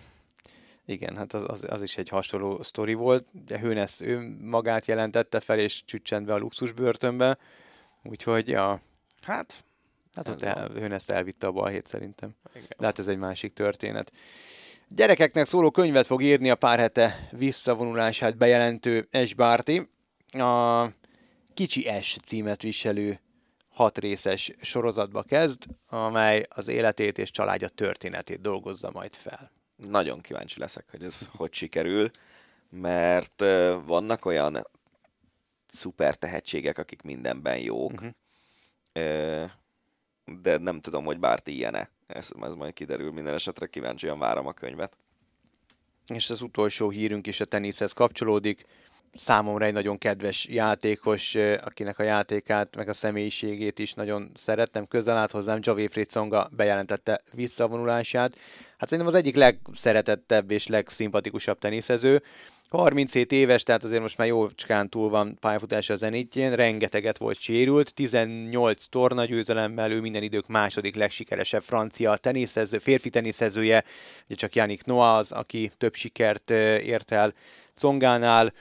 [0.86, 3.26] igen, hát az, az, az is egy hasonló sztori volt.
[3.46, 7.38] De Hőnesz ő magát jelentette fel, és csüccsent be a luxusbörtönbe.
[8.02, 8.80] Úgyhogy, ja,
[9.22, 9.64] hát
[10.16, 12.34] Hát ott el, Hőnesz elvitte a balhét szerintem.
[12.54, 12.68] Igen.
[12.78, 14.12] De hát ez egy másik történet.
[14.88, 19.34] Gyerekeknek szóló könyvet fog írni a pár hete visszavonulását bejelentő S.
[19.34, 19.88] Bárti.
[20.28, 20.86] A
[21.54, 23.20] Kicsi S címet viselő
[23.68, 29.50] hat részes sorozatba kezd, amely az életét és családja történetét dolgozza majd fel.
[29.76, 32.10] Nagyon kíváncsi leszek, hogy ez hogy sikerül,
[32.68, 33.44] mert
[33.84, 34.66] vannak olyan
[35.66, 37.92] szuper tehetségek, akik mindenben jók.
[37.92, 39.50] Uh-huh
[40.26, 41.90] de nem tudom, hogy Bárti ilyene.
[42.06, 44.96] Ez, ez majd kiderül minden esetre, kíváncsian várom a könyvet.
[46.06, 48.66] És az utolsó hírünk is a teniszhez kapcsolódik.
[49.16, 51.34] Számomra egy nagyon kedves játékos,
[51.64, 54.84] akinek a játékát, meg a személyiségét is nagyon szerettem.
[54.86, 58.36] Közel állt hozzám, Javi Fritzonga bejelentette visszavonulását.
[58.78, 62.22] Hát szerintem az egyik legszeretettebb és legszimpatikusabb teniszező.
[62.68, 67.94] 37 éves, tehát azért most már jócskán túl van pályafutása a zenítjén, rengeteget volt sérült,
[67.94, 73.84] 18 torna győzelemmel, ő minden idők második legsikeresebb francia teniszező, férfi teniszezője,
[74.26, 77.34] ugye csak Janik Noah az, aki több sikert ért el
[77.78, 78.52] Congánál,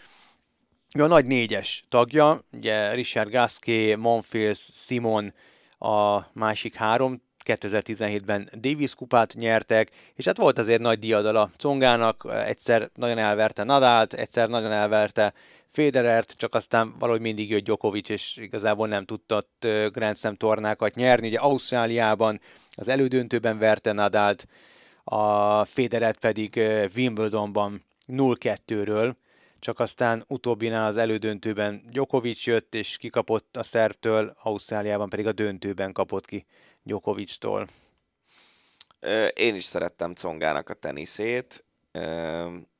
[0.95, 5.33] ő a nagy négyes tagja, ugye Richard Gasquet, Monfils, Simon
[5.77, 12.25] a másik három 2017-ben Davis kupát nyertek, és hát volt azért nagy diadal a Congának,
[12.45, 15.33] egyszer nagyon elverte Nadált, egyszer nagyon elverte
[15.67, 19.45] Federert, csak aztán valahogy mindig jött Djokovic, és igazából nem tudta
[19.91, 21.27] Grand Slam tornákat nyerni.
[21.27, 22.39] Ugye Ausztráliában
[22.71, 24.47] az elődöntőben verte Nadált,
[25.03, 26.61] a Federert pedig
[26.95, 29.13] Wimbledonban 0-2-ről,
[29.65, 35.91] csak aztán utóbbinál az elődöntőben Djokovic jött, és kikapott a szerbtől, Ausztráliában pedig a döntőben
[35.91, 36.45] kapott ki
[36.83, 37.67] Djokovic-tól.
[39.33, 41.63] Én is szerettem Congának a teniszét.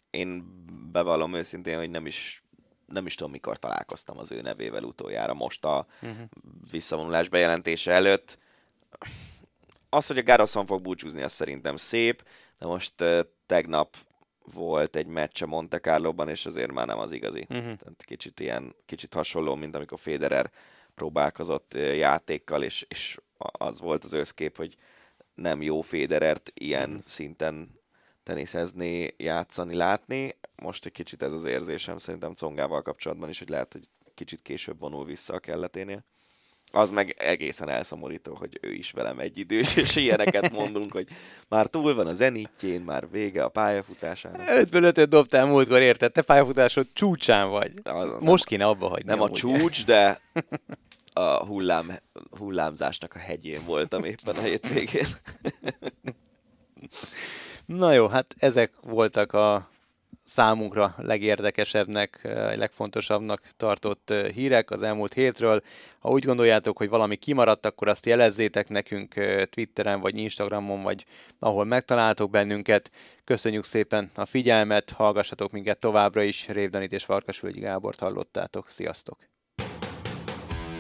[0.10, 0.46] Én
[0.92, 2.44] bevallom őszintén, hogy nem is,
[2.86, 6.28] nem is tudom, mikor találkoztam az ő nevével utoljára, most a uh-huh.
[6.72, 8.38] visszavonulás bejelentése előtt.
[9.90, 12.24] Az, hogy a Garrison fog búcsúzni, az szerintem szép,
[12.60, 12.94] de most
[13.46, 13.96] tegnap
[14.54, 17.40] volt egy meccs a Monte Carlo-ban, és azért már nem az igazi.
[17.50, 17.64] Uh-huh.
[17.64, 20.52] Tehát kicsit ilyen, kicsit hasonló, mint amikor Federer
[20.96, 24.76] próbálkozott játékkal, és, és az volt az összkép, hogy
[25.34, 27.06] nem jó Federert ilyen uh-huh.
[27.06, 27.80] szinten
[28.24, 30.38] teniszezni, játszani, látni.
[30.62, 34.80] Most egy kicsit ez az érzésem szerintem Congával kapcsolatban is, hogy lehet, hogy kicsit később
[34.80, 36.06] vonul vissza a kelleténél
[36.72, 41.08] az meg egészen elszomorító, hogy ő is velem egy idős, és ilyeneket mondunk, hogy
[41.50, 44.42] már túl van a zenítjén, már vége a pályafutásának.
[44.48, 46.12] 5 5 dobtál múltkor, érted?
[46.12, 47.72] Te pályafutásod csúcsán vagy.
[47.84, 49.10] Az, Most kéne abba hagyni.
[49.10, 50.22] Nem a csúcs, de
[51.14, 52.00] a hullám,
[52.38, 55.06] hullámzásnak a hegyén voltam éppen a hétvégén.
[57.66, 59.70] Na jó, hát ezek voltak a
[60.26, 62.20] számunkra legérdekesebbnek,
[62.56, 65.62] legfontosabbnak tartott hírek az elmúlt hétről.
[66.00, 69.14] Ha úgy gondoljátok, hogy valami kimaradt, akkor azt jelezzétek nekünk
[69.50, 71.06] Twitteren, vagy Instagramon, vagy
[71.40, 72.92] ahol megtaláltok bennünket.
[73.24, 76.48] Köszönjük szépen a figyelmet, hallgassatok minket továbbra is.
[76.48, 78.70] Révdanit és Farkasvölgyi Gábort hallottátok.
[78.70, 79.18] Sziasztok!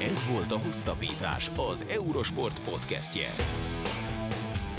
[0.01, 3.35] Ez volt a Hosszabbítás, az Eurosport podcastje.